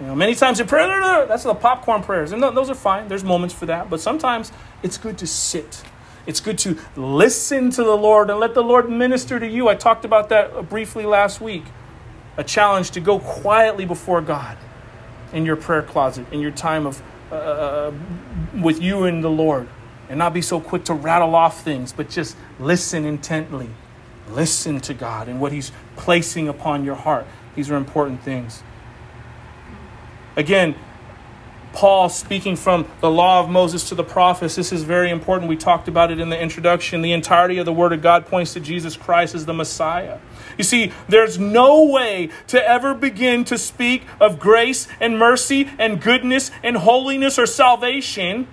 you 0.00 0.06
know, 0.06 0.14
many 0.14 0.34
times 0.34 0.58
in 0.58 0.66
prayer, 0.66 1.24
that's 1.26 1.44
the 1.44 1.54
popcorn 1.54 2.02
prayers, 2.02 2.32
and 2.32 2.42
those 2.42 2.68
are 2.68 2.74
fine. 2.74 3.06
There's 3.06 3.22
moments 3.22 3.54
for 3.54 3.66
that, 3.66 3.88
but 3.88 4.00
sometimes 4.00 4.50
it's 4.82 4.98
good 4.98 5.18
to 5.18 5.26
sit. 5.26 5.84
It's 6.26 6.40
good 6.40 6.58
to 6.58 6.78
listen 6.96 7.70
to 7.70 7.84
the 7.84 7.96
Lord 7.96 8.28
and 8.30 8.40
let 8.40 8.54
the 8.54 8.62
Lord 8.62 8.90
minister 8.90 9.38
to 9.38 9.46
you. 9.46 9.68
I 9.68 9.76
talked 9.76 10.04
about 10.04 10.30
that 10.30 10.68
briefly 10.68 11.04
last 11.04 11.40
week. 11.40 11.64
A 12.36 12.42
challenge 12.42 12.90
to 12.92 13.00
go 13.00 13.20
quietly 13.20 13.84
before 13.84 14.20
God 14.20 14.58
in 15.32 15.46
your 15.46 15.54
prayer 15.54 15.82
closet, 15.82 16.26
in 16.32 16.40
your 16.40 16.50
time 16.50 16.86
of 16.86 17.00
uh, 17.30 17.34
uh 17.34 17.92
with 18.60 18.82
you 18.82 19.04
and 19.04 19.22
the 19.22 19.30
Lord, 19.30 19.68
and 20.08 20.18
not 20.18 20.34
be 20.34 20.42
so 20.42 20.60
quick 20.60 20.84
to 20.84 20.94
rattle 20.94 21.34
off 21.34 21.62
things, 21.62 21.92
but 21.92 22.10
just 22.10 22.36
listen 22.58 23.04
intently. 23.04 23.70
Listen 24.28 24.80
to 24.80 24.94
God 24.94 25.28
and 25.28 25.40
what 25.40 25.52
He's 25.52 25.72
placing 25.96 26.48
upon 26.48 26.84
your 26.84 26.94
heart. 26.94 27.26
These 27.54 27.70
are 27.70 27.76
important 27.76 28.22
things. 28.22 28.62
Again, 30.36 30.74
Paul 31.74 32.08
speaking 32.08 32.54
from 32.54 32.86
the 33.00 33.10
law 33.10 33.40
of 33.40 33.50
Moses 33.50 33.88
to 33.88 33.96
the 33.96 34.04
prophets. 34.04 34.54
This 34.54 34.72
is 34.72 34.84
very 34.84 35.10
important. 35.10 35.48
We 35.48 35.56
talked 35.56 35.88
about 35.88 36.12
it 36.12 36.20
in 36.20 36.28
the 36.28 36.40
introduction. 36.40 37.02
The 37.02 37.12
entirety 37.12 37.58
of 37.58 37.66
the 37.66 37.72
Word 37.72 37.92
of 37.92 38.00
God 38.00 38.26
points 38.26 38.52
to 38.54 38.60
Jesus 38.60 38.96
Christ 38.96 39.34
as 39.34 39.44
the 39.44 39.52
Messiah. 39.52 40.18
You 40.56 40.62
see, 40.62 40.92
there's 41.08 41.36
no 41.38 41.84
way 41.84 42.30
to 42.46 42.64
ever 42.64 42.94
begin 42.94 43.44
to 43.46 43.58
speak 43.58 44.04
of 44.20 44.38
grace 44.38 44.86
and 45.00 45.18
mercy 45.18 45.68
and 45.76 46.00
goodness 46.00 46.52
and 46.62 46.76
holiness 46.76 47.40
or 47.40 47.46
salvation 47.46 48.46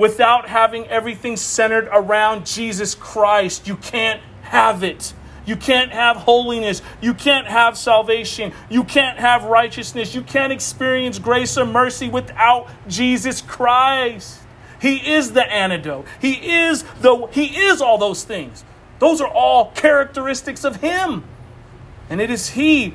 without 0.00 0.48
having 0.48 0.86
everything 0.88 1.36
centered 1.36 1.86
around 1.92 2.46
Jesus 2.46 2.94
Christ. 2.94 3.68
You 3.68 3.76
can't 3.76 4.18
have 4.40 4.82
it. 4.82 5.12
You 5.44 5.56
can't 5.56 5.92
have 5.92 6.16
holiness. 6.16 6.80
You 7.02 7.12
can't 7.12 7.46
have 7.46 7.76
salvation. 7.76 8.54
You 8.70 8.82
can't 8.82 9.18
have 9.18 9.44
righteousness. 9.44 10.14
You 10.14 10.22
can't 10.22 10.54
experience 10.54 11.18
grace 11.18 11.58
or 11.58 11.66
mercy 11.66 12.08
without 12.08 12.70
Jesus 12.88 13.42
Christ. 13.42 14.40
He 14.80 14.96
is 14.96 15.32
the 15.32 15.44
antidote. 15.44 16.06
He 16.18 16.50
is 16.50 16.82
the 17.02 17.26
he 17.32 17.58
is 17.58 17.82
all 17.82 17.98
those 17.98 18.24
things. 18.24 18.64
Those 19.00 19.20
are 19.20 19.28
all 19.28 19.70
characteristics 19.72 20.64
of 20.64 20.76
him. 20.76 21.24
And 22.08 22.22
it 22.22 22.30
is 22.30 22.48
he 22.48 22.94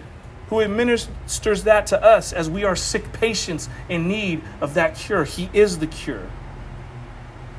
who 0.49 0.59
administers 0.61 1.65
that 1.65 1.85
to 1.87 2.03
us 2.03 2.33
as 2.33 2.49
we 2.49 2.63
are 2.63 2.75
sick 2.75 3.13
patients 3.13 3.69
in 3.89 4.07
need 4.07 4.41
of 4.59 4.73
that 4.73 4.95
cure. 4.95 5.23
He 5.23 5.51
is 5.53 5.77
the 5.77 5.87
cure. 5.87 6.27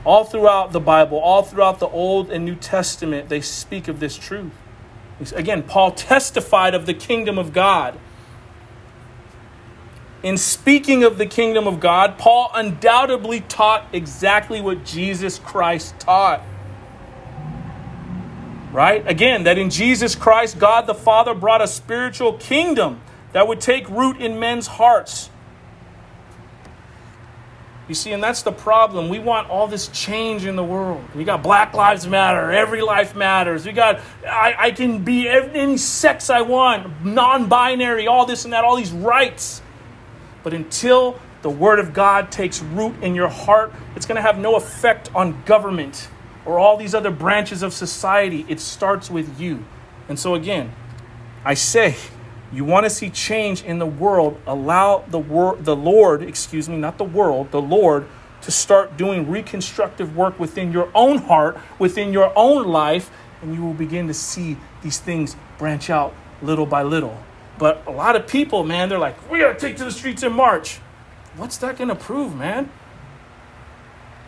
All 0.07 0.25
throughout 0.25 0.71
the 0.71 0.79
Bible, 0.79 1.19
all 1.19 1.43
throughout 1.43 1.81
the 1.81 1.89
Old 1.89 2.31
and 2.31 2.45
New 2.45 2.55
Testament, 2.55 3.29
they 3.29 3.41
speak 3.41 3.89
of 3.89 3.99
this 3.99 4.17
truth. 4.17 4.53
Again, 5.35 5.65
Paul 5.65 5.91
testified 5.91 6.77
of 6.77 6.87
the 6.87 6.95
kingdom 6.95 7.39
of 7.39 7.53
God. 7.53 7.99
In 10.23 10.37
speaking 10.37 11.03
of 11.03 11.19
the 11.19 11.27
kingdom 11.27 11.67
of 11.67 11.81
God, 11.81 12.19
Paul 12.19 12.53
undoubtedly 12.55 13.41
taught 13.41 13.89
exactly 13.93 14.61
what 14.61 14.85
Jesus 14.85 15.41
Christ 15.41 15.99
taught. 15.99 16.41
Right? 18.73 19.05
Again, 19.09 19.43
that 19.43 19.59
in 19.59 19.71
Jesus 19.71 20.15
Christ, 20.15 20.61
God 20.61 20.87
the 20.87 20.95
Father 20.95 21.35
brought 21.35 21.63
a 21.63 21.67
spiritual 21.67 22.35
kingdom 22.35 23.01
that 23.33 23.49
would 23.49 23.61
take 23.61 23.89
root 23.89 24.19
in 24.19 24.39
men's 24.39 24.69
hearts 24.69 25.31
you 27.89 27.95
see, 27.95 28.13
and 28.13 28.23
that's 28.23 28.43
the 28.43 28.53
problem. 28.53 29.09
We 29.09 29.21
want 29.21 29.49
all 29.49 29.69
this 29.69 29.87
change 29.89 30.45
in 30.45 30.57
the 30.57 30.65
world. 30.65 31.05
We 31.15 31.23
got 31.23 31.43
Black 31.43 31.73
Lives 31.73 32.07
Matter, 32.07 32.51
every 32.51 32.83
life 32.83 33.15
matters. 33.15 33.65
We 33.65 33.73
got, 33.73 34.01
I, 34.27 34.55
I 34.59 34.71
can 34.73 35.05
be 35.05 35.29
any 35.29 35.77
sex 35.77 36.29
I 36.29 36.41
want, 36.41 37.05
non 37.05 37.49
binary, 37.49 38.09
all 38.09 38.27
this 38.27 38.45
and 38.45 38.53
that, 38.53 38.65
all 38.65 38.77
these 38.77 38.91
rights. 38.91 39.63
But 40.43 40.53
until 40.53 41.21
the 41.43 41.51
Word 41.51 41.79
of 41.79 41.93
God 41.93 42.33
takes 42.33 42.61
root 42.61 43.01
in 43.03 43.15
your 43.15 43.29
heart, 43.29 43.73
it's 43.95 44.05
going 44.05 44.17
to 44.17 44.23
have 44.23 44.39
no 44.39 44.57
effect 44.57 45.15
on 45.15 45.43
government 45.45 46.09
or 46.45 46.59
all 46.59 46.77
these 46.77 46.95
other 46.95 47.11
branches 47.11 47.63
of 47.63 47.73
society. 47.73 48.45
It 48.49 48.59
starts 48.59 49.11
with 49.11 49.41
you. 49.41 49.65
And 50.09 50.19
so, 50.19 50.35
again, 50.35 50.73
I 51.45 51.55
say, 51.55 51.97
you 52.53 52.65
want 52.65 52.85
to 52.85 52.91
see 52.91 53.11
change 53.11 53.63
in 53.63 53.79
the 53.79 53.87
world, 53.87 54.41
allow 54.47 55.05
the 55.09 55.19
wor- 55.19 55.57
the 55.57 55.77
Lord, 55.77 56.23
excuse 56.23 56.69
me, 56.69 56.77
not 56.77 56.99
the 56.99 57.05
world, 57.05 57.51
the 57.51 57.61
Lord 57.61 58.07
to 58.43 58.51
start 58.51 58.97
doing 58.97 59.29
reconstructive 59.29 60.17
work 60.17 60.39
within 60.39 60.71
your 60.71 60.89
own 60.95 61.19
heart, 61.19 61.59
within 61.79 62.13
your 62.13 62.33
own 62.37 62.67
life, 62.67 63.11
and 63.43 63.55
you 63.55 63.63
will 63.63 63.75
begin 63.75 64.07
to 64.07 64.15
see 64.15 64.57
these 64.83 64.99
things 64.99 65.37
branch 65.59 65.91
out 65.91 66.15
little 66.43 66.67
by 66.67 66.83
little. 66.83 67.19
But 67.59 67.83
a 67.87 67.91
lot 67.91 68.17
of 68.17 68.27
people, 68.27 68.63
man, 68.63 68.89
they're 68.89 68.99
like, 68.99 69.31
we 69.31 69.41
gotta 69.41 69.59
take 69.59 69.77
to 69.79 69.85
the 69.85 69.91
streets 69.91 70.23
in 70.23 70.33
March. 70.33 70.79
What's 71.37 71.57
that 71.59 71.77
gonna 71.77 71.97
prove, 71.97 72.37
man? 72.37 72.71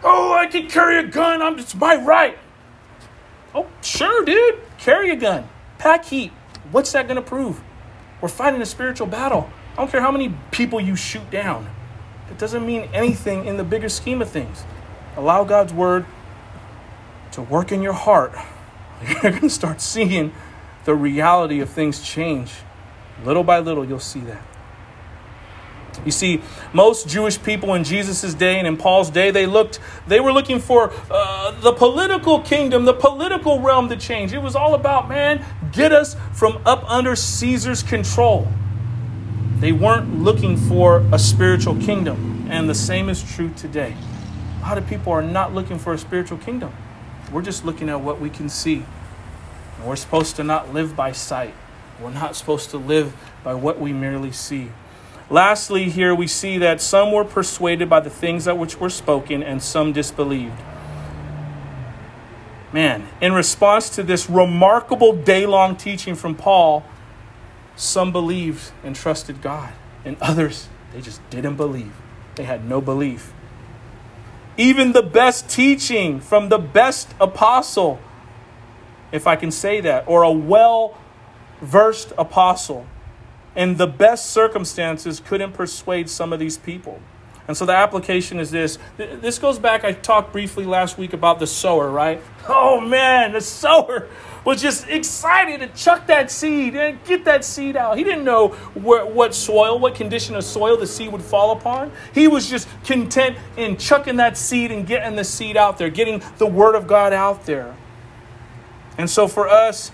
Oh, 0.02 0.32
I 0.32 0.46
can 0.46 0.68
carry 0.68 0.98
a 0.98 1.04
gun. 1.04 1.42
I'm 1.42 1.58
it's 1.58 1.74
my 1.74 1.96
right. 1.96 2.38
Oh, 3.54 3.66
sure, 3.82 4.24
dude. 4.24 4.60
Carry 4.78 5.10
a 5.10 5.16
gun. 5.16 5.48
Pack 5.78 6.04
heat. 6.04 6.32
What's 6.70 6.92
that 6.92 7.08
gonna 7.08 7.22
prove? 7.22 7.60
We're 8.20 8.28
fighting 8.28 8.60
a 8.60 8.66
spiritual 8.66 9.06
battle. 9.06 9.50
I 9.72 9.76
don't 9.76 9.90
care 9.90 10.00
how 10.00 10.10
many 10.10 10.34
people 10.50 10.80
you 10.80 10.96
shoot 10.96 11.30
down. 11.30 11.68
It 12.30 12.38
doesn't 12.38 12.66
mean 12.66 12.88
anything 12.92 13.44
in 13.46 13.56
the 13.56 13.64
bigger 13.64 13.88
scheme 13.88 14.20
of 14.20 14.28
things. 14.28 14.64
Allow 15.16 15.44
God's 15.44 15.72
word 15.72 16.04
to 17.32 17.42
work 17.42 17.72
in 17.72 17.82
your 17.82 17.92
heart. 17.92 18.32
You're 19.22 19.32
going 19.32 19.42
to 19.42 19.50
start 19.50 19.80
seeing 19.80 20.32
the 20.84 20.94
reality 20.94 21.60
of 21.60 21.70
things 21.70 22.02
change. 22.02 22.52
Little 23.24 23.44
by 23.44 23.58
little, 23.60 23.84
you'll 23.84 24.00
see 24.00 24.20
that. 24.20 24.42
You 26.04 26.10
see, 26.10 26.40
most 26.72 27.08
Jewish 27.08 27.42
people 27.42 27.74
in 27.74 27.84
Jesus' 27.84 28.34
day 28.34 28.58
and 28.58 28.66
in 28.66 28.76
Paul's 28.76 29.10
day, 29.10 29.30
they 29.30 29.46
looked, 29.46 29.80
they 30.06 30.20
were 30.20 30.32
looking 30.32 30.60
for 30.60 30.92
uh, 31.10 31.50
the 31.60 31.72
political 31.72 32.40
kingdom, 32.40 32.84
the 32.84 32.94
political 32.94 33.60
realm 33.60 33.88
to 33.88 33.96
change. 33.96 34.32
It 34.32 34.42
was 34.42 34.54
all 34.54 34.74
about, 34.74 35.08
man, 35.08 35.44
get 35.72 35.92
us 35.92 36.16
from 36.32 36.60
up 36.64 36.88
under 36.90 37.16
Caesar's 37.16 37.82
control. 37.82 38.48
They 39.58 39.72
weren't 39.72 40.20
looking 40.20 40.56
for 40.56 41.04
a 41.12 41.18
spiritual 41.18 41.76
kingdom. 41.76 42.46
And 42.48 42.70
the 42.70 42.74
same 42.74 43.08
is 43.08 43.22
true 43.34 43.52
today. 43.56 43.96
A 44.58 44.62
lot 44.62 44.78
of 44.78 44.86
people 44.86 45.12
are 45.12 45.22
not 45.22 45.54
looking 45.54 45.78
for 45.78 45.92
a 45.92 45.98
spiritual 45.98 46.38
kingdom. 46.38 46.72
We're 47.32 47.42
just 47.42 47.64
looking 47.64 47.88
at 47.88 48.00
what 48.00 48.20
we 48.20 48.30
can 48.30 48.48
see. 48.48 48.84
And 49.78 49.86
we're 49.86 49.96
supposed 49.96 50.36
to 50.36 50.44
not 50.44 50.72
live 50.72 50.96
by 50.96 51.12
sight. 51.12 51.54
We're 52.00 52.10
not 52.10 52.36
supposed 52.36 52.70
to 52.70 52.78
live 52.78 53.14
by 53.42 53.54
what 53.54 53.80
we 53.80 53.92
merely 53.92 54.32
see. 54.32 54.70
Lastly, 55.30 55.90
here 55.90 56.14
we 56.14 56.26
see 56.26 56.56
that 56.58 56.80
some 56.80 57.12
were 57.12 57.24
persuaded 57.24 57.90
by 57.90 58.00
the 58.00 58.10
things 58.10 58.46
that 58.46 58.56
which 58.56 58.80
were 58.80 58.88
spoken, 58.88 59.42
and 59.42 59.62
some 59.62 59.92
disbelieved. 59.92 60.58
Man, 62.72 63.08
in 63.20 63.32
response 63.32 63.90
to 63.90 64.02
this 64.02 64.28
remarkable 64.28 65.14
day 65.14 65.46
long 65.46 65.76
teaching 65.76 66.14
from 66.14 66.34
Paul, 66.34 66.84
some 67.76 68.10
believed 68.10 68.72
and 68.82 68.96
trusted 68.96 69.42
God, 69.42 69.72
and 70.04 70.16
others, 70.20 70.68
they 70.92 71.00
just 71.00 71.20
didn't 71.30 71.56
believe. 71.56 71.92
They 72.34 72.44
had 72.44 72.68
no 72.68 72.80
belief. 72.80 73.32
Even 74.56 74.92
the 74.92 75.02
best 75.02 75.48
teaching 75.48 76.20
from 76.20 76.48
the 76.48 76.58
best 76.58 77.14
apostle, 77.20 78.00
if 79.12 79.26
I 79.26 79.36
can 79.36 79.50
say 79.50 79.80
that, 79.82 80.04
or 80.06 80.22
a 80.22 80.32
well 80.32 80.96
versed 81.60 82.12
apostle, 82.18 82.86
in 83.58 83.76
the 83.76 83.88
best 83.88 84.30
circumstances 84.30 85.20
couldn't 85.20 85.52
persuade 85.52 86.08
some 86.08 86.32
of 86.32 86.38
these 86.38 86.56
people. 86.56 87.02
And 87.48 87.56
so 87.56 87.66
the 87.66 87.72
application 87.72 88.38
is 88.38 88.50
this. 88.52 88.78
This 88.96 89.38
goes 89.38 89.58
back, 89.58 89.82
I 89.82 89.92
talked 89.92 90.32
briefly 90.32 90.64
last 90.64 90.96
week 90.96 91.12
about 91.12 91.40
the 91.40 91.46
sower, 91.46 91.90
right? 91.90 92.22
Oh 92.48 92.80
man, 92.80 93.32
the 93.32 93.40
sower 93.40 94.06
was 94.44 94.62
just 94.62 94.86
excited 94.86 95.60
to 95.60 95.66
chuck 95.68 96.06
that 96.06 96.30
seed 96.30 96.76
and 96.76 97.02
get 97.04 97.24
that 97.24 97.44
seed 97.44 97.74
out. 97.74 97.98
He 97.98 98.04
didn't 98.04 98.24
know 98.24 98.48
what 98.74 99.34
soil, 99.34 99.78
what 99.78 99.96
condition 99.96 100.36
of 100.36 100.44
soil 100.44 100.76
the 100.76 100.86
seed 100.86 101.10
would 101.10 101.22
fall 101.22 101.50
upon. 101.50 101.90
He 102.14 102.28
was 102.28 102.48
just 102.48 102.68
content 102.84 103.36
in 103.56 103.76
chucking 103.76 104.16
that 104.16 104.36
seed 104.36 104.70
and 104.70 104.86
getting 104.86 105.16
the 105.16 105.24
seed 105.24 105.56
out 105.56 105.78
there, 105.78 105.90
getting 105.90 106.22
the 106.36 106.46
word 106.46 106.76
of 106.76 106.86
God 106.86 107.12
out 107.12 107.44
there. 107.44 107.74
And 108.98 109.10
so 109.10 109.26
for 109.26 109.48
us, 109.48 109.90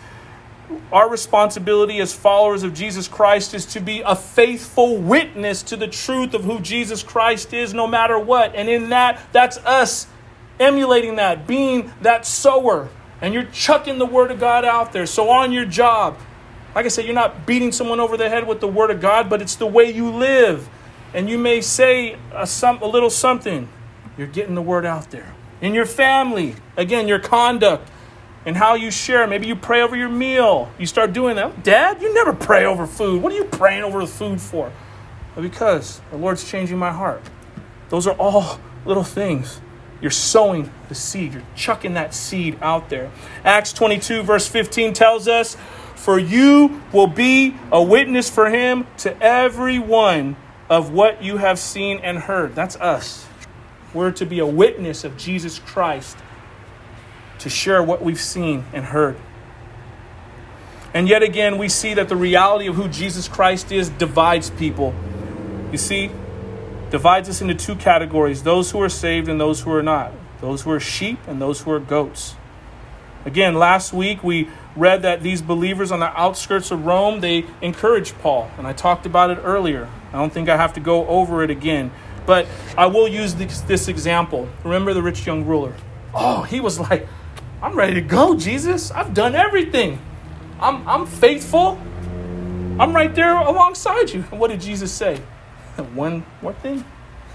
our 0.92 1.08
responsibility 1.08 2.00
as 2.00 2.12
followers 2.12 2.62
of 2.62 2.74
Jesus 2.74 3.08
Christ 3.08 3.54
is 3.54 3.66
to 3.66 3.80
be 3.80 4.00
a 4.00 4.14
faithful 4.14 4.96
witness 4.96 5.62
to 5.64 5.76
the 5.76 5.88
truth 5.88 6.34
of 6.34 6.44
who 6.44 6.60
Jesus 6.60 7.02
Christ 7.02 7.52
is, 7.52 7.74
no 7.74 7.86
matter 7.86 8.18
what. 8.18 8.54
And 8.54 8.68
in 8.68 8.90
that, 8.90 9.20
that's 9.32 9.58
us 9.58 10.06
emulating 10.60 11.16
that, 11.16 11.46
being 11.46 11.92
that 12.02 12.26
sower. 12.26 12.88
And 13.20 13.34
you're 13.34 13.44
chucking 13.44 13.98
the 13.98 14.06
Word 14.06 14.30
of 14.30 14.40
God 14.40 14.64
out 14.64 14.92
there. 14.92 15.06
So 15.06 15.30
on 15.30 15.52
your 15.52 15.64
job, 15.64 16.18
like 16.74 16.84
I 16.84 16.88
said, 16.88 17.04
you're 17.04 17.14
not 17.14 17.46
beating 17.46 17.72
someone 17.72 18.00
over 18.00 18.16
the 18.16 18.28
head 18.28 18.46
with 18.46 18.60
the 18.60 18.68
Word 18.68 18.90
of 18.90 19.00
God, 19.00 19.30
but 19.30 19.40
it's 19.40 19.56
the 19.56 19.66
way 19.66 19.90
you 19.90 20.10
live. 20.10 20.68
And 21.12 21.28
you 21.28 21.38
may 21.38 21.60
say 21.60 22.16
a, 22.32 22.46
some, 22.46 22.82
a 22.82 22.86
little 22.86 23.10
something. 23.10 23.68
You're 24.18 24.26
getting 24.26 24.54
the 24.54 24.62
Word 24.62 24.84
out 24.84 25.10
there. 25.10 25.34
In 25.60 25.74
your 25.74 25.86
family, 25.86 26.56
again, 26.76 27.08
your 27.08 27.20
conduct 27.20 27.90
and 28.46 28.56
how 28.56 28.74
you 28.74 28.90
share. 28.90 29.26
Maybe 29.26 29.46
you 29.46 29.56
pray 29.56 29.82
over 29.82 29.96
your 29.96 30.08
meal. 30.08 30.70
You 30.78 30.86
start 30.86 31.12
doing 31.12 31.36
that. 31.36 31.62
Dad, 31.62 32.02
you 32.02 32.12
never 32.14 32.32
pray 32.32 32.64
over 32.64 32.86
food. 32.86 33.22
What 33.22 33.32
are 33.32 33.36
you 33.36 33.44
praying 33.44 33.84
over 33.84 34.00
the 34.00 34.06
food 34.06 34.40
for? 34.40 34.72
Because 35.36 36.00
the 36.10 36.16
Lord's 36.16 36.48
changing 36.48 36.78
my 36.78 36.92
heart. 36.92 37.22
Those 37.88 38.06
are 38.06 38.14
all 38.14 38.60
little 38.84 39.04
things. 39.04 39.60
You're 40.00 40.10
sowing 40.10 40.70
the 40.88 40.94
seed, 40.94 41.32
you're 41.32 41.42
chucking 41.56 41.94
that 41.94 42.12
seed 42.12 42.58
out 42.60 42.90
there. 42.90 43.10
Acts 43.44 43.72
22, 43.72 44.22
verse 44.22 44.46
15 44.46 44.92
tells 44.92 45.28
us, 45.28 45.56
For 45.94 46.18
you 46.18 46.82
will 46.92 47.06
be 47.06 47.56
a 47.72 47.82
witness 47.82 48.28
for 48.28 48.50
him 48.50 48.86
to 48.98 49.20
every 49.22 49.78
one 49.78 50.36
of 50.68 50.90
what 50.90 51.22
you 51.22 51.38
have 51.38 51.58
seen 51.58 51.98
and 51.98 52.18
heard. 52.18 52.54
That's 52.54 52.76
us. 52.76 53.26
We're 53.94 54.12
to 54.12 54.26
be 54.26 54.40
a 54.40 54.46
witness 54.46 55.04
of 55.04 55.16
Jesus 55.16 55.58
Christ 55.58 56.18
to 57.44 57.50
share 57.50 57.82
what 57.82 58.02
we've 58.02 58.20
seen 58.20 58.64
and 58.72 58.86
heard. 58.86 59.18
And 60.94 61.06
yet 61.06 61.22
again, 61.22 61.58
we 61.58 61.68
see 61.68 61.92
that 61.92 62.08
the 62.08 62.16
reality 62.16 62.66
of 62.68 62.74
who 62.74 62.88
Jesus 62.88 63.28
Christ 63.28 63.70
is 63.70 63.90
divides 63.90 64.48
people. 64.48 64.94
You 65.70 65.76
see, 65.76 66.10
divides 66.88 67.28
us 67.28 67.42
into 67.42 67.54
two 67.54 67.76
categories 67.76 68.44
those 68.44 68.70
who 68.70 68.80
are 68.80 68.88
saved 68.88 69.28
and 69.28 69.38
those 69.38 69.60
who 69.60 69.72
are 69.72 69.82
not, 69.82 70.12
those 70.40 70.62
who 70.62 70.70
are 70.70 70.80
sheep 70.80 71.18
and 71.26 71.38
those 71.38 71.60
who 71.60 71.70
are 71.70 71.80
goats. 71.80 72.34
Again, 73.26 73.56
last 73.56 73.92
week 73.92 74.24
we 74.24 74.48
read 74.74 75.02
that 75.02 75.22
these 75.22 75.42
believers 75.42 75.92
on 75.92 76.00
the 76.00 76.18
outskirts 76.18 76.70
of 76.70 76.86
Rome, 76.86 77.20
they 77.20 77.44
encouraged 77.60 78.18
Paul, 78.20 78.50
and 78.56 78.66
I 78.66 78.72
talked 78.72 79.04
about 79.04 79.28
it 79.28 79.38
earlier. 79.44 79.86
I 80.14 80.16
don't 80.16 80.32
think 80.32 80.48
I 80.48 80.56
have 80.56 80.72
to 80.74 80.80
go 80.80 81.06
over 81.08 81.44
it 81.44 81.50
again, 81.50 81.90
but 82.24 82.46
I 82.78 82.86
will 82.86 83.06
use 83.06 83.34
this, 83.34 83.60
this 83.60 83.86
example. 83.88 84.48
Remember 84.62 84.94
the 84.94 85.02
rich 85.02 85.26
young 85.26 85.44
ruler? 85.44 85.74
Oh, 86.14 86.42
he 86.42 86.60
was 86.60 86.78
like, 86.78 87.06
I'm 87.64 87.74
ready 87.74 87.94
to 87.94 88.02
go, 88.02 88.36
Jesus. 88.36 88.90
I've 88.90 89.14
done 89.14 89.34
everything. 89.34 89.98
I'm, 90.60 90.86
I'm 90.86 91.06
faithful. 91.06 91.80
I'm 92.78 92.94
right 92.94 93.14
there 93.14 93.34
alongside 93.34 94.10
you. 94.10 94.22
And 94.30 94.38
what 94.38 94.50
did 94.50 94.60
Jesus 94.60 94.92
say? 94.92 95.16
One 95.94 96.26
more 96.42 96.52
thing. 96.52 96.84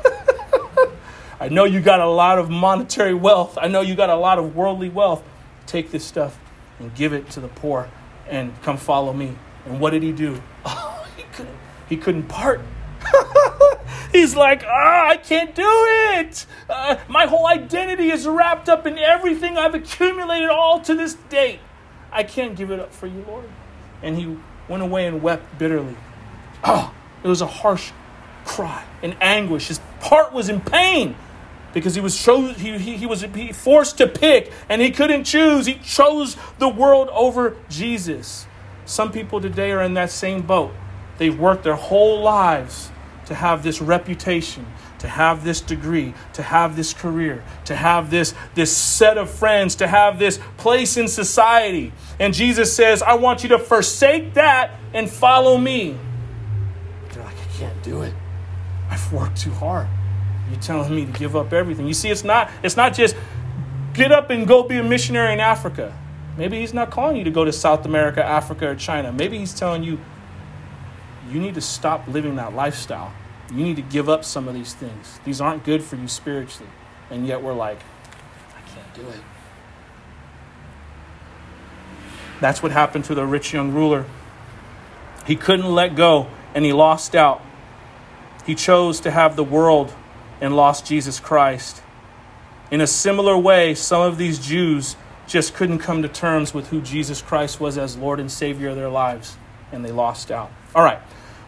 I 1.40 1.50
know 1.50 1.64
you 1.64 1.82
got 1.82 2.00
a 2.00 2.08
lot 2.08 2.38
of 2.38 2.48
monetary 2.52 3.16
wealth. 3.16 3.58
I 3.60 3.70
know 3.70 3.82
you 3.82 3.96
got 3.96 4.12
a 4.12 4.16
lot 4.16 4.38
of 4.38 4.56
worldly 4.56 4.90
wealth. 4.90 5.24
Take 5.66 5.90
this 5.90 6.06
stuff 6.06 6.40
and 6.78 6.94
give 6.94 7.12
it 7.12 7.32
to 7.32 7.40
the 7.40 7.48
poor 7.48 7.90
and 8.28 8.54
come 8.62 8.78
follow 8.78 9.14
me. 9.14 9.34
And 9.66 9.80
what 9.80 9.90
did 9.90 10.04
he 10.04 10.12
do? 10.12 10.40
Oh, 10.64 11.08
he 11.18 11.24
couldn't, 11.34 11.58
he 11.88 11.98
couldn't 11.98 12.24
part. 12.28 12.62
He's 14.12 14.36
like, 14.36 14.64
ah, 14.66 15.10
I 15.10 15.18
can't 15.18 15.54
do 15.54 15.64
it. 15.66 16.46
Uh, 16.68 16.98
my 17.08 17.28
whole 17.28 17.48
identity 17.48 18.10
is 18.10 18.28
wrapped 18.28 18.68
up 18.68 18.88
in 18.88 18.98
everything 18.98 19.58
I've 19.58 19.76
accumulated 19.76 20.50
all 20.50 20.80
to 20.82 20.96
this 20.96 21.14
date. 21.30 21.60
I 22.12 22.24
can't 22.24 22.56
give 22.56 22.72
it 22.72 22.80
up 22.80 22.92
for 22.92 23.06
you, 23.06 23.24
Lord. 23.28 23.46
And 24.02 24.18
he 24.18 24.38
went 24.68 24.82
away 24.82 25.06
and 25.06 25.22
wept 25.22 25.60
bitterly. 25.60 25.96
Oh, 26.64 26.94
it 27.24 27.28
was 27.28 27.42
a 27.42 27.48
harsh 27.48 27.92
cry 28.46 28.84
in 29.02 29.16
anguish. 29.22 29.68
His 29.68 29.80
heart 30.02 30.34
was 30.34 30.50
in 30.50 30.62
pain 30.62 31.16
because 31.74 31.94
he 31.94 32.02
was 32.02 32.20
chose, 32.20 32.58
he, 32.58 32.78
he, 32.80 32.98
he 32.98 33.06
was 33.06 33.22
he 33.22 33.54
forced 33.54 34.00
to 34.00 34.08
pick 34.08 34.52
and 34.70 34.82
he 34.82 34.90
couldn't 34.90 35.26
choose. 35.26 35.68
He 35.68 35.76
chose 35.76 36.36
the 36.58 36.70
world 36.70 37.10
over 37.10 37.56
Jesus. 37.70 38.48
Some 38.86 39.12
people 39.12 39.40
today 39.40 39.72
are 39.72 39.84
in 39.84 39.94
that 39.94 40.10
same 40.10 40.42
boat. 40.42 40.72
They've 41.20 41.38
worked 41.38 41.64
their 41.64 41.76
whole 41.76 42.22
lives 42.22 42.90
to 43.30 43.36
have 43.36 43.62
this 43.62 43.80
reputation, 43.80 44.66
to 44.98 45.08
have 45.08 45.44
this 45.44 45.62
degree, 45.62 46.16
to 46.34 46.42
have 46.42 46.76
this 46.76 46.96
career, 46.96 47.44
to 47.66 47.76
have 47.76 48.10
this, 48.10 48.34
this 48.56 48.76
set 48.76 49.20
of 49.20 49.30
friends, 49.30 49.76
to 49.76 49.86
have 49.86 50.18
this 50.18 50.40
place 50.58 50.98
in 50.98 51.08
society. 51.08 51.94
And 52.20 52.34
Jesus 52.34 52.76
says, 52.76 53.04
I 53.04 53.14
want 53.14 53.44
you 53.44 53.50
to 53.50 53.60
forsake 53.60 54.34
that 54.34 54.72
and 54.96 55.08
follow 55.08 55.60
me. 55.60 55.96
They're 57.14 57.24
like, 57.24 57.36
I 57.36 57.58
can't 57.60 57.84
do 57.84 58.02
it. 58.02 58.16
I've 58.90 59.14
worked 59.14 59.38
too 59.38 59.52
hard. 59.52 59.88
You're 60.50 60.60
telling 60.60 60.96
me 60.96 61.06
to 61.06 61.12
give 61.12 61.36
up 61.36 61.54
everything. 61.54 61.86
You 61.86 61.94
see, 61.94 62.10
it's 62.10 62.24
not, 62.24 62.50
it's 62.64 62.76
not 62.76 62.96
just 62.96 63.16
get 63.94 64.12
up 64.12 64.32
and 64.32 64.48
go 64.48 64.64
be 64.64 64.78
a 64.78 64.84
missionary 64.84 65.34
in 65.34 65.40
Africa. 65.40 65.96
Maybe 66.36 66.62
he's 66.62 66.74
not 66.74 66.90
calling 66.90 67.16
you 67.16 67.26
to 67.26 67.32
go 67.32 67.46
to 67.46 67.54
South 67.54 67.86
America, 67.86 68.26
Africa, 68.26 68.70
or 68.70 68.76
China. 68.76 69.14
Maybe 69.14 69.38
he's 69.38 69.54
telling 69.54 69.84
you, 69.84 70.00
you 71.30 71.40
need 71.40 71.54
to 71.54 71.62
stop 71.62 72.08
living 72.08 72.38
that 72.38 72.56
lifestyle. 72.56 73.14
You 73.52 73.64
need 73.64 73.78
to 73.78 73.82
give 73.82 74.10
up 74.10 74.24
some 74.24 74.48
of 74.48 74.54
these 74.54 74.74
things. 74.74 75.20
These 75.26 75.42
aren't 75.42 75.64
good 75.64 75.84
for 75.84 75.96
you 75.96 76.08
spiritually. 76.08 76.70
And 77.10 77.26
yet 77.26 77.42
we're 77.42 77.54
like, 77.54 77.80
I 78.56 78.62
can't 78.70 78.94
do 78.94 79.02
it. 79.02 79.22
That's 82.40 82.62
what 82.62 82.72
happened 82.72 83.06
to 83.06 83.16
the 83.16 83.26
rich 83.26 83.54
young 83.54 83.74
ruler. 83.74 84.06
He 85.26 85.36
couldn't 85.36 85.74
let 85.74 85.96
go 85.96 86.28
and 86.54 86.64
he 86.64 86.74
lost 86.74 87.16
out. 87.16 87.42
He 88.46 88.56
chose 88.56 89.00
to 89.02 89.12
have 89.12 89.36
the 89.36 89.44
world 89.44 89.94
and 90.42 90.56
lost 90.56 90.86
Jesus 90.86 91.20
Christ. 91.20 91.82
In 92.72 92.82
a 92.82 92.88
similar 92.88 93.38
way, 93.38 93.76
some 93.76 94.02
of 94.02 94.18
these 94.18 94.40
Jews 94.40 94.96
just 95.28 95.54
couldn't 95.54 95.80
come 95.80 96.02
to 96.02 96.08
terms 96.08 96.54
with 96.54 96.70
who 96.70 96.82
Jesus 96.82 97.22
Christ 97.22 97.60
was 97.60 97.78
as 97.78 97.98
Lord 97.98 98.20
and 98.20 98.32
Savior 98.32 98.70
of 98.70 98.76
their 98.76 98.90
lives, 98.90 99.38
and 99.72 99.84
they 99.86 99.92
lost 99.92 100.32
out. 100.32 100.52
All 100.74 100.84
right, 100.84 101.00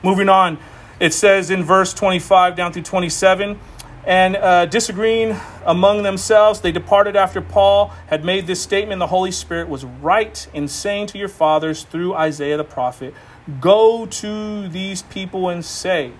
moving 0.04 0.30
on. 0.30 0.60
It 1.02 1.16
says 1.16 1.50
in 1.50 1.64
verse 1.64 1.96
25 1.96 2.56
down 2.56 2.74
through 2.74 2.84
27 2.84 3.60
and 4.06 4.36
uh, 4.36 4.68
disagreeing 4.68 5.36
among 5.66 6.04
themselves, 6.04 6.62
they 6.62 6.72
departed 6.72 7.16
after 7.16 7.42
Paul 7.42 7.88
had 8.06 8.24
made 8.24 8.46
this 8.46 8.62
statement. 8.62 9.00
The 9.00 9.08
Holy 9.08 9.32
Spirit 9.32 9.68
was 9.68 9.84
right 9.84 10.48
in 10.54 10.68
saying 10.68 11.08
to 11.08 11.18
your 11.18 11.28
fathers 11.28 11.86
through 11.86 12.14
Isaiah 12.14 12.58
the 12.58 12.64
prophet, 12.64 13.16
Go 13.60 14.06
to 14.06 14.70
these 14.70 15.02
people 15.02 15.50
and 15.50 15.66
say, 15.66 16.12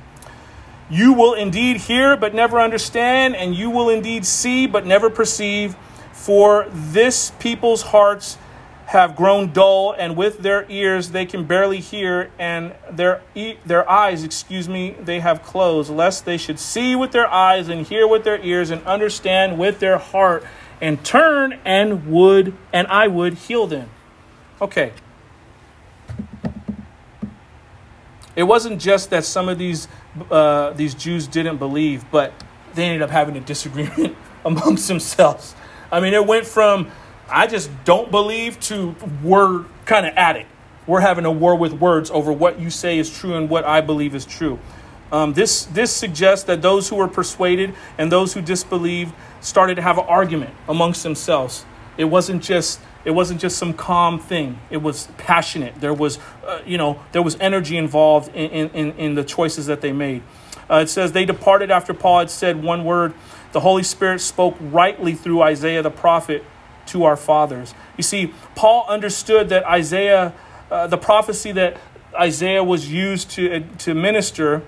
You 0.90 1.14
will 1.14 1.36
indeed 1.36 1.78
hear, 1.78 2.18
but 2.18 2.34
never 2.34 2.60
understand, 2.60 3.36
and 3.36 3.54
you 3.54 3.70
will 3.70 3.90
indeed 3.90 4.26
see, 4.26 4.66
but 4.66 4.84
never 4.84 5.12
perceive. 5.12 5.76
For 6.12 6.66
this 6.72 7.34
people's 7.38 7.84
hearts 7.84 8.40
have 8.92 9.16
grown 9.16 9.54
dull, 9.54 9.96
and 9.98 10.18
with 10.18 10.40
their 10.40 10.70
ears 10.70 11.12
they 11.12 11.26
can 11.26 11.46
barely 11.46 11.80
hear, 11.80 12.30
and 12.38 12.76
their 12.92 13.22
their 13.66 13.90
eyes, 13.90 14.22
excuse 14.22 14.68
me, 14.68 14.98
they 15.00 15.22
have 15.22 15.42
closed, 15.42 15.90
lest 15.90 16.26
they 16.26 16.38
should 16.38 16.60
see 16.60 16.94
with 16.94 17.14
their 17.14 17.28
eyes 17.30 17.70
and 17.70 17.88
hear 17.88 18.06
with 18.06 18.26
their 18.26 18.40
ears 18.42 18.70
and 18.70 18.86
understand 18.86 19.58
with 19.58 19.80
their 19.80 19.98
heart 19.98 20.44
and 20.82 21.06
turn 21.06 21.58
and 21.64 22.06
would 22.08 22.54
and 22.74 22.86
I 22.88 23.08
would 23.08 23.36
heal 23.36 23.66
them. 23.66 23.90
Okay. 24.62 24.92
It 28.36 28.44
wasn't 28.44 28.82
just 28.82 29.10
that 29.12 29.24
some 29.24 29.48
of 29.48 29.58
these 29.58 29.88
uh, 30.30 30.72
these 30.72 30.94
Jews 30.96 31.28
didn't 31.28 31.58
believe, 31.58 32.04
but 32.12 32.34
they 32.74 32.88
ended 32.88 33.04
up 33.04 33.10
having 33.10 33.38
a 33.38 33.42
disagreement 33.42 34.18
amongst 34.46 34.90
themselves. 34.90 35.56
I 35.94 36.02
mean, 36.02 36.14
it 36.14 36.28
went 36.28 36.46
from 36.46 36.92
I 37.32 37.48
just 37.48 37.70
don't 37.86 38.12
believe 38.12 38.60
to 38.62 38.96
we're 39.24 39.66
kind 39.86 40.06
of 40.06 40.14
at 40.16 40.36
it. 40.36 40.48
We're 40.86 41.00
having 41.00 41.26
a 41.26 41.32
war 41.32 41.56
with 41.56 41.74
words 41.74 42.12
over 42.12 42.32
what 42.32 42.60
you 42.60 42.70
say 42.70 43.00
is 43.00 43.10
true 43.10 43.36
and 43.36 43.50
what 43.50 43.64
I 43.64 43.82
believe 43.82 44.16
is 44.16 44.26
true. 44.26 44.60
Um, 45.12 45.34
this, 45.34 45.66
this 45.66 45.94
suggests 45.94 46.46
that 46.46 46.62
those 46.62 46.90
who 46.90 46.96
were 46.96 47.08
persuaded 47.08 47.74
and 47.98 48.12
those 48.12 48.34
who 48.34 48.42
disbelieved 48.42 49.14
started 49.42 49.76
to 49.76 49.82
have 49.82 49.98
an 49.98 50.06
argument 50.08 50.54
amongst 50.68 51.04
themselves. 51.04 51.66
It 51.98 52.06
wasn't 52.06 52.44
just 52.44 52.80
it 53.04 53.12
wasn't 53.12 53.42
just 53.42 53.58
some 53.58 53.74
calm 53.74 54.20
thing. 54.20 54.60
It 54.70 54.78
was 54.78 55.08
passionate. 55.18 55.74
There 55.82 55.94
was, 55.94 56.20
uh, 56.46 56.62
you 56.66 56.78
know, 56.78 57.00
there 57.14 57.24
was 57.24 57.36
energy 57.40 57.76
involved 57.76 58.34
in, 58.36 58.70
in, 58.70 58.92
in 58.92 59.16
the 59.16 59.24
choices 59.24 59.66
that 59.66 59.82
they 59.82 59.92
made. 59.92 60.22
Uh, 60.70 60.82
it 60.84 60.88
says 60.88 61.12
they 61.12 61.26
departed 61.26 61.72
after 61.72 61.96
Paul 61.96 62.20
had 62.20 62.30
said 62.30 62.62
one 62.62 62.86
word. 62.86 63.14
The 63.54 63.62
Holy 63.62 63.82
Spirit 63.82 64.22
spoke 64.22 64.56
rightly 64.60 65.16
through 65.16 65.42
Isaiah 65.42 65.82
the 65.82 65.90
prophet 65.90 66.44
to 66.88 67.04
our 67.04 67.16
fathers. 67.16 67.74
You 67.98 68.04
see, 68.04 68.34
Paul 68.56 68.86
understood 68.88 69.50
that 69.50 69.64
Isaiah, 69.66 70.34
uh, 70.70 70.88
the 70.88 70.98
prophecy 70.98 71.52
that 71.54 71.78
Isaiah 72.14 72.64
was 72.64 72.92
used 72.92 73.32
to, 73.32 73.58
uh, 73.58 73.60
to 73.80 73.94
minister, 73.94 74.64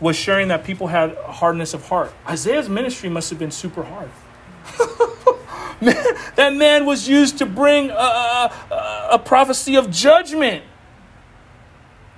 was 0.00 0.16
sharing 0.16 0.48
that 0.48 0.64
people 0.64 0.88
had 0.88 1.16
hardness 1.16 1.74
of 1.74 1.88
heart. 1.88 2.12
Isaiah's 2.28 2.68
ministry 2.68 3.08
must 3.08 3.30
have 3.30 3.38
been 3.38 3.50
super 3.50 3.82
hard. 3.82 4.10
that 6.36 6.54
man 6.54 6.86
was 6.86 7.08
used 7.08 7.38
to 7.38 7.46
bring 7.46 7.90
a, 7.90 7.94
a, 7.94 9.08
a 9.12 9.18
prophecy 9.18 9.76
of 9.76 9.90
judgment. 9.90 10.64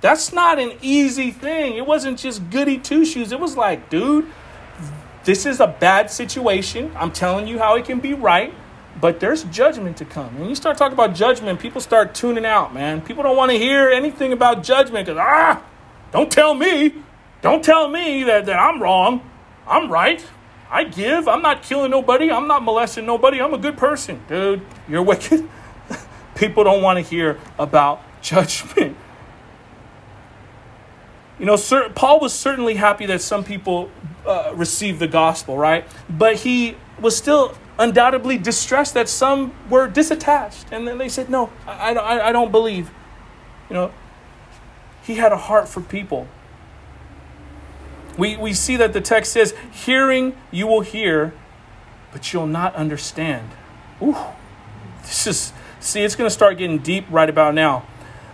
That's 0.01 0.31
not 0.31 0.59
an 0.59 0.73
easy 0.81 1.31
thing. 1.31 1.75
It 1.75 1.85
wasn't 1.85 2.19
just 2.19 2.49
goody 2.49 2.77
two 2.77 3.03
shoes. 3.03 3.31
It 3.31 3.39
was 3.39 3.57
like, 3.57 3.89
dude, 3.89 4.27
this 5.23 5.45
is 5.45 5.59
a 5.59 5.67
bad 5.67 6.11
situation. 6.11 6.91
I'm 6.95 7.11
telling 7.11 7.47
you 7.47 7.59
how 7.59 7.75
it 7.75 7.85
can 7.85 7.99
be 7.99 8.13
right, 8.13 8.53
but 8.99 9.19
there's 9.19 9.43
judgment 9.45 9.97
to 9.97 10.05
come. 10.05 10.39
When 10.39 10.49
you 10.49 10.55
start 10.55 10.77
talking 10.77 10.93
about 10.93 11.13
judgment, 11.13 11.59
people 11.59 11.81
start 11.81 12.15
tuning 12.15 12.45
out, 12.45 12.73
man. 12.73 13.01
People 13.01 13.23
don't 13.23 13.37
want 13.37 13.51
to 13.51 13.57
hear 13.57 13.89
anything 13.89 14.33
about 14.33 14.63
judgment 14.63 15.05
because, 15.05 15.19
ah, 15.19 15.61
don't 16.11 16.31
tell 16.31 16.53
me. 16.53 16.93
Don't 17.41 17.63
tell 17.63 17.87
me 17.87 18.23
that, 18.23 18.45
that 18.47 18.59
I'm 18.59 18.81
wrong. 18.81 19.21
I'm 19.67 19.91
right. 19.91 20.25
I 20.69 20.83
give. 20.83 21.27
I'm 21.27 21.41
not 21.41 21.63
killing 21.63 21.91
nobody. 21.91 22.31
I'm 22.31 22.47
not 22.47 22.63
molesting 22.63 23.05
nobody. 23.05 23.41
I'm 23.41 23.53
a 23.53 23.57
good 23.57 23.77
person. 23.77 24.21
Dude, 24.27 24.61
you're 24.87 25.03
wicked. 25.03 25.47
People 26.35 26.63
don't 26.63 26.81
want 26.81 26.97
to 26.97 27.01
hear 27.01 27.39
about 27.59 28.01
judgment. 28.21 28.97
You 31.39 31.45
know, 31.45 31.55
Sir, 31.55 31.89
Paul 31.89 32.19
was 32.19 32.33
certainly 32.33 32.75
happy 32.75 33.05
that 33.05 33.21
some 33.21 33.43
people 33.43 33.91
uh, 34.25 34.53
received 34.55 34.99
the 34.99 35.07
gospel, 35.07 35.55
right? 35.55 35.85
But 36.09 36.37
he 36.37 36.75
was 36.99 37.15
still 37.15 37.55
undoubtedly 37.79 38.37
distressed 38.37 38.93
that 38.93 39.09
some 39.09 39.53
were 39.69 39.87
disattached. 39.87 40.65
And 40.71 40.87
then 40.87 40.97
they 40.97 41.09
said, 41.09 41.29
No, 41.29 41.51
I, 41.65 41.93
I, 41.93 42.29
I 42.29 42.31
don't 42.31 42.51
believe. 42.51 42.91
You 43.69 43.73
know, 43.73 43.93
he 45.03 45.15
had 45.15 45.31
a 45.31 45.37
heart 45.37 45.67
for 45.67 45.81
people. 45.81 46.27
We, 48.17 48.35
we 48.35 48.53
see 48.53 48.75
that 48.77 48.93
the 48.93 49.01
text 49.01 49.31
says, 49.31 49.53
Hearing 49.71 50.35
you 50.51 50.67
will 50.67 50.81
hear, 50.81 51.33
but 52.11 52.33
you'll 52.33 52.47
not 52.47 52.75
understand. 52.75 53.49
Ooh, 54.01 54.15
this 55.01 55.27
is, 55.27 55.53
see, 55.79 56.03
it's 56.03 56.15
going 56.15 56.27
to 56.27 56.33
start 56.33 56.57
getting 56.57 56.79
deep 56.79 57.05
right 57.09 57.29
about 57.29 57.53
now. 57.53 57.85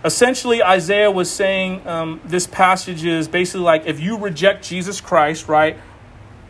Essentially, 0.04 0.62
Isaiah 0.62 1.10
was 1.10 1.30
saying 1.30 1.86
um, 1.86 2.20
this 2.24 2.46
passage 2.46 3.04
is 3.04 3.26
basically 3.26 3.62
like 3.62 3.86
if 3.86 4.00
you 4.00 4.18
reject 4.18 4.62
Jesus 4.62 5.00
Christ, 5.00 5.48
right, 5.48 5.78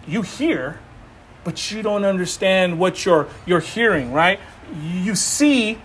you 0.08 0.22
hear, 0.22 0.80
but 1.44 1.70
you 1.70 1.82
don't 1.82 2.04
understand 2.04 2.78
what 2.78 3.04
you're, 3.04 3.28
you're 3.46 3.60
hearing, 3.60 4.12
right? 4.12 4.40
You 4.82 5.14
see, 5.14 5.78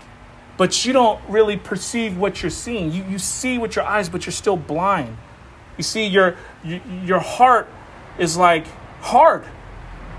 but 0.57 0.86
you 0.86 0.93
don't 0.93 1.22
really 1.30 1.57
perceive 1.57 2.18
what 2.18 2.41
you're 2.41 2.49
seeing. 2.49 2.91
You, 2.91 3.03
you 3.03 3.20
see 3.20 3.57
with 3.57 3.76
your 3.76 3.86
eyes, 3.86 4.10
but 4.10 4.26
you're 4.26 4.34
still 4.34 4.57
blind. 4.57 5.16
You 5.78 5.84
see, 5.84 6.07
your, 6.07 6.36
your 6.64 7.20
heart 7.20 7.70
is 8.18 8.36
like 8.36 8.66
hard. 9.01 9.45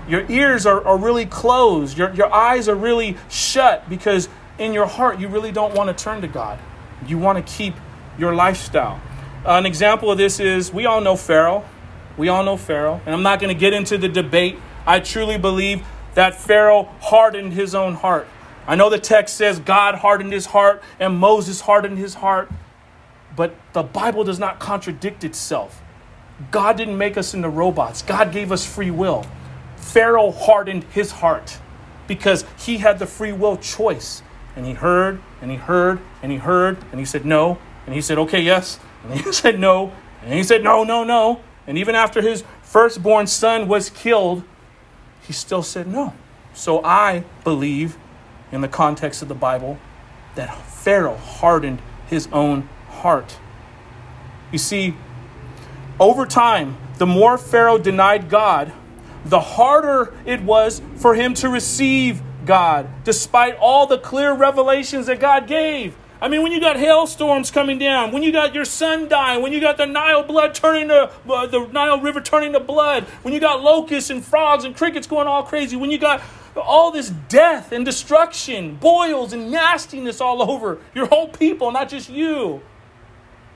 Your 0.07 0.25
ears 0.31 0.65
are, 0.65 0.83
are 0.85 0.97
really 0.97 1.25
closed. 1.25 1.97
Your, 1.97 2.13
your 2.13 2.33
eyes 2.33 2.67
are 2.67 2.75
really 2.75 3.17
shut 3.29 3.87
because 3.89 4.29
in 4.57 4.73
your 4.73 4.87
heart, 4.87 5.19
you 5.19 5.27
really 5.27 5.51
don't 5.51 5.75
want 5.75 5.95
to 5.95 6.03
turn 6.03 6.21
to 6.21 6.27
God. 6.27 6.59
You 7.05 7.17
want 7.17 7.37
to 7.45 7.53
keep 7.53 7.75
your 8.17 8.33
lifestyle. 8.33 8.99
An 9.45 9.65
example 9.65 10.11
of 10.11 10.17
this 10.17 10.39
is 10.39 10.71
we 10.73 10.85
all 10.85 11.01
know 11.01 11.15
Pharaoh. 11.15 11.63
We 12.17 12.29
all 12.29 12.43
know 12.43 12.57
Pharaoh. 12.57 13.01
And 13.05 13.15
I'm 13.15 13.23
not 13.23 13.39
going 13.39 13.53
to 13.53 13.59
get 13.59 13.73
into 13.73 13.97
the 13.97 14.09
debate. 14.09 14.57
I 14.85 14.99
truly 14.99 15.37
believe 15.37 15.85
that 16.13 16.35
Pharaoh 16.35 16.89
hardened 17.01 17.53
his 17.53 17.73
own 17.75 17.95
heart. 17.95 18.27
I 18.67 18.75
know 18.75 18.89
the 18.89 18.99
text 18.99 19.35
says 19.35 19.59
God 19.59 19.95
hardened 19.95 20.33
his 20.33 20.47
heart 20.47 20.83
and 20.99 21.17
Moses 21.17 21.61
hardened 21.61 21.97
his 21.97 22.15
heart. 22.15 22.51
But 23.35 23.55
the 23.73 23.83
Bible 23.83 24.23
does 24.23 24.39
not 24.39 24.59
contradict 24.59 25.23
itself. 25.23 25.81
God 26.49 26.77
didn't 26.77 26.97
make 26.97 27.17
us 27.17 27.33
into 27.33 27.49
robots, 27.49 28.01
God 28.01 28.31
gave 28.31 28.51
us 28.51 28.65
free 28.65 28.91
will. 28.91 29.25
Pharaoh 29.77 30.31
hardened 30.31 30.83
his 30.85 31.11
heart 31.11 31.59
because 32.07 32.45
he 32.57 32.77
had 32.77 32.99
the 32.99 33.05
free 33.05 33.31
will 33.31 33.57
choice. 33.57 34.21
And 34.55 34.65
he 34.65 34.73
heard, 34.73 35.21
and 35.41 35.49
he 35.49 35.57
heard, 35.57 35.99
and 36.21 36.31
he 36.31 36.37
heard, 36.37 36.77
and 36.91 36.99
he 36.99 37.05
said 37.05 37.25
no. 37.25 37.57
And 37.85 37.95
he 37.95 38.01
said, 38.01 38.17
okay, 38.17 38.41
yes. 38.41 38.79
And 39.03 39.19
he 39.19 39.31
said 39.31 39.59
no. 39.59 39.93
And 40.23 40.33
he 40.33 40.43
said, 40.43 40.63
no, 40.63 40.83
no, 40.83 41.03
no. 41.03 41.41
And 41.65 41.77
even 41.77 41.95
after 41.95 42.21
his 42.21 42.43
firstborn 42.61 43.27
son 43.27 43.67
was 43.67 43.89
killed, 43.89 44.43
he 45.31 45.33
still 45.33 45.63
said 45.63 45.87
no. 45.87 46.13
So 46.53 46.83
I 46.83 47.23
believe, 47.45 47.97
in 48.51 48.59
the 48.59 48.67
context 48.67 49.21
of 49.21 49.29
the 49.29 49.33
Bible, 49.33 49.79
that 50.35 50.53
Pharaoh 50.65 51.15
hardened 51.15 51.81
his 52.07 52.27
own 52.33 52.67
heart. 52.89 53.37
You 54.51 54.57
see, 54.57 54.93
over 56.01 56.25
time, 56.25 56.75
the 56.97 57.05
more 57.05 57.37
Pharaoh 57.37 57.77
denied 57.77 58.29
God, 58.29 58.73
the 59.23 59.39
harder 59.39 60.13
it 60.25 60.41
was 60.41 60.81
for 60.97 61.15
him 61.15 61.33
to 61.35 61.47
receive 61.47 62.21
God, 62.45 62.89
despite 63.05 63.55
all 63.55 63.87
the 63.87 63.99
clear 63.99 64.33
revelations 64.33 65.05
that 65.05 65.21
God 65.21 65.47
gave. 65.47 65.95
I 66.21 66.27
mean, 66.27 66.43
when 66.43 66.51
you 66.51 66.59
got 66.59 66.77
hailstorms 66.77 67.49
coming 67.49 67.79
down, 67.79 68.11
when 68.11 68.21
you 68.21 68.31
got 68.31 68.53
your 68.53 68.63
son 68.63 69.09
dying, 69.09 69.41
when 69.41 69.51
you 69.51 69.59
got 69.59 69.77
the 69.77 69.87
Nile 69.87 70.21
blood 70.21 70.53
turning 70.53 70.89
to 70.89 71.11
uh, 71.27 71.47
the 71.47 71.65
Nile 71.67 71.99
River 71.99 72.21
turning 72.21 72.53
to 72.53 72.59
blood, 72.59 73.05
when 73.23 73.33
you 73.33 73.39
got 73.39 73.63
locusts 73.63 74.11
and 74.11 74.23
frogs 74.23 74.63
and 74.63 74.75
crickets 74.75 75.07
going 75.07 75.27
all 75.27 75.41
crazy, 75.41 75.75
when 75.75 75.89
you 75.89 75.97
got 75.97 76.21
all 76.55 76.91
this 76.91 77.09
death 77.09 77.71
and 77.71 77.83
destruction, 77.83 78.75
boils 78.75 79.33
and 79.33 79.49
nastiness 79.49 80.21
all 80.21 80.43
over 80.47 80.79
your 80.93 81.07
whole 81.07 81.27
people, 81.27 81.71
not 81.71 81.89
just 81.89 82.07
you. 82.07 82.61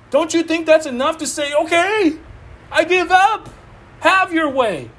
Don't 0.10 0.34
you 0.34 0.42
think 0.42 0.66
that's 0.66 0.88
enough 0.88 1.20
to 1.20 1.28
say, 1.28 1.54
okay, 1.54 2.18
I 2.72 2.84
give 2.84 3.12
up? 3.12 3.50
Have 4.00 4.34
your 4.34 4.50
way. 4.50 4.90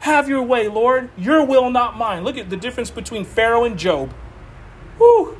Have 0.00 0.28
your 0.28 0.42
way, 0.42 0.66
Lord. 0.66 1.10
Your 1.16 1.44
will, 1.44 1.70
not 1.70 1.96
mine. 1.96 2.24
Look 2.24 2.36
at 2.36 2.50
the 2.50 2.56
difference 2.56 2.90
between 2.90 3.24
Pharaoh 3.24 3.64
and 3.64 3.78
Job. 3.78 4.12
Woo! 4.98 5.38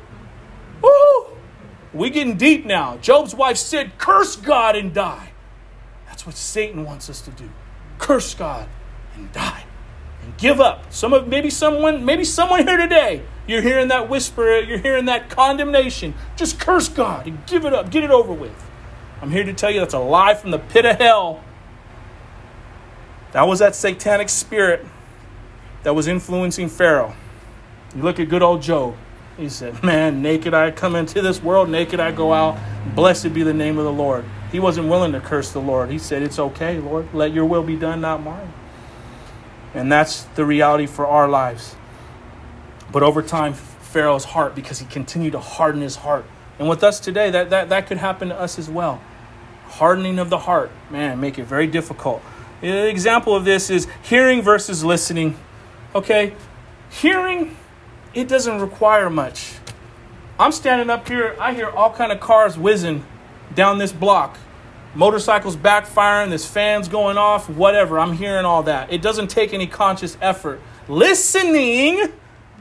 We 1.93 2.09
getting 2.09 2.37
deep 2.37 2.65
now. 2.65 2.97
Job's 2.97 3.35
wife 3.35 3.57
said, 3.57 3.97
curse 3.97 4.35
God 4.35 4.75
and 4.75 4.93
die. 4.93 5.31
That's 6.07 6.25
what 6.25 6.35
Satan 6.35 6.83
wants 6.83 7.09
us 7.09 7.21
to 7.21 7.31
do. 7.31 7.49
Curse 7.99 8.33
God 8.33 8.67
and 9.15 9.31
die. 9.31 9.63
And 10.23 10.35
give 10.37 10.59
up. 10.59 10.91
Some 10.91 11.13
of 11.13 11.27
maybe 11.27 11.49
someone, 11.49 12.03
maybe 12.05 12.23
someone 12.23 12.67
here 12.67 12.77
today, 12.77 13.23
you're 13.47 13.61
hearing 13.61 13.89
that 13.89 14.09
whisper, 14.09 14.59
you're 14.59 14.79
hearing 14.79 15.05
that 15.05 15.29
condemnation. 15.29 16.15
Just 16.35 16.59
curse 16.59 16.87
God 16.87 17.27
and 17.27 17.45
give 17.45 17.65
it 17.65 17.73
up, 17.73 17.91
get 17.91 18.03
it 18.03 18.11
over 18.11 18.33
with. 18.33 18.55
I'm 19.21 19.31
here 19.31 19.43
to 19.43 19.53
tell 19.53 19.69
you 19.69 19.79
that's 19.79 19.93
a 19.93 19.99
lie 19.99 20.33
from 20.33 20.51
the 20.51 20.59
pit 20.59 20.85
of 20.85 20.97
hell. 20.97 21.43
That 23.33 23.43
was 23.47 23.59
that 23.59 23.75
satanic 23.75 24.29
spirit 24.29 24.85
that 25.83 25.93
was 25.93 26.07
influencing 26.07 26.69
Pharaoh. 26.69 27.15
You 27.95 28.01
look 28.01 28.19
at 28.19 28.29
good 28.29 28.41
old 28.41 28.61
Job. 28.61 28.95
He 29.37 29.49
said, 29.49 29.83
Man, 29.83 30.21
naked 30.21 30.53
I 30.53 30.71
come 30.71 30.95
into 30.95 31.21
this 31.21 31.41
world, 31.41 31.69
naked 31.69 31.99
I 31.99 32.11
go 32.11 32.33
out. 32.33 32.57
Blessed 32.95 33.33
be 33.33 33.43
the 33.43 33.53
name 33.53 33.77
of 33.77 33.85
the 33.85 33.91
Lord. 33.91 34.25
He 34.51 34.59
wasn't 34.59 34.87
willing 34.87 35.13
to 35.13 35.19
curse 35.19 35.51
the 35.51 35.61
Lord. 35.61 35.89
He 35.89 35.97
said, 35.97 36.21
It's 36.21 36.39
okay, 36.39 36.79
Lord. 36.79 37.13
Let 37.13 37.33
your 37.33 37.45
will 37.45 37.63
be 37.63 37.75
done, 37.75 38.01
not 38.01 38.21
mine. 38.21 38.53
And 39.73 39.91
that's 39.91 40.23
the 40.35 40.45
reality 40.45 40.85
for 40.85 41.07
our 41.07 41.27
lives. 41.27 41.75
But 42.91 43.01
over 43.01 43.23
time, 43.23 43.53
Pharaoh's 43.53 44.25
heart, 44.25 44.53
because 44.53 44.79
he 44.79 44.85
continued 44.85 45.31
to 45.31 45.39
harden 45.39 45.81
his 45.81 45.97
heart. 45.97 46.25
And 46.59 46.69
with 46.69 46.83
us 46.83 46.99
today, 46.99 47.31
that, 47.31 47.49
that, 47.49 47.69
that 47.69 47.87
could 47.87 47.97
happen 47.97 48.29
to 48.29 48.39
us 48.39 48.59
as 48.59 48.69
well 48.69 49.01
hardening 49.73 50.19
of 50.19 50.29
the 50.29 50.37
heart, 50.37 50.69
man, 50.91 51.19
make 51.19 51.39
it 51.39 51.45
very 51.45 51.65
difficult. 51.65 52.21
An 52.61 52.87
example 52.87 53.35
of 53.35 53.43
this 53.43 53.69
is 53.69 53.87
hearing 54.03 54.41
versus 54.41 54.83
listening. 54.83 55.35
Okay, 55.95 56.35
hearing, 56.91 57.57
it 58.13 58.27
doesn't 58.27 58.61
require 58.61 59.09
much. 59.09 59.55
I'm 60.39 60.51
standing 60.51 60.89
up 60.89 61.07
here, 61.07 61.35
I 61.39 61.53
hear 61.53 61.69
all 61.69 61.91
kind 61.91 62.11
of 62.11 62.19
cars 62.19 62.57
whizzing 62.57 63.05
down 63.55 63.77
this 63.77 63.91
block. 63.91 64.37
Motorcycles 64.95 65.55
backfiring, 65.55 66.29
there's 66.29 66.45
fans 66.45 66.87
going 66.87 67.17
off, 67.17 67.49
whatever. 67.49 67.99
I'm 67.99 68.13
hearing 68.13 68.45
all 68.45 68.63
that. 68.63 68.91
It 68.93 69.01
doesn't 69.01 69.29
take 69.29 69.53
any 69.53 69.65
conscious 69.65 70.17
effort. 70.21 70.61
Listening, 70.87 72.11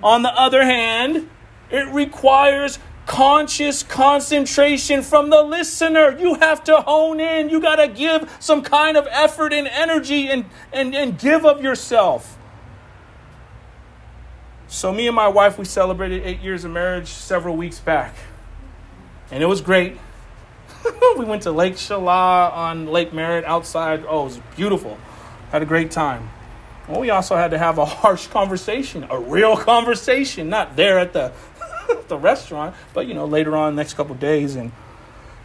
on 0.03 0.23
the 0.23 0.31
other 0.31 0.65
hand, 0.65 1.29
it 1.71 1.89
requires 1.89 2.79
conscious 3.07 3.83
concentration 3.83 5.03
from 5.03 5.31
the 5.31 5.43
listener. 5.43 6.17
You 6.19 6.35
have 6.35 6.65
to 6.65 6.77
hone 6.77 7.21
in. 7.21 7.49
You 7.51 7.61
got 7.61 7.77
to 7.77 7.89
give 7.89 8.35
some 8.41 8.63
kind 8.63 8.97
of 8.97 9.07
effort 9.11 9.53
and 9.53 9.67
energy 9.69 10.29
and, 10.29 10.45
and, 10.73 10.95
and 10.95 11.19
give 11.19 11.45
of 11.45 11.63
yourself. 11.63 12.39
So, 14.73 14.91
me 14.91 15.07
and 15.07 15.14
my 15.14 15.29
wife, 15.29 15.59
we 15.59 15.66
celebrated 15.66 16.23
eight 16.25 16.41
years 16.41 16.64
of 16.64 16.70
marriage 16.70 17.09
several 17.09 17.59
weeks 17.59 17.79
back. 17.79 18.14
And 19.31 19.43
it 19.43 19.47
was 19.47 19.61
great. 19.61 19.99
we 21.18 21.27
went 21.27 21.43
to 21.43 21.53
Lake 21.53 21.77
Chalet 21.77 22.09
on 22.09 22.87
Lake 22.87 23.12
Merritt 23.12 23.45
outside. 23.45 24.03
Oh, 24.09 24.23
it 24.23 24.25
was 24.25 24.41
beautiful. 24.57 24.97
Had 25.51 25.61
a 25.61 25.66
great 25.66 25.91
time. 25.91 26.31
Well, 26.89 27.01
we 27.01 27.11
also 27.11 27.37
had 27.37 27.51
to 27.51 27.59
have 27.59 27.77
a 27.77 27.85
harsh 28.01 28.29
conversation, 28.29 29.07
a 29.11 29.18
real 29.20 29.59
conversation, 29.59 30.49
not 30.49 30.75
there 30.75 30.99
at 30.99 31.12
the 31.12 31.35
the 32.09 32.16
restaurant, 32.16 32.75
but 32.95 33.07
you 33.07 33.12
know, 33.12 33.27
later 33.27 33.55
on, 33.55 33.77
next 33.77 33.93
couple 33.93 34.14
days. 34.14 34.57
And 34.57 34.73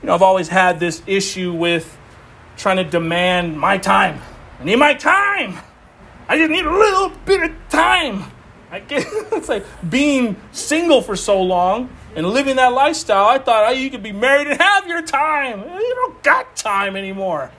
you 0.01 0.07
know, 0.07 0.13
I've 0.13 0.21
always 0.21 0.47
had 0.47 0.80
this 0.80 1.03
issue 1.05 1.51
with 1.51 1.97
trying 2.55 2.78
to 2.78 2.86
demand 2.86 3.59
my 3.59 3.78
time. 3.78 4.21
I 4.61 4.63
need 4.63 4.78
my 4.78 4.93
time. 4.93 5.57
I 6.30 6.38
just 6.38 6.49
need 6.49 6.65
a 6.65 6.71
little 6.71 7.09
bit 7.25 7.43
of 7.43 7.51
time. 7.67 8.32
I 8.70 8.80
get 8.80 9.05
it's 9.32 9.49
like 9.49 9.65
being 9.88 10.36
single 10.51 11.01
for 11.01 11.15
so 11.15 11.41
long 11.41 11.89
and 12.15 12.28
living 12.30 12.57
that 12.57 12.74
lifestyle. 12.74 13.28
I 13.28 13.38
thought 13.38 13.68
oh, 13.68 13.72
you 13.72 13.89
could 13.89 14.03
be 14.03 14.11
married 14.11 14.47
and 14.47 14.61
have 14.61 14.88
your 14.88 15.01
time. 15.01 15.61
You 15.61 15.95
don't 15.95 16.24
got 16.24 16.55
time 16.55 16.95
anymore. 16.95 17.51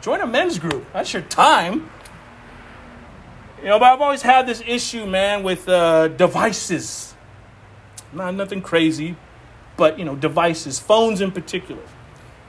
Join 0.00 0.20
a 0.20 0.26
men's 0.26 0.58
group. 0.58 0.84
That's 0.92 1.12
your 1.12 1.22
time. 1.22 1.90
You 3.58 3.66
know, 3.66 3.78
but 3.78 3.92
I've 3.92 4.00
always 4.00 4.22
had 4.22 4.46
this 4.46 4.62
issue, 4.64 5.04
man, 5.04 5.42
with 5.42 5.68
uh, 5.68 6.08
devices. 6.08 7.14
Not 8.12 8.34
nothing 8.34 8.62
crazy, 8.62 9.16
but 9.76 9.98
you 9.98 10.04
know, 10.04 10.14
devices, 10.14 10.78
phones 10.78 11.20
in 11.20 11.32
particular. 11.32 11.82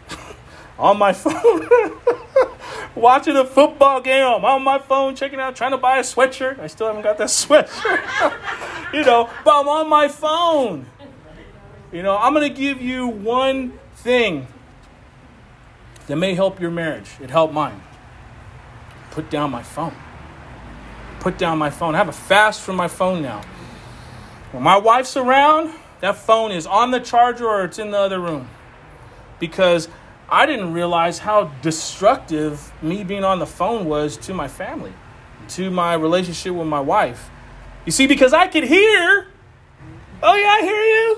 on 0.80 0.98
my 0.98 1.12
phone, 1.12 1.68
watching 2.96 3.36
a 3.36 3.46
football 3.46 4.02
game. 4.02 4.26
I'm 4.26 4.46
on 4.46 4.64
my 4.64 4.80
phone, 4.80 5.16
checking 5.16 5.40
out, 5.40 5.56
trying 5.56 5.72
to 5.72 5.78
buy 5.78 5.98
a 5.98 6.02
sweatshirt. 6.02 6.60
I 6.60 6.68
still 6.68 6.88
haven't 6.88 7.04
got 7.04 7.18
that 7.18 7.28
sweatshirt. 7.28 8.94
you 8.94 9.04
know, 9.04 9.30
but 9.44 9.60
I'm 9.60 9.68
on 9.68 9.90
my 9.90 10.08
phone. 10.08 10.86
You 11.92 12.04
know, 12.04 12.18
I'm 12.18 12.34
going 12.34 12.48
to 12.48 12.54
give 12.54 12.82
you 12.82 13.08
one 13.08 13.80
thing 13.96 14.48
that 16.08 16.16
may 16.16 16.34
help 16.36 16.60
your 16.60 16.72
marriage. 16.72 17.12
It 17.22 17.30
helped 17.30 17.54
mine. 17.54 17.82
Put 19.12 19.30
down 19.30 19.52
my 19.52 19.64
phone. 19.64 19.96
Put 21.20 21.38
down 21.38 21.58
my 21.58 21.70
phone. 21.70 21.96
I 21.96 21.98
have 21.98 22.10
a 22.10 22.14
fast 22.14 22.62
from 22.62 22.76
my 22.76 22.88
phone 22.88 23.22
now. 23.22 23.42
When 24.52 24.64
my 24.64 24.78
wife's 24.78 25.18
around, 25.18 25.74
that 26.02 26.16
phone 26.16 26.52
is 26.52 26.66
on 26.66 26.92
the 26.92 27.00
charger 27.00 27.48
or 27.48 27.66
it's 27.66 27.80
in 27.80 27.92
the 27.92 27.98
other 27.98 28.20
room. 28.20 28.48
Because 29.40 29.90
I 30.32 30.46
didn't 30.46 30.74
realize 30.74 31.20
how 31.20 31.52
destructive 31.62 32.72
me 32.82 33.04
being 33.04 33.24
on 33.24 33.40
the 33.40 33.48
phone 33.48 33.86
was 33.86 34.18
to 34.18 34.34
my 34.34 34.48
family, 34.48 34.94
to 35.50 35.72
my 35.72 35.94
relationship 35.94 36.54
with 36.54 36.68
my 36.68 36.80
wife. 36.80 37.30
You 37.86 37.92
see, 37.92 38.08
because 38.08 38.34
I 38.34 38.48
could 38.48 38.66
hear, 38.66 39.28
oh 40.22 40.36
yeah, 40.36 40.50
I 40.50 40.62
hear 40.62 40.82
you. 40.82 41.18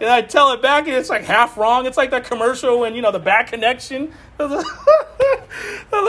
And 0.00 0.10
I 0.10 0.22
tell 0.22 0.52
it 0.52 0.60
back 0.60 0.88
and 0.88 0.96
it's 0.96 1.08
like 1.08 1.22
half 1.22 1.56
wrong. 1.56 1.86
It's 1.86 1.96
like 1.96 2.10
that 2.10 2.24
commercial 2.24 2.80
when, 2.80 2.96
you 2.96 3.02
know, 3.02 3.12
the 3.12 3.20
back 3.20 3.48
connection. 3.48 4.12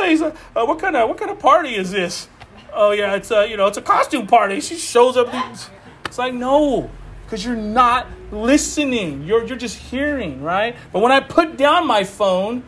lady's 0.05 0.21
like, 0.21 0.36
uh, 0.55 0.65
what 0.65 0.80
kind 0.80 0.95
of 0.95 1.09
what 1.09 1.17
kind 1.17 1.32
of 1.32 1.39
party 1.39 1.76
is 1.76 1.91
this? 1.91 2.28
Oh 2.73 2.91
yeah, 2.91 3.15
it's 3.15 3.32
a 3.32 3.47
you 3.47 3.57
know, 3.57 3.67
it's 3.67 3.78
a 3.78 3.82
costume 3.82 4.28
party. 4.28 4.59
She 4.59 4.78
shows 4.78 5.17
up. 5.17 5.28
It's 6.05 6.17
like, 6.17 6.34
no, 6.34 6.89
because 7.26 7.43
you're 7.43 7.55
not 7.55 8.07
listening. 8.32 9.23
You're, 9.23 9.45
you're 9.45 9.57
just 9.57 9.78
hearing, 9.78 10.41
right? 10.41 10.76
But 10.93 11.01
when 11.01 11.11
I 11.11 11.19
put 11.19 11.57
down 11.57 11.88
my 11.88 12.03
phone, 12.03 12.63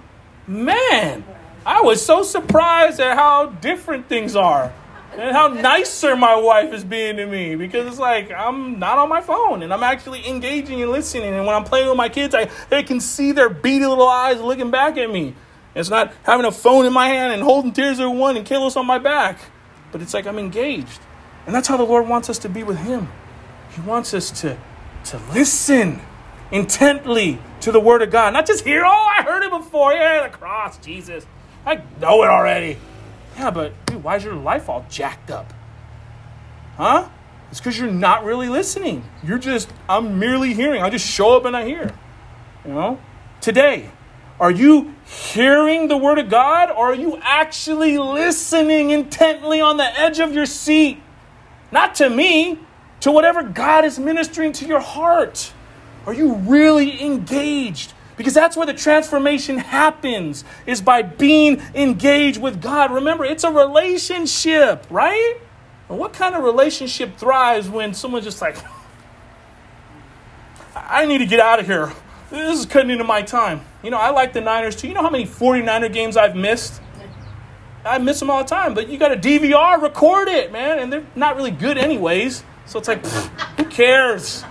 man, 0.47 1.23
I 1.65 1.81
was 1.81 2.03
so 2.03 2.23
surprised 2.23 2.99
at 2.99 3.15
how 3.15 3.47
different 3.47 4.09
things 4.09 4.35
are 4.35 4.73
and 5.13 5.35
how 5.35 5.47
nicer 5.47 6.15
my 6.15 6.35
wife 6.35 6.73
is 6.73 6.83
being 6.83 7.17
to 7.17 7.25
me 7.25 7.55
because 7.55 7.87
it's 7.87 7.99
like 7.99 8.31
I'm 8.31 8.79
not 8.79 8.97
on 8.97 9.09
my 9.09 9.21
phone 9.21 9.63
and 9.63 9.73
I'm 9.73 9.83
actually 9.83 10.27
engaging 10.27 10.81
and 10.81 10.91
listening. 10.91 11.33
And 11.33 11.45
when 11.45 11.55
I'm 11.55 11.63
playing 11.63 11.87
with 11.87 11.97
my 11.97 12.09
kids, 12.09 12.35
I, 12.35 12.49
I 12.71 12.83
can 12.83 12.99
see 12.99 13.31
their 13.31 13.49
beady 13.49 13.85
little 13.85 14.07
eyes 14.07 14.39
looking 14.39 14.71
back 14.71 14.97
at 14.97 15.09
me. 15.09 15.33
It's 15.75 15.89
not 15.89 16.13
having 16.23 16.45
a 16.45 16.51
phone 16.51 16.85
in 16.85 16.93
my 16.93 17.07
hand 17.07 17.33
and 17.33 17.43
holding 17.43 17.71
tears 17.71 17.99
of 17.99 18.11
one 18.11 18.37
and 18.37 18.45
Kalos 18.45 18.75
on 18.75 18.85
my 18.85 18.97
back, 18.97 19.39
but 19.91 20.01
it's 20.01 20.13
like 20.13 20.25
I'm 20.25 20.39
engaged. 20.39 20.99
And 21.45 21.53
that's 21.53 21.67
how 21.67 21.77
the 21.77 21.83
Lord 21.83 22.07
wants 22.07 22.29
us 22.29 22.39
to 22.39 22.49
be 22.49 22.63
with 22.63 22.77
Him. 22.77 23.07
He 23.77 23.87
wants 23.87 24.15
us 24.15 24.41
to, 24.41 24.57
to 25.05 25.17
listen 25.33 26.01
intently 26.51 27.37
to 27.61 27.71
the 27.71 27.79
Word 27.79 28.01
of 28.01 28.09
God. 28.09 28.33
Not 28.33 28.47
just 28.47 28.65
hear, 28.65 28.83
oh, 28.83 28.89
I 28.89 29.21
heard 29.21 29.43
it 29.43 29.51
before. 29.51 29.93
Yeah, 29.93 30.27
the 30.27 30.35
cross, 30.35 30.79
Jesus. 30.79 31.27
I 31.63 31.83
know 32.01 32.23
it 32.23 32.27
already. 32.27 32.77
Yeah, 33.37 33.51
but 33.51 33.73
dude, 33.85 34.03
why 34.03 34.15
is 34.15 34.23
your 34.23 34.33
life 34.33 34.67
all 34.67 34.83
jacked 34.89 35.29
up? 35.29 35.53
Huh? 36.75 37.07
It's 37.51 37.59
because 37.59 37.77
you're 37.77 37.91
not 37.91 38.25
really 38.25 38.49
listening. 38.49 39.03
You're 39.23 39.37
just, 39.37 39.71
I'm 39.87 40.17
merely 40.17 40.55
hearing. 40.55 40.81
I 40.81 40.89
just 40.89 41.07
show 41.07 41.37
up 41.37 41.45
and 41.45 41.55
I 41.55 41.65
hear. 41.65 41.93
You 42.65 42.73
know? 42.73 42.99
Today, 43.41 43.91
are 44.39 44.51
you 44.51 44.95
hearing 45.05 45.87
the 45.87 45.97
Word 45.97 46.17
of 46.17 46.29
God 46.29 46.71
or 46.71 46.91
are 46.91 46.95
you 46.95 47.19
actually 47.21 47.99
listening 47.99 48.89
intently 48.89 49.61
on 49.61 49.77
the 49.77 49.99
edge 49.99 50.19
of 50.19 50.33
your 50.33 50.47
seat? 50.47 50.99
Not 51.71 51.93
to 51.95 52.09
me, 52.09 52.59
to 53.01 53.11
whatever 53.11 53.43
God 53.43 53.85
is 53.85 53.99
ministering 53.99 54.51
to 54.53 54.65
your 54.65 54.79
heart? 54.79 55.53
Are 56.05 56.13
you 56.13 56.35
really 56.35 57.03
engaged? 57.03 57.93
Because 58.15 58.33
that's 58.33 58.57
where 58.57 58.65
the 58.65 58.73
transformation 58.73 59.59
happens, 59.59 60.43
is 60.65 60.81
by 60.81 61.03
being 61.03 61.61
engaged 61.75 62.41
with 62.41 62.61
God. 62.61 62.91
Remember, 62.91 63.23
it's 63.23 63.43
a 63.43 63.51
relationship, 63.51 64.85
right? 64.89 65.37
And 65.89 65.99
what 65.99 66.13
kind 66.13 66.33
of 66.33 66.43
relationship 66.43 67.17
thrives 67.17 67.69
when 67.69 67.93
someone's 67.93 68.25
just 68.25 68.41
like, 68.41 68.57
I 70.75 71.05
need 71.05 71.19
to 71.19 71.25
get 71.25 71.39
out 71.39 71.59
of 71.59 71.65
here. 71.65 71.91
This 72.29 72.59
is 72.59 72.65
cutting 72.65 72.89
into 72.89 73.03
my 73.03 73.21
time. 73.21 73.61
You 73.83 73.91
know, 73.91 73.97
I 73.97 74.09
like 74.09 74.33
the 74.33 74.41
Niners 74.41 74.75
too. 74.75 74.87
You 74.87 74.93
know 74.93 75.01
how 75.01 75.09
many 75.09 75.25
49er 75.25 75.93
games 75.93 76.17
I've 76.17 76.35
missed? 76.35 76.81
I 77.85 77.99
miss 77.99 78.19
them 78.19 78.29
all 78.29 78.43
the 78.43 78.49
time, 78.49 78.73
but 78.73 78.89
you 78.89 78.97
got 78.97 79.13
a 79.13 79.15
DVR, 79.15 79.81
record 79.81 80.27
it, 80.27 80.51
man. 80.51 80.79
And 80.79 80.91
they're 80.91 81.05
not 81.15 81.37
really 81.37 81.51
good, 81.51 81.77
anyways. 81.77 82.43
So 82.67 82.79
it's 82.79 82.87
like, 82.89 83.05
who 83.05 83.63
cares? 83.65 84.43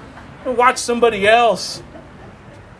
Watch 0.47 0.79
somebody 0.79 1.29
else. 1.29 1.83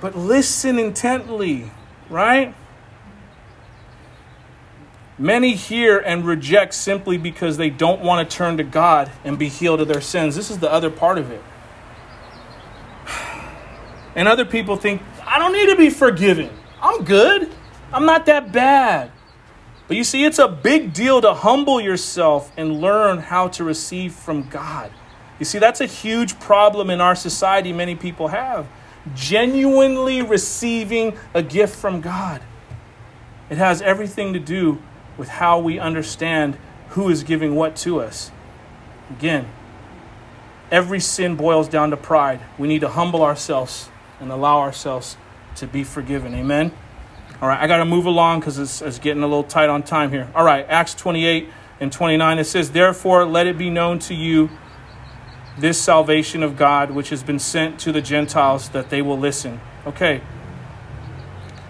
But 0.01 0.17
listen 0.17 0.79
intently, 0.79 1.71
right? 2.09 2.55
Many 5.19 5.55
hear 5.55 5.99
and 5.99 6.25
reject 6.27 6.75
simply 6.75 7.19
because 7.19 7.57
they 7.59 7.71
don't 7.71 8.03
want 8.03 8.29
to 8.29 8.37
turn 8.37 8.57
to 8.57 8.65
God 8.65 9.11
and 9.25 9.39
be 9.39 9.49
healed 9.49 9.81
of 9.81 9.89
their 9.89 10.01
sins. 10.01 10.37
This 10.37 10.51
is 10.51 10.59
the 10.59 10.71
other 10.71 10.91
part 10.91 11.19
of 11.19 11.31
it. 11.31 11.43
And 14.15 14.27
other 14.29 14.47
people 14.47 14.77
think, 14.77 15.03
I 15.27 15.39
don't 15.39 15.53
need 15.53 15.69
to 15.69 15.77
be 15.77 15.91
forgiven. 15.91 16.49
I'm 16.81 17.05
good. 17.05 17.53
I'm 17.93 18.07
not 18.07 18.25
that 18.27 18.51
bad. 18.51 19.13
But 19.89 19.99
you 19.99 20.05
see, 20.05 20.25
it's 20.25 20.39
a 20.39 20.49
big 20.49 20.95
deal 20.95 21.21
to 21.21 21.35
humble 21.35 21.83
yourself 21.83 22.51
and 22.57 22.81
learn 22.81 23.19
how 23.19 23.49
to 23.49 23.65
receive 23.65 24.15
from 24.15 24.49
God. 24.49 24.91
You 25.39 25.45
see, 25.45 25.59
that's 25.59 25.81
a 25.81 25.87
huge 25.87 26.39
problem 26.41 26.91
in 26.91 27.01
our 27.01 27.15
society, 27.15 27.73
many 27.73 27.95
people 27.95 28.29
have. 28.29 28.67
Genuinely 29.15 30.23
receiving 30.23 31.17
a 31.35 31.43
gift 31.43 31.77
from 31.77 32.01
God. 32.01 32.43
It 33.51 33.59
has 33.59 33.83
everything 33.83 34.33
to 34.33 34.41
do 34.41 34.83
with 35.17 35.29
how 35.29 35.59
we 35.59 35.79
understand 35.79 36.59
who 36.91 37.09
is 37.09 37.23
giving 37.23 37.55
what 37.55 37.77
to 37.77 38.01
us. 38.01 38.31
Again, 39.11 39.49
every 40.71 41.01
sin 41.01 41.37
boils 41.37 41.69
down 41.69 41.91
to 41.91 41.97
pride. 41.97 42.41
We 42.59 42.67
need 42.67 42.81
to 42.81 42.89
humble 42.89 43.23
ourselves 43.23 43.89
and 44.21 44.33
allow 44.33 44.59
ourselves 44.59 45.17
to 45.57 45.67
be 45.67 45.85
forgiven. 45.85 46.35
Amen. 46.35 46.73
All 47.41 47.49
right, 47.49 47.61
I 47.61 47.67
got 47.67 47.79
to 47.79 47.85
move 47.85 48.07
along 48.07 48.41
because 48.41 48.59
it's, 48.59 48.81
it's 48.81 48.99
getting 48.99 49.23
a 49.23 49.27
little 49.27 49.45
tight 49.45 49.69
on 49.69 49.83
time 49.83 50.11
here. 50.11 50.29
All 50.35 50.45
right, 50.45 50.67
Acts 50.69 50.95
28 50.95 51.49
and 51.81 51.93
29, 51.93 52.39
it 52.39 52.45
says, 52.45 52.71
Therefore, 52.71 53.25
let 53.27 53.47
it 53.47 53.59
be 53.59 53.69
known 53.69 53.99
to 54.01 54.15
you 54.15 54.51
this 55.59 55.81
salvation 55.81 56.43
of 56.43 56.57
God, 56.57 56.91
which 56.91 57.11
has 57.11 57.23
been 57.23 57.39
sent 57.39 57.79
to 57.81 57.93
the 57.93 58.03
Gentiles, 58.03 58.69
that 58.71 58.91
they 58.91 59.03
will 59.03 59.19
listen. 59.19 59.61
Okay. 59.87 60.21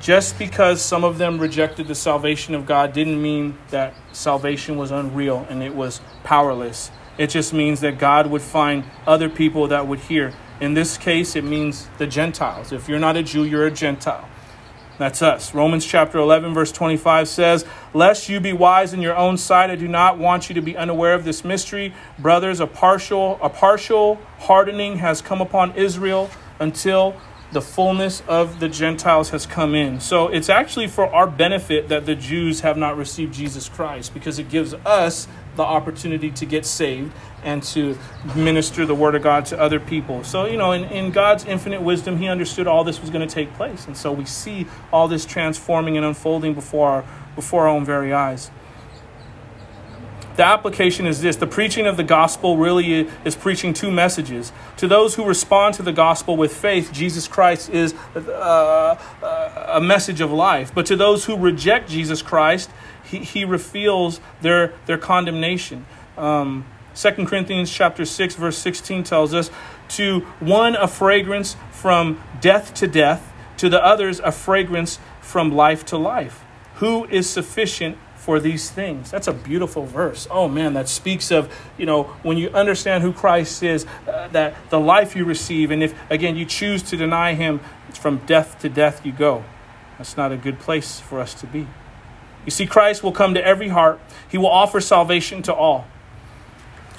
Just 0.00 0.38
because 0.38 0.82
some 0.82 1.04
of 1.04 1.18
them 1.18 1.38
rejected 1.38 1.88
the 1.88 1.94
salvation 1.94 2.54
of 2.54 2.66
God 2.66 2.92
didn't 2.92 3.20
mean 3.20 3.58
that 3.70 3.94
salvation 4.12 4.76
was 4.76 4.90
unreal 4.90 5.46
and 5.48 5.62
it 5.62 5.74
was 5.74 6.00
powerless. 6.22 6.90
It 7.18 7.30
just 7.30 7.52
means 7.52 7.80
that 7.80 7.98
God 7.98 8.28
would 8.28 8.42
find 8.42 8.84
other 9.06 9.28
people 9.28 9.68
that 9.68 9.86
would 9.86 10.00
hear. 10.00 10.34
In 10.60 10.74
this 10.74 10.96
case, 10.96 11.34
it 11.34 11.44
means 11.44 11.88
the 11.98 12.06
Gentiles. 12.06 12.72
If 12.72 12.88
you're 12.88 12.98
not 12.98 13.16
a 13.16 13.22
Jew, 13.22 13.44
you're 13.44 13.66
a 13.66 13.70
Gentile. 13.70 14.28
That's 14.98 15.20
us. 15.20 15.54
Romans 15.54 15.84
chapter 15.84 16.16
11, 16.18 16.54
verse 16.54 16.72
25 16.72 17.28
says, 17.28 17.66
Lest 17.92 18.30
you 18.30 18.40
be 18.40 18.54
wise 18.54 18.94
in 18.94 19.02
your 19.02 19.14
own 19.14 19.36
sight, 19.36 19.68
I 19.68 19.76
do 19.76 19.86
not 19.86 20.18
want 20.18 20.48
you 20.48 20.54
to 20.54 20.62
be 20.62 20.74
unaware 20.74 21.12
of 21.12 21.24
this 21.24 21.44
mystery. 21.44 21.92
Brothers, 22.18 22.60
a 22.60 22.66
partial, 22.66 23.38
a 23.42 23.50
partial 23.50 24.18
hardening 24.38 24.96
has 24.96 25.20
come 25.20 25.42
upon 25.42 25.76
Israel, 25.76 26.30
until 26.60 27.14
the 27.52 27.62
fullness 27.62 28.22
of 28.26 28.60
the 28.60 28.68
Gentiles 28.68 29.30
has 29.30 29.46
come 29.46 29.74
in. 29.74 30.00
So 30.00 30.28
it's 30.28 30.48
actually 30.48 30.88
for 30.88 31.06
our 31.06 31.26
benefit 31.26 31.88
that 31.88 32.06
the 32.06 32.14
Jews 32.14 32.60
have 32.60 32.76
not 32.76 32.96
received 32.96 33.34
Jesus 33.34 33.68
Christ 33.68 34.12
because 34.12 34.38
it 34.38 34.48
gives 34.48 34.74
us 34.74 35.28
the 35.54 35.62
opportunity 35.62 36.30
to 36.32 36.44
get 36.44 36.66
saved 36.66 37.12
and 37.42 37.62
to 37.62 37.96
minister 38.34 38.84
the 38.84 38.94
word 38.94 39.14
of 39.14 39.22
God 39.22 39.46
to 39.46 39.60
other 39.60 39.80
people. 39.80 40.24
So, 40.24 40.46
you 40.46 40.56
know, 40.56 40.72
in, 40.72 40.84
in 40.84 41.12
God's 41.12 41.44
infinite 41.44 41.80
wisdom, 41.80 42.18
He 42.18 42.28
understood 42.28 42.66
all 42.66 42.84
this 42.84 43.00
was 43.00 43.10
going 43.10 43.26
to 43.26 43.32
take 43.32 43.52
place. 43.54 43.86
And 43.86 43.96
so 43.96 44.12
we 44.12 44.24
see 44.24 44.66
all 44.92 45.08
this 45.08 45.24
transforming 45.24 45.96
and 45.96 46.04
unfolding 46.04 46.54
before 46.54 46.88
our, 46.88 47.04
before 47.34 47.62
our 47.62 47.68
own 47.68 47.84
very 47.84 48.12
eyes. 48.12 48.50
The 50.36 50.44
application 50.44 51.06
is 51.06 51.22
this 51.22 51.36
the 51.36 51.46
preaching 51.46 51.86
of 51.86 51.96
the 51.96 52.04
gospel 52.04 52.58
really 52.58 53.08
is 53.24 53.34
preaching 53.34 53.72
two 53.72 53.90
messages. 53.90 54.52
To 54.76 54.86
those 54.86 55.14
who 55.14 55.24
respond 55.24 55.74
to 55.76 55.82
the 55.82 55.92
gospel 55.92 56.36
with 56.36 56.54
faith, 56.54 56.92
Jesus 56.92 57.26
Christ 57.26 57.70
is 57.70 57.94
uh, 58.14 58.96
a 59.68 59.80
message 59.80 60.20
of 60.20 60.30
life. 60.30 60.74
But 60.74 60.84
to 60.86 60.96
those 60.96 61.24
who 61.24 61.36
reject 61.36 61.88
Jesus 61.88 62.20
Christ, 62.20 62.70
he, 63.02 63.18
he 63.18 63.44
reveals 63.46 64.20
their, 64.42 64.74
their 64.84 64.98
condemnation. 64.98 65.86
Um, 66.18 66.66
2 66.94 67.26
Corinthians 67.26 67.70
chapter 67.70 68.04
6 68.04 68.34
verse 68.36 68.58
16 68.58 69.04
tells 69.04 69.34
us 69.34 69.50
to 69.88 70.20
one 70.40 70.76
a 70.76 70.88
fragrance 70.88 71.56
from 71.70 72.20
death 72.40 72.72
to 72.74 72.86
death 72.86 73.32
to 73.58 73.68
the 73.68 73.82
others 73.84 74.18
a 74.20 74.32
fragrance 74.32 74.98
from 75.20 75.52
life 75.52 75.84
to 75.84 75.98
life 75.98 76.42
who 76.76 77.04
is 77.06 77.28
sufficient 77.28 77.98
for 78.26 78.40
these 78.40 78.70
things. 78.70 79.08
That's 79.08 79.28
a 79.28 79.32
beautiful 79.32 79.86
verse. 79.86 80.26
Oh 80.28 80.48
man, 80.48 80.74
that 80.74 80.88
speaks 80.88 81.30
of, 81.30 81.48
you 81.78 81.86
know, 81.86 82.02
when 82.24 82.36
you 82.36 82.48
understand 82.48 83.04
who 83.04 83.12
Christ 83.12 83.62
is, 83.62 83.86
uh, 84.08 84.26
that 84.32 84.56
the 84.68 84.80
life 84.80 85.14
you 85.14 85.24
receive, 85.24 85.70
and 85.70 85.80
if, 85.80 85.94
again, 86.10 86.36
you 86.36 86.44
choose 86.44 86.82
to 86.90 86.96
deny 86.96 87.34
him, 87.34 87.60
it's 87.88 87.98
from 87.98 88.16
death 88.26 88.58
to 88.62 88.68
death 88.68 89.06
you 89.06 89.12
go. 89.12 89.44
That's 89.96 90.16
not 90.16 90.32
a 90.32 90.36
good 90.36 90.58
place 90.58 90.98
for 90.98 91.20
us 91.20 91.34
to 91.34 91.46
be. 91.46 91.68
You 92.44 92.50
see, 92.50 92.66
Christ 92.66 93.04
will 93.04 93.12
come 93.12 93.32
to 93.34 93.46
every 93.46 93.68
heart, 93.68 94.00
he 94.28 94.38
will 94.38 94.50
offer 94.50 94.80
salvation 94.80 95.42
to 95.42 95.54
all. 95.54 95.86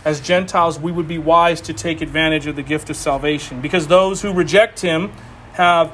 As 0.06 0.22
Gentiles, 0.22 0.80
we 0.80 0.94
would 0.94 1.10
be 1.10 1.18
wise 1.18 1.60
to 1.60 1.74
take 1.74 2.00
advantage 2.00 2.48
of 2.48 2.56
the 2.56 2.64
gift 2.64 2.90
of 2.90 2.96
salvation 2.96 3.60
because 3.60 3.88
those 3.88 4.22
who 4.22 4.32
reject 4.32 4.80
him 4.80 5.12
have 5.56 5.92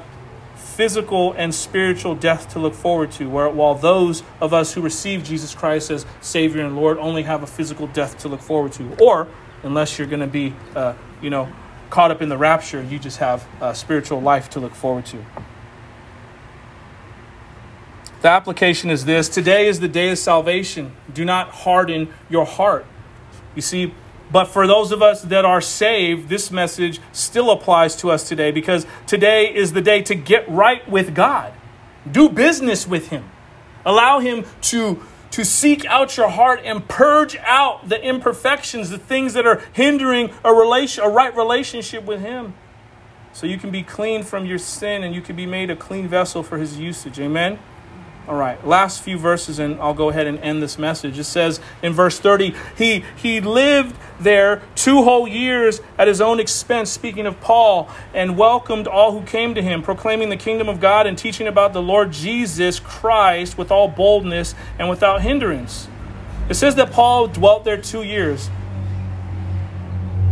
physical 0.74 1.32
and 1.34 1.54
spiritual 1.54 2.16
death 2.16 2.48
to 2.52 2.58
look 2.58 2.74
forward 2.74 3.12
to, 3.12 3.30
where, 3.30 3.48
while 3.48 3.74
those 3.74 4.24
of 4.40 4.52
us 4.52 4.74
who 4.74 4.80
receive 4.80 5.22
Jesus 5.22 5.54
Christ 5.54 5.90
as 5.90 6.04
Savior 6.20 6.64
and 6.64 6.74
Lord 6.76 6.98
only 6.98 7.22
have 7.22 7.42
a 7.42 7.46
physical 7.46 7.86
death 7.86 8.18
to 8.18 8.28
look 8.28 8.40
forward 8.40 8.72
to. 8.72 8.96
Or, 9.02 9.28
unless 9.62 9.98
you're 9.98 10.08
going 10.08 10.20
to 10.20 10.26
be, 10.26 10.52
uh, 10.74 10.94
you 11.22 11.30
know, 11.30 11.48
caught 11.90 12.10
up 12.10 12.20
in 12.20 12.28
the 12.28 12.36
rapture, 12.36 12.82
you 12.82 12.98
just 12.98 13.18
have 13.18 13.46
a 13.60 13.74
spiritual 13.74 14.20
life 14.20 14.50
to 14.50 14.60
look 14.60 14.74
forward 14.74 15.06
to. 15.06 15.24
The 18.22 18.30
application 18.30 18.90
is 18.90 19.04
this 19.04 19.28
Today 19.28 19.68
is 19.68 19.80
the 19.80 19.88
day 19.88 20.10
of 20.10 20.18
salvation. 20.18 20.96
Do 21.12 21.24
not 21.24 21.50
harden 21.50 22.12
your 22.28 22.46
heart. 22.46 22.86
You 23.54 23.62
see, 23.62 23.94
but 24.34 24.46
for 24.46 24.66
those 24.66 24.90
of 24.90 25.00
us 25.00 25.22
that 25.22 25.44
are 25.44 25.60
saved, 25.60 26.28
this 26.28 26.50
message 26.50 27.00
still 27.12 27.52
applies 27.52 27.94
to 27.94 28.10
us 28.10 28.28
today 28.28 28.50
because 28.50 28.84
today 29.06 29.54
is 29.54 29.74
the 29.74 29.80
day 29.80 30.02
to 30.02 30.16
get 30.16 30.50
right 30.50 30.90
with 30.90 31.14
God. 31.14 31.52
Do 32.10 32.28
business 32.28 32.84
with 32.84 33.10
Him. 33.10 33.30
Allow 33.86 34.18
Him 34.18 34.44
to, 34.62 35.00
to 35.30 35.44
seek 35.44 35.84
out 35.84 36.16
your 36.16 36.30
heart 36.30 36.62
and 36.64 36.88
purge 36.88 37.36
out 37.44 37.88
the 37.88 38.04
imperfections, 38.04 38.90
the 38.90 38.98
things 38.98 39.34
that 39.34 39.46
are 39.46 39.62
hindering 39.72 40.32
a, 40.42 40.52
relation, 40.52 41.04
a 41.04 41.08
right 41.08 41.36
relationship 41.36 42.02
with 42.02 42.20
Him. 42.20 42.54
So 43.32 43.46
you 43.46 43.56
can 43.56 43.70
be 43.70 43.84
clean 43.84 44.24
from 44.24 44.46
your 44.46 44.58
sin 44.58 45.04
and 45.04 45.14
you 45.14 45.20
can 45.20 45.36
be 45.36 45.46
made 45.46 45.70
a 45.70 45.76
clean 45.76 46.08
vessel 46.08 46.42
for 46.42 46.58
His 46.58 46.76
usage. 46.76 47.20
Amen. 47.20 47.60
All 48.26 48.36
right, 48.36 48.66
last 48.66 49.02
few 49.02 49.18
verses, 49.18 49.58
and 49.58 49.78
I'll 49.80 49.92
go 49.92 50.08
ahead 50.08 50.26
and 50.26 50.38
end 50.38 50.62
this 50.62 50.78
message. 50.78 51.18
It 51.18 51.24
says 51.24 51.60
in 51.82 51.92
verse 51.92 52.18
30, 52.18 52.54
he, 52.76 53.04
he 53.16 53.42
lived 53.42 53.96
there 54.18 54.62
two 54.74 55.02
whole 55.02 55.28
years 55.28 55.82
at 55.98 56.08
his 56.08 56.22
own 56.22 56.40
expense, 56.40 56.90
speaking 56.90 57.26
of 57.26 57.38
Paul, 57.42 57.90
and 58.14 58.38
welcomed 58.38 58.88
all 58.88 59.12
who 59.12 59.26
came 59.26 59.54
to 59.54 59.62
him, 59.62 59.82
proclaiming 59.82 60.30
the 60.30 60.38
kingdom 60.38 60.70
of 60.70 60.80
God 60.80 61.06
and 61.06 61.18
teaching 61.18 61.46
about 61.46 61.74
the 61.74 61.82
Lord 61.82 62.12
Jesus 62.12 62.80
Christ 62.80 63.58
with 63.58 63.70
all 63.70 63.88
boldness 63.88 64.54
and 64.78 64.88
without 64.88 65.20
hindrance. 65.20 65.88
It 66.48 66.54
says 66.54 66.76
that 66.76 66.92
Paul 66.92 67.26
dwelt 67.26 67.64
there 67.64 67.76
two 67.76 68.04
years. 68.04 68.48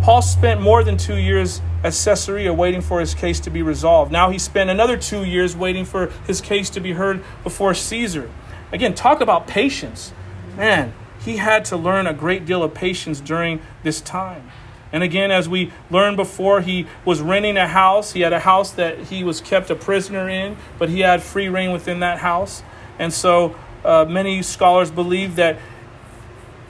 Paul 0.02 0.22
spent 0.22 0.62
more 0.62 0.82
than 0.82 0.96
two 0.96 1.16
years 1.16 1.60
at 1.82 1.92
Caesarea 1.92 2.52
waiting 2.52 2.80
for 2.80 3.00
his 3.00 3.14
case 3.14 3.40
to 3.40 3.50
be 3.50 3.62
resolved. 3.62 4.12
Now 4.12 4.30
he 4.30 4.38
spent 4.38 4.70
another 4.70 4.96
two 4.96 5.24
years 5.24 5.56
waiting 5.56 5.84
for 5.84 6.06
his 6.26 6.40
case 6.40 6.70
to 6.70 6.80
be 6.80 6.92
heard 6.92 7.22
before 7.42 7.74
Caesar. 7.74 8.30
Again, 8.70 8.94
talk 8.94 9.20
about 9.20 9.46
patience. 9.46 10.12
Man, 10.56 10.94
he 11.20 11.36
had 11.36 11.64
to 11.66 11.76
learn 11.76 12.06
a 12.06 12.14
great 12.14 12.46
deal 12.46 12.62
of 12.62 12.74
patience 12.74 13.20
during 13.20 13.60
this 13.82 14.00
time. 14.00 14.50
And 14.92 15.02
again, 15.02 15.30
as 15.30 15.48
we 15.48 15.72
learned 15.90 16.18
before, 16.18 16.60
he 16.60 16.86
was 17.04 17.20
renting 17.20 17.56
a 17.56 17.66
house. 17.66 18.12
He 18.12 18.20
had 18.20 18.32
a 18.32 18.40
house 18.40 18.72
that 18.72 18.98
he 19.04 19.24
was 19.24 19.40
kept 19.40 19.70
a 19.70 19.74
prisoner 19.74 20.28
in, 20.28 20.56
but 20.78 20.90
he 20.90 21.00
had 21.00 21.22
free 21.22 21.48
reign 21.48 21.72
within 21.72 22.00
that 22.00 22.18
house. 22.18 22.62
And 22.98 23.12
so 23.12 23.56
uh, 23.84 24.04
many 24.06 24.42
scholars 24.42 24.90
believe 24.90 25.36
that 25.36 25.58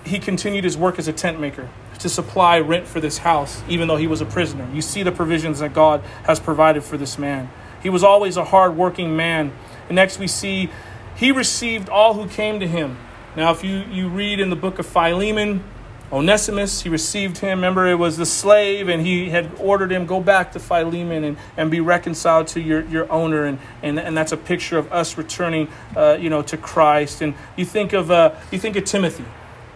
he 0.05 0.19
continued 0.19 0.65
his 0.65 0.77
work 0.77 0.99
as 0.99 1.09
a 1.09 1.13
tent 1.13 1.41
maker 1.41 1.69
to 2.03 2.09
supply 2.09 2.61
rent 2.61 2.87
for 2.87 3.01
this 3.01 3.19
house, 3.19 3.63
even 3.69 3.89
though 3.89 3.97
he 3.97 4.07
was 4.07 4.21
a 4.21 4.27
prisoner. 4.27 4.69
You 4.73 4.83
see 4.83 5.03
the 5.03 5.13
provisions 5.13 5.61
that 5.61 5.73
God 5.73 6.03
has 6.25 6.39
provided 6.39 6.85
for 6.85 6.97
this 6.97 7.19
man. 7.19 7.51
He 7.83 7.91
was 7.91 8.05
always 8.05 8.37
a 8.37 8.45
hard-working 8.45 9.17
man. 9.17 9.53
And 9.89 9.97
next 9.97 10.19
we 10.19 10.27
see 10.27 10.71
he 11.17 11.33
received 11.33 11.89
all 11.89 12.15
who 12.15 12.29
came 12.29 12.61
to 12.61 12.67
him. 12.67 12.99
Now, 13.37 13.51
if 13.53 13.65
you, 13.65 13.79
you 13.91 14.09
read 14.09 14.41
in 14.41 14.51
the 14.51 14.57
book 14.57 14.79
of 14.79 14.87
Philemon, 14.87 15.65
Onesimus, 16.13 16.83
he 16.83 16.91
received 16.91 17.39
him. 17.39 17.59
Remember, 17.59 17.89
it 17.89 17.95
was 17.95 18.19
the 18.19 18.27
slave, 18.27 18.89
and 18.89 19.01
he 19.07 19.31
had 19.31 19.51
ordered 19.59 19.91
him, 19.91 20.05
go 20.05 20.21
back 20.21 20.53
to 20.53 20.61
Philemon 20.61 21.25
and, 21.25 21.37
and 21.57 21.71
be 21.71 21.81
reconciled 21.81 22.49
to 22.49 22.61
your, 22.61 22.85
your 22.85 23.11
owner. 23.11 23.47
And, 23.47 23.59
and, 23.83 23.99
and 23.99 24.17
that's 24.17 24.33
a 24.33 24.37
picture 24.37 24.77
of 24.77 24.93
us 24.93 25.17
returning, 25.17 25.69
uh, 25.97 26.19
you 26.21 26.29
know, 26.29 26.43
to 26.43 26.59
Christ. 26.59 27.23
And 27.23 27.35
you 27.57 27.65
think 27.65 27.95
of, 27.95 28.11
uh, 28.11 28.35
you 28.51 28.59
think 28.59 28.77
of 28.77 28.85
Timothy. 28.85 29.25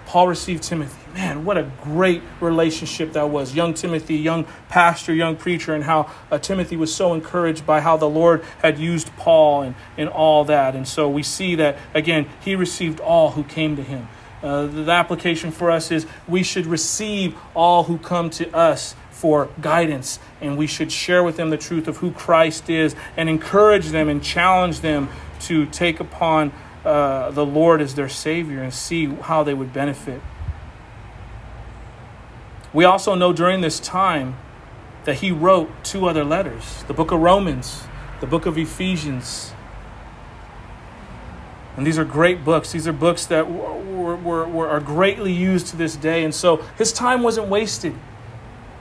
Paul 0.05 0.29
received 0.29 0.63
Timothy. 0.63 1.06
Man, 1.17 1.47
what 1.47 1.57
a 1.57 1.71
great 1.83 2.21
relationship 2.43 3.15
that 3.15 3.31
was. 3.31 3.55
Young 3.55 3.73
Timothy, 3.73 4.17
young 4.17 4.45
pastor, 4.69 5.15
young 5.15 5.35
preacher, 5.35 5.75
and 5.75 5.83
how 5.83 6.11
uh, 6.31 6.37
Timothy 6.37 6.77
was 6.77 6.95
so 6.95 7.15
encouraged 7.15 7.65
by 7.65 7.81
how 7.81 7.97
the 7.97 8.09
Lord 8.09 8.45
had 8.61 8.79
used 8.79 9.11
Paul 9.17 9.63
and, 9.63 9.75
and 9.97 10.11
all 10.11 10.45
that. 10.45 10.77
And 10.77 10.87
so 10.87 11.09
we 11.09 11.23
see 11.23 11.55
that, 11.55 11.79
again, 11.95 12.29
he 12.45 12.55
received 12.55 13.01
all 13.01 13.31
who 13.31 13.45
came 13.45 13.77
to 13.77 13.83
him. 13.83 14.11
Uh, 14.43 14.67
the 14.67 14.93
application 14.93 15.53
for 15.53 15.71
us 15.71 15.91
is 15.91 16.07
we 16.29 16.43
should 16.43 16.67
receive 16.67 17.35
all 17.55 17.85
who 17.85 17.97
come 17.97 18.29
to 18.29 18.55
us 18.55 18.95
for 19.11 19.49
guidance, 19.63 20.19
and 20.43 20.59
we 20.59 20.67
should 20.67 20.93
share 20.93 21.25
with 21.25 21.39
them 21.39 21.49
the 21.49 21.57
truth 21.57 21.89
of 21.89 21.97
who 21.97 22.11
Christ 22.11 22.69
is 22.69 22.95
and 23.17 23.31
encourage 23.31 23.87
them 23.87 24.11
and 24.11 24.23
challenge 24.23 24.81
them 24.83 25.09
to 25.41 25.65
take 25.65 25.99
upon 25.99 26.53
uh, 26.85 27.31
the 27.31 27.47
Lord 27.47 27.81
as 27.81 27.95
their 27.95 28.11
Savior 28.11 28.63
and 28.63 28.75
see 28.75 29.07
how 29.07 29.43
they 29.43 29.55
would 29.55 29.73
benefit. 29.73 30.21
We 32.77 32.85
also 32.85 33.15
know 33.15 33.33
during 33.33 33.63
this 33.63 33.81
time 33.81 34.37
that 35.05 35.15
he 35.15 35.33
wrote 35.33 35.71
two 35.83 36.07
other 36.07 36.25
letters 36.25 36.83
the 36.87 36.93
book 36.93 37.11
of 37.11 37.21
Romans, 37.21 37.85
the 38.21 38.27
book 38.27 38.45
of 38.45 38.59
Ephesians. 38.59 39.55
And 41.79 41.87
these 41.87 41.99
are 41.99 42.05
great 42.05 42.45
books. 42.45 42.73
These 42.73 42.87
are 42.87 42.93
books 42.93 43.25
that 43.27 43.51
were, 43.51 44.15
were, 44.17 44.47
were, 44.47 44.69
are 44.69 44.81
greatly 44.81 45.33
used 45.33 45.69
to 45.69 45.77
this 45.77 45.97
day. 45.97 46.23
And 46.23 46.35
so 46.35 46.59
his 46.77 46.93
time 46.93 47.23
wasn't 47.23 47.49
wasted 47.49 47.95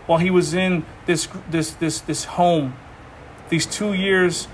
while 0.07 0.19
he 0.19 0.29
was 0.29 0.53
in 0.53 0.85
this, 1.05 1.29
this, 1.49 1.71
this, 1.71 2.01
this 2.01 2.25
home. 2.25 2.75
These 3.47 3.65
two 3.65 3.93
years, 3.93 4.49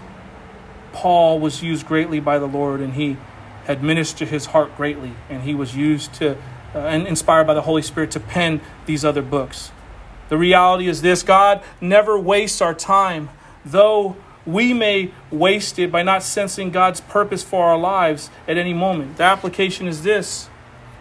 Paul 0.94 1.40
was 1.40 1.64
used 1.64 1.88
greatly 1.88 2.20
by 2.20 2.38
the 2.38 2.48
Lord, 2.48 2.80
and 2.80 2.94
he 2.94 3.18
had 3.66 3.82
ministered 3.82 4.28
his 4.28 4.48
heart 4.48 4.78
greatly, 4.78 5.14
and 5.32 5.42
he 5.42 5.56
was 5.56 5.76
used 5.76 6.14
to 6.16 6.38
uh, 6.74 6.80
and 6.80 7.08
inspired 7.08 7.48
by 7.48 7.54
the 7.54 7.62
Holy 7.62 7.82
Spirit 7.82 8.12
to 8.12 8.20
pen 8.20 8.62
these 8.86 9.04
other 9.06 9.22
books. 9.22 9.72
The 10.30 10.38
reality 10.38 10.88
is 10.88 11.02
this 11.02 11.24
God 11.24 11.62
never 11.82 12.18
wastes 12.18 12.62
our 12.62 12.74
time, 12.74 13.30
though 13.66 14.16
we 14.46 14.74
may 14.74 15.12
waste 15.30 15.78
it 15.78 15.92
by 15.92 16.04
not 16.04 16.24
sensing 16.24 16.72
God's 16.72 17.02
purpose 17.02 17.44
for 17.44 17.66
our 17.66 17.78
lives 17.78 18.30
at 18.48 18.58
any 18.58 18.74
moment. 18.74 19.18
The 19.18 19.24
application 19.24 19.88
is 19.88 20.04
this. 20.04 20.50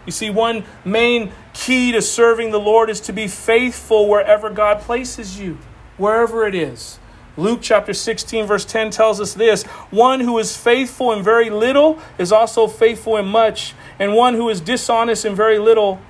You 0.05 0.11
see, 0.11 0.29
one 0.29 0.63
main 0.83 1.31
key 1.53 1.91
to 1.91 2.01
serving 2.01 2.51
the 2.51 2.59
Lord 2.59 2.89
is 2.89 2.99
to 3.01 3.13
be 3.13 3.27
faithful 3.27 4.07
wherever 4.07 4.49
God 4.49 4.81
places 4.81 5.39
you, 5.39 5.57
wherever 5.97 6.45
it 6.45 6.55
is. 6.55 6.99
Luke 7.37 7.59
chapter 7.61 7.93
16, 7.93 8.45
verse 8.45 8.65
10 8.65 8.91
tells 8.91 9.21
us 9.21 9.33
this 9.33 9.63
One 9.89 10.19
who 10.19 10.37
is 10.37 10.57
faithful 10.57 11.11
in 11.13 11.23
very 11.23 11.49
little 11.49 11.99
is 12.17 12.31
also 12.31 12.67
faithful 12.67 13.17
in 13.17 13.25
much, 13.25 13.73
and 14.01 14.15
one 14.15 14.33
who 14.33 14.49
is 14.49 14.59
dishonest 14.59 15.25
in 15.25 15.35
very 15.35 15.59
little 15.59 16.01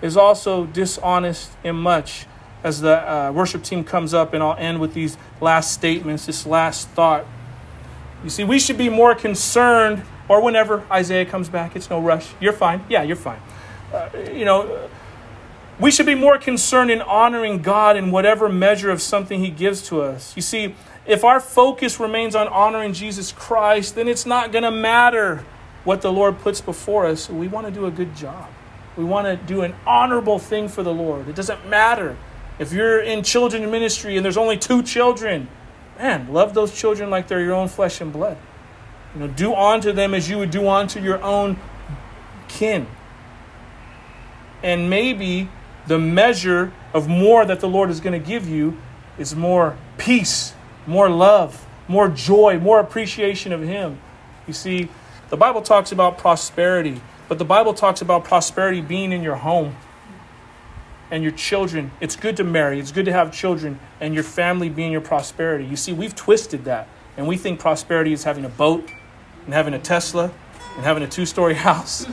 is 0.00 0.16
also 0.16 0.66
dishonest 0.66 1.50
in 1.64 1.74
much. 1.74 2.26
as 2.62 2.80
the 2.80 3.10
uh, 3.10 3.32
worship 3.32 3.64
team 3.64 3.82
comes 3.82 4.14
up, 4.14 4.34
and 4.34 4.42
I'll 4.42 4.56
end 4.56 4.80
with 4.80 4.94
these 4.94 5.16
last 5.40 5.72
statements, 5.72 6.26
this 6.26 6.46
last 6.46 6.88
thought. 6.90 7.26
You 8.22 8.30
see, 8.30 8.44
we 8.44 8.60
should 8.60 8.78
be 8.78 8.88
more 8.88 9.16
concerned, 9.16 10.04
or 10.28 10.40
whenever 10.42 10.84
Isaiah 10.92 11.24
comes 11.24 11.48
back, 11.48 11.74
it's 11.74 11.90
no 11.90 12.00
rush. 12.00 12.28
You're 12.38 12.52
fine. 12.52 12.84
Yeah, 12.88 13.02
you're 13.02 13.16
fine. 13.16 13.40
Uh, 13.92 14.10
you 14.32 14.44
know, 14.44 14.88
we 15.80 15.90
should 15.90 16.06
be 16.06 16.14
more 16.14 16.38
concerned 16.38 16.92
in 16.92 17.00
honoring 17.02 17.62
God 17.62 17.96
in 17.96 18.12
whatever 18.12 18.48
measure 18.48 18.90
of 18.90 19.02
something 19.02 19.40
He 19.40 19.50
gives 19.50 19.82
to 19.88 20.02
us. 20.02 20.36
You 20.36 20.42
see, 20.42 20.76
if 21.04 21.24
our 21.24 21.40
focus 21.40 21.98
remains 21.98 22.36
on 22.36 22.46
honoring 22.46 22.92
Jesus 22.92 23.32
Christ, 23.32 23.96
then 23.96 24.06
it's 24.06 24.26
not 24.26 24.52
going 24.52 24.64
to 24.64 24.70
matter 24.70 25.44
what 25.84 26.02
the 26.02 26.12
Lord 26.12 26.38
puts 26.40 26.60
before 26.60 27.06
us. 27.06 27.28
We 27.30 27.48
want 27.48 27.66
to 27.66 27.72
do 27.72 27.86
a 27.86 27.90
good 27.90 28.14
job. 28.14 28.48
We 28.96 29.04
want 29.04 29.26
to 29.26 29.36
do 29.46 29.62
an 29.62 29.74
honorable 29.86 30.38
thing 30.38 30.68
for 30.68 30.82
the 30.82 30.92
Lord. 30.92 31.28
It 31.28 31.36
doesn't 31.36 31.68
matter 31.68 32.16
if 32.58 32.72
you're 32.72 33.00
in 33.00 33.22
children's 33.22 33.70
ministry 33.70 34.16
and 34.16 34.24
there's 34.24 34.36
only 34.36 34.58
two 34.58 34.82
children. 34.82 35.48
Man, 35.98 36.32
love 36.32 36.54
those 36.54 36.72
children 36.72 37.10
like 37.10 37.28
they're 37.28 37.40
your 37.40 37.54
own 37.54 37.68
flesh 37.68 38.00
and 38.00 38.12
blood. 38.12 38.36
You 39.14 39.20
know, 39.20 39.28
do 39.28 39.54
unto 39.54 39.92
them 39.92 40.14
as 40.14 40.28
you 40.28 40.38
would 40.38 40.50
do 40.50 40.68
unto 40.68 41.00
your 41.00 41.22
own 41.22 41.58
kin. 42.48 42.86
And 44.62 44.90
maybe 44.90 45.48
the 45.86 45.98
measure 45.98 46.72
of 46.92 47.08
more 47.08 47.44
that 47.44 47.60
the 47.60 47.68
Lord 47.68 47.90
is 47.90 48.00
going 48.00 48.20
to 48.20 48.24
give 48.24 48.48
you 48.48 48.76
is 49.18 49.34
more 49.34 49.76
peace, 49.98 50.54
more 50.86 51.08
love, 51.08 51.66
more 51.88 52.08
joy, 52.08 52.58
more 52.58 52.80
appreciation 52.80 53.52
of 53.52 53.62
Him. 53.62 54.00
You 54.46 54.52
see, 54.52 54.88
the 55.30 55.36
Bible 55.36 55.62
talks 55.62 55.92
about 55.92 56.18
prosperity, 56.18 57.00
but 57.28 57.38
the 57.38 57.44
Bible 57.44 57.72
talks 57.72 58.02
about 58.02 58.24
prosperity 58.24 58.80
being 58.80 59.12
in 59.12 59.22
your 59.22 59.36
home 59.36 59.76
and 61.10 61.22
your 61.22 61.32
children. 61.32 61.92
It's 62.00 62.16
good 62.16 62.36
to 62.38 62.44
marry, 62.44 62.80
it's 62.80 62.90
good 62.90 63.04
to 63.04 63.12
have 63.12 63.32
children, 63.32 63.78
and 64.00 64.12
your 64.12 64.24
family 64.24 64.68
being 64.68 64.90
your 64.90 65.00
prosperity. 65.00 65.64
You 65.64 65.76
see, 65.76 65.92
we've 65.92 66.16
twisted 66.16 66.64
that, 66.64 66.88
and 67.16 67.28
we 67.28 67.36
think 67.36 67.60
prosperity 67.60 68.12
is 68.12 68.24
having 68.24 68.44
a 68.44 68.48
boat 68.48 68.90
and 69.44 69.54
having 69.54 69.72
a 69.72 69.78
Tesla 69.78 70.32
and 70.74 70.84
having 70.84 71.04
a 71.04 71.08
two 71.08 71.26
story 71.26 71.54
house 71.68 72.06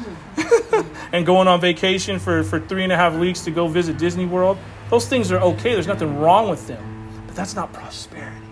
and 1.12 1.26
going 1.26 1.48
on 1.48 1.60
vacation 1.60 2.20
for, 2.20 2.44
for 2.44 2.60
three 2.60 2.84
and 2.84 2.94
a 2.94 2.96
half 2.96 3.16
weeks 3.16 3.42
to 3.46 3.52
go 3.52 3.68
visit 3.68 3.98
Disney 3.98 4.28
World. 4.28 4.60
Those 4.92 5.08
things 5.08 5.32
are 5.32 5.40
okay, 5.40 5.74
there's 5.74 5.88
nothing 5.88 6.20
wrong 6.20 6.50
with 6.50 6.68
them, 6.68 7.24
but 7.26 7.36
that's 7.36 7.56
not 7.56 7.74
prosperity. 7.74 8.46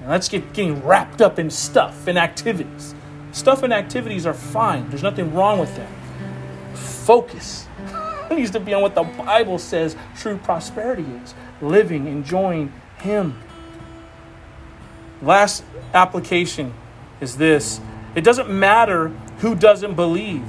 That's 0.00 0.28
get, 0.28 0.52
getting 0.52 0.84
wrapped 0.84 1.22
up 1.22 1.38
in 1.38 1.48
stuff 1.48 2.08
and 2.08 2.18
activities. 2.18 2.94
Stuff 3.32 3.62
and 3.62 3.72
activities 3.72 4.26
are 4.26 4.34
fine. 4.34 4.88
There's 4.90 5.02
nothing 5.02 5.34
wrong 5.34 5.58
with 5.58 5.74
them. 5.74 5.92
Focus 6.74 7.66
needs 8.30 8.50
to 8.52 8.60
be 8.60 8.74
on 8.74 8.82
what 8.82 8.94
the 8.94 9.02
Bible 9.02 9.58
says 9.58 9.96
true 10.16 10.36
prosperity 10.38 11.02
is 11.02 11.34
living, 11.60 12.06
enjoying 12.06 12.72
Him. 12.98 13.38
Last 15.22 15.64
application 15.94 16.74
is 17.20 17.36
this 17.36 17.80
it 18.14 18.22
doesn't 18.22 18.50
matter 18.50 19.08
who 19.38 19.54
doesn't 19.54 19.94
believe. 19.94 20.44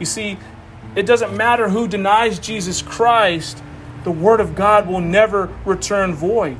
You 0.00 0.06
see, 0.06 0.36
it 0.96 1.06
doesn't 1.06 1.36
matter 1.36 1.68
who 1.68 1.86
denies 1.86 2.38
Jesus 2.38 2.82
Christ, 2.82 3.62
the 4.02 4.10
Word 4.10 4.40
of 4.40 4.54
God 4.54 4.88
will 4.88 5.00
never 5.00 5.52
return 5.64 6.14
void. 6.14 6.56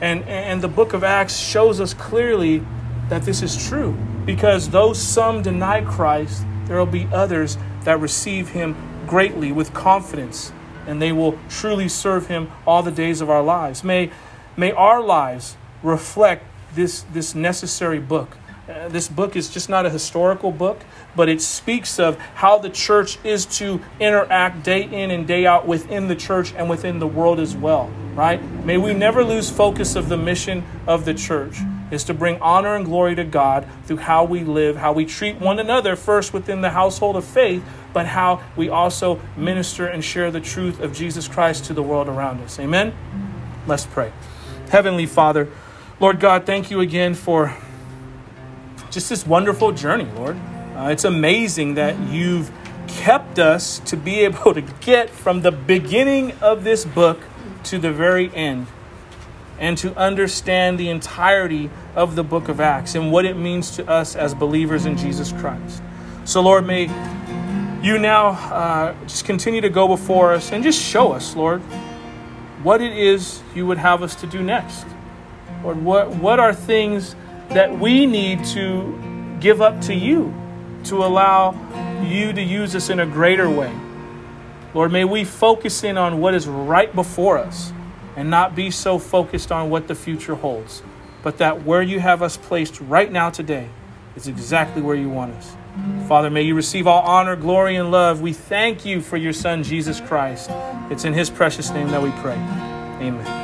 And, 0.00 0.24
and 0.24 0.60
the 0.60 0.68
book 0.68 0.92
of 0.92 1.04
Acts 1.04 1.36
shows 1.36 1.80
us 1.80 1.94
clearly 1.94 2.62
that 3.08 3.22
this 3.22 3.42
is 3.42 3.68
true. 3.68 3.96
Because 4.24 4.70
though 4.70 4.92
some 4.92 5.42
deny 5.42 5.82
Christ, 5.82 6.44
there 6.66 6.78
will 6.78 6.86
be 6.86 7.08
others 7.12 7.58
that 7.84 8.00
receive 8.00 8.50
him 8.50 8.76
greatly 9.06 9.50
with 9.50 9.74
confidence, 9.74 10.52
and 10.86 11.02
they 11.02 11.12
will 11.12 11.38
truly 11.48 11.88
serve 11.88 12.28
him 12.28 12.50
all 12.66 12.82
the 12.82 12.92
days 12.92 13.20
of 13.20 13.28
our 13.28 13.42
lives. 13.42 13.82
May, 13.82 14.10
may 14.56 14.70
our 14.72 15.02
lives 15.02 15.56
reflect 15.82 16.44
this, 16.74 17.02
this 17.12 17.34
necessary 17.34 17.98
book. 17.98 18.36
Uh, 18.68 18.88
this 18.88 19.08
book 19.08 19.34
is 19.34 19.48
just 19.48 19.68
not 19.68 19.84
a 19.84 19.90
historical 19.90 20.52
book, 20.52 20.80
but 21.16 21.28
it 21.28 21.42
speaks 21.42 21.98
of 21.98 22.16
how 22.34 22.58
the 22.58 22.70
church 22.70 23.18
is 23.24 23.44
to 23.44 23.80
interact 23.98 24.62
day 24.62 24.84
in 24.84 25.10
and 25.10 25.26
day 25.26 25.44
out 25.44 25.66
within 25.66 26.06
the 26.06 26.14
church 26.14 26.54
and 26.54 26.70
within 26.70 27.00
the 27.00 27.06
world 27.06 27.40
as 27.40 27.56
well, 27.56 27.90
right? 28.14 28.40
May 28.64 28.78
we 28.78 28.94
never 28.94 29.24
lose 29.24 29.50
focus 29.50 29.96
of 29.96 30.08
the 30.08 30.16
mission 30.16 30.64
of 30.86 31.04
the 31.04 31.12
church 31.12 31.58
is 31.92 32.02
to 32.04 32.14
bring 32.14 32.40
honor 32.40 32.74
and 32.74 32.86
glory 32.86 33.14
to 33.14 33.22
God 33.22 33.68
through 33.84 33.98
how 33.98 34.24
we 34.24 34.42
live, 34.42 34.76
how 34.76 34.92
we 34.92 35.04
treat 35.04 35.38
one 35.38 35.58
another, 35.58 35.94
first 35.94 36.32
within 36.32 36.62
the 36.62 36.70
household 36.70 37.16
of 37.16 37.24
faith, 37.24 37.62
but 37.92 38.06
how 38.06 38.42
we 38.56 38.70
also 38.70 39.20
minister 39.36 39.86
and 39.86 40.02
share 40.02 40.30
the 40.30 40.40
truth 40.40 40.80
of 40.80 40.94
Jesus 40.94 41.28
Christ 41.28 41.66
to 41.66 41.74
the 41.74 41.82
world 41.82 42.08
around 42.08 42.40
us. 42.40 42.58
Amen? 42.58 42.94
Let's 43.66 43.84
pray. 43.84 44.10
Heavenly 44.70 45.04
Father, 45.04 45.50
Lord 46.00 46.18
God, 46.18 46.46
thank 46.46 46.70
you 46.70 46.80
again 46.80 47.14
for 47.14 47.54
just 48.90 49.10
this 49.10 49.26
wonderful 49.26 49.72
journey, 49.72 50.08
Lord. 50.16 50.38
Uh, 50.74 50.88
it's 50.90 51.04
amazing 51.04 51.74
that 51.74 51.98
you've 52.10 52.50
kept 52.88 53.38
us 53.38 53.80
to 53.80 53.98
be 53.98 54.20
able 54.20 54.54
to 54.54 54.62
get 54.80 55.10
from 55.10 55.42
the 55.42 55.52
beginning 55.52 56.32
of 56.40 56.64
this 56.64 56.86
book 56.86 57.20
to 57.64 57.78
the 57.78 57.92
very 57.92 58.34
end 58.34 58.66
and 59.62 59.78
to 59.78 59.96
understand 59.96 60.76
the 60.76 60.88
entirety 60.88 61.70
of 61.94 62.16
the 62.16 62.24
book 62.24 62.48
of 62.48 62.60
Acts 62.60 62.96
and 62.96 63.12
what 63.12 63.24
it 63.24 63.36
means 63.36 63.70
to 63.76 63.88
us 63.88 64.16
as 64.16 64.34
believers 64.34 64.86
in 64.86 64.96
Jesus 64.96 65.30
Christ. 65.30 65.80
So, 66.24 66.42
Lord, 66.42 66.66
may 66.66 66.90
you 67.80 67.96
now 67.96 68.30
uh, 68.30 68.94
just 69.04 69.24
continue 69.24 69.60
to 69.60 69.68
go 69.68 69.86
before 69.86 70.32
us 70.32 70.50
and 70.50 70.64
just 70.64 70.82
show 70.82 71.12
us, 71.12 71.36
Lord, 71.36 71.60
what 72.64 72.82
it 72.82 72.98
is 72.98 73.40
you 73.54 73.64
would 73.64 73.78
have 73.78 74.02
us 74.02 74.16
to 74.16 74.26
do 74.26 74.42
next. 74.42 74.84
Lord, 75.62 75.80
what, 75.80 76.10
what 76.10 76.40
are 76.40 76.52
things 76.52 77.14
that 77.50 77.78
we 77.78 78.04
need 78.04 78.44
to 78.46 79.38
give 79.38 79.62
up 79.62 79.80
to 79.82 79.94
you 79.94 80.34
to 80.86 81.04
allow 81.04 81.52
you 82.02 82.32
to 82.32 82.42
use 82.42 82.74
us 82.74 82.90
in 82.90 82.98
a 82.98 83.06
greater 83.06 83.48
way? 83.48 83.72
Lord, 84.74 84.90
may 84.90 85.04
we 85.04 85.24
focus 85.24 85.84
in 85.84 85.96
on 85.96 86.18
what 86.18 86.34
is 86.34 86.48
right 86.48 86.92
before 86.92 87.38
us 87.38 87.72
and 88.16 88.30
not 88.30 88.54
be 88.54 88.70
so 88.70 88.98
focused 88.98 89.50
on 89.50 89.70
what 89.70 89.88
the 89.88 89.94
future 89.94 90.34
holds, 90.34 90.82
but 91.22 91.38
that 91.38 91.64
where 91.64 91.82
you 91.82 92.00
have 92.00 92.22
us 92.22 92.36
placed 92.36 92.80
right 92.80 93.10
now 93.10 93.30
today 93.30 93.68
is 94.16 94.28
exactly 94.28 94.82
where 94.82 94.96
you 94.96 95.08
want 95.08 95.32
us. 95.34 95.56
Father, 96.06 96.28
may 96.28 96.42
you 96.42 96.54
receive 96.54 96.86
all 96.86 97.02
honor, 97.02 97.34
glory, 97.36 97.76
and 97.76 97.90
love. 97.90 98.20
We 98.20 98.32
thank 98.32 98.84
you 98.84 99.00
for 99.00 99.16
your 99.16 99.32
Son, 99.32 99.62
Jesus 99.62 100.00
Christ. 100.00 100.50
It's 100.90 101.04
in 101.04 101.14
his 101.14 101.30
precious 101.30 101.70
name 101.70 101.88
that 101.88 102.02
we 102.02 102.10
pray. 102.20 102.34
Amen. 103.00 103.41